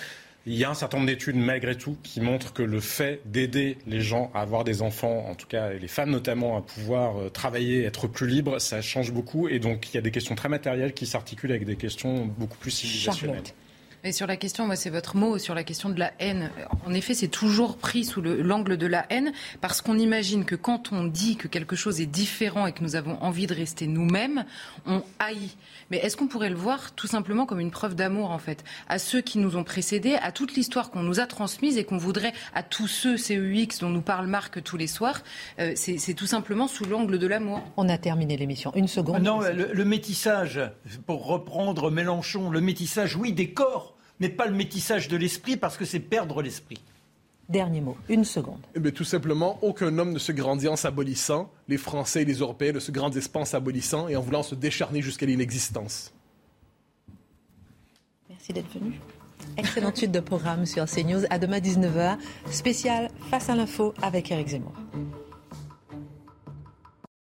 Il 0.47 0.53
y 0.53 0.63
a 0.63 0.69
un 0.69 0.75
certain 0.75 0.97
nombre 0.97 1.09
d'études, 1.09 1.37
malgré 1.37 1.75
tout, 1.75 1.97
qui 2.03 2.21
montrent 2.21 2.53
que 2.53 2.61
le 2.61 2.79
fait 2.79 3.19
d'aider 3.25 3.79
les 3.87 4.01
gens 4.01 4.29
à 4.35 4.41
avoir 4.41 4.63
des 4.63 4.83
enfants, 4.83 5.25
en 5.27 5.33
tout 5.33 5.47
cas 5.47 5.71
les 5.71 5.87
femmes 5.87 6.11
notamment, 6.11 6.55
à 6.55 6.61
pouvoir 6.61 7.17
euh, 7.17 7.29
travailler, 7.29 7.83
être 7.83 8.07
plus 8.07 8.27
libres, 8.27 8.59
ça 8.59 8.79
change 8.81 9.11
beaucoup. 9.11 9.47
Et 9.47 9.57
donc, 9.57 9.89
il 9.91 9.95
y 9.95 9.97
a 9.97 10.01
des 10.01 10.11
questions 10.11 10.35
très 10.35 10.49
matérielles 10.49 10.93
qui 10.93 11.07
s'articulent 11.07 11.51
avec 11.51 11.65
des 11.65 11.77
questions 11.77 12.27
beaucoup 12.27 12.57
plus 12.59 12.69
civilisationnelles. 12.69 13.41
Et 14.07 14.11
sur 14.11 14.27
la 14.27 14.37
question, 14.37 14.67
moi, 14.67 14.75
c'est 14.75 14.91
votre 14.91 15.17
mot 15.17 15.39
sur 15.39 15.55
la 15.55 15.63
question 15.63 15.89
de 15.89 15.97
la 15.97 16.13
haine. 16.19 16.51
En 16.85 16.93
effet, 16.93 17.15
c'est 17.15 17.27
toujours 17.27 17.75
pris 17.75 18.05
sous 18.05 18.21
l'angle 18.21 18.77
de 18.77 18.85
la 18.85 19.07
haine 19.09 19.33
parce 19.61 19.81
qu'on 19.81 19.97
imagine 19.97 20.45
que 20.45 20.53
quand 20.53 20.91
on 20.91 21.05
dit 21.05 21.37
que 21.37 21.47
quelque 21.47 21.75
chose 21.75 22.01
est 22.01 22.05
différent 22.05 22.67
et 22.67 22.71
que 22.71 22.83
nous 22.83 22.95
avons 22.95 23.19
envie 23.23 23.47
de 23.47 23.55
rester 23.55 23.87
nous-mêmes, 23.87 24.45
on 24.85 25.01
haït. 25.17 25.57
Mais 25.89 25.97
est-ce 25.97 26.17
qu'on 26.17 26.27
pourrait 26.27 26.51
le 26.51 26.55
voir 26.55 26.91
tout 26.91 27.07
simplement 27.07 27.47
comme 27.47 27.59
une 27.59 27.71
preuve 27.71 27.95
d'amour, 27.95 28.29
en 28.29 28.37
fait, 28.37 28.63
à 28.89 28.99
ceux 28.99 29.21
qui 29.21 29.39
nous 29.39 29.57
ont 29.57 29.63
précédés, 29.63 30.13
à 30.21 30.31
toute 30.31 30.53
l'histoire 30.53 30.91
qu'on 30.91 31.01
nous 31.01 31.19
a 31.19 31.25
transmise 31.25 31.79
et 31.79 31.83
qu'on 31.83 31.97
voudrait 31.97 32.33
à 32.53 32.61
tous 32.61 32.87
ceux 32.87 33.17
CEX 33.17 33.79
dont 33.79 33.89
nous 33.89 34.01
parle 34.01 34.27
Marc 34.27 34.61
tous 34.61 34.77
les 34.77 34.85
soirs 34.85 35.23
euh, 35.57 35.71
C'est 35.75 36.13
tout 36.13 36.27
simplement 36.27 36.67
sous 36.67 36.85
l'angle 36.85 37.17
de 37.17 37.25
l'amour. 37.25 37.63
On 37.75 37.89
a 37.89 37.97
terminé 37.97 38.37
l'émission. 38.37 38.71
Une 38.75 38.87
seconde. 38.87 39.23
Non, 39.23 39.39
le, 39.39 39.73
le 39.73 39.85
métissage, 39.85 40.61
pour 41.07 41.25
reprendre 41.25 41.89
Mélenchon, 41.89 42.51
le 42.51 42.61
métissage, 42.61 43.15
oui, 43.15 43.33
des 43.33 43.49
corps 43.49 43.94
mais 44.19 44.29
pas 44.29 44.45
le 44.45 44.55
métissage 44.55 45.07
de 45.07 45.17
l'esprit 45.17 45.57
parce 45.57 45.77
que 45.77 45.85
c'est 45.85 45.99
perdre 45.99 46.41
l'esprit. 46.41 46.79
Dernier 47.47 47.81
mot, 47.81 47.95
une 48.09 48.25
seconde. 48.25 48.61
Eh 48.73 48.91
tout 48.91 49.03
simplement, 49.03 49.59
aucun 49.61 49.97
homme 49.99 50.13
ne 50.13 50.19
se 50.19 50.31
grandit 50.31 50.67
en 50.67 50.75
s'abolissant. 50.75 51.51
Les 51.67 51.77
Français 51.77 52.23
et 52.23 52.25
les 52.25 52.35
Européens 52.35 52.71
ne 52.71 52.79
se 52.79 52.91
grandissent 52.91 53.27
pas 53.27 53.41
en 53.41 53.45
s'abolissant 53.45 54.07
et 54.07 54.15
en 54.15 54.21
voulant 54.21 54.41
se 54.41 54.55
décharner 54.55 55.01
jusqu'à 55.01 55.27
l'inexistence. 55.27 56.11
Merci 58.29 58.51
d'être 58.51 58.73
venu. 58.73 58.99
Excellente 59.57 59.97
suite 59.97 60.11
de 60.11 60.19
programme 60.19 60.65
sur 60.65 60.85
CNews. 60.85 61.25
À 61.29 61.37
demain 61.37 61.59
19h, 61.59 62.17
spécial 62.49 63.09
Face 63.29 63.49
à 63.49 63.55
l'info 63.55 63.93
avec 64.01 64.31
Eric 64.31 64.47
Zemmour. 64.47 64.73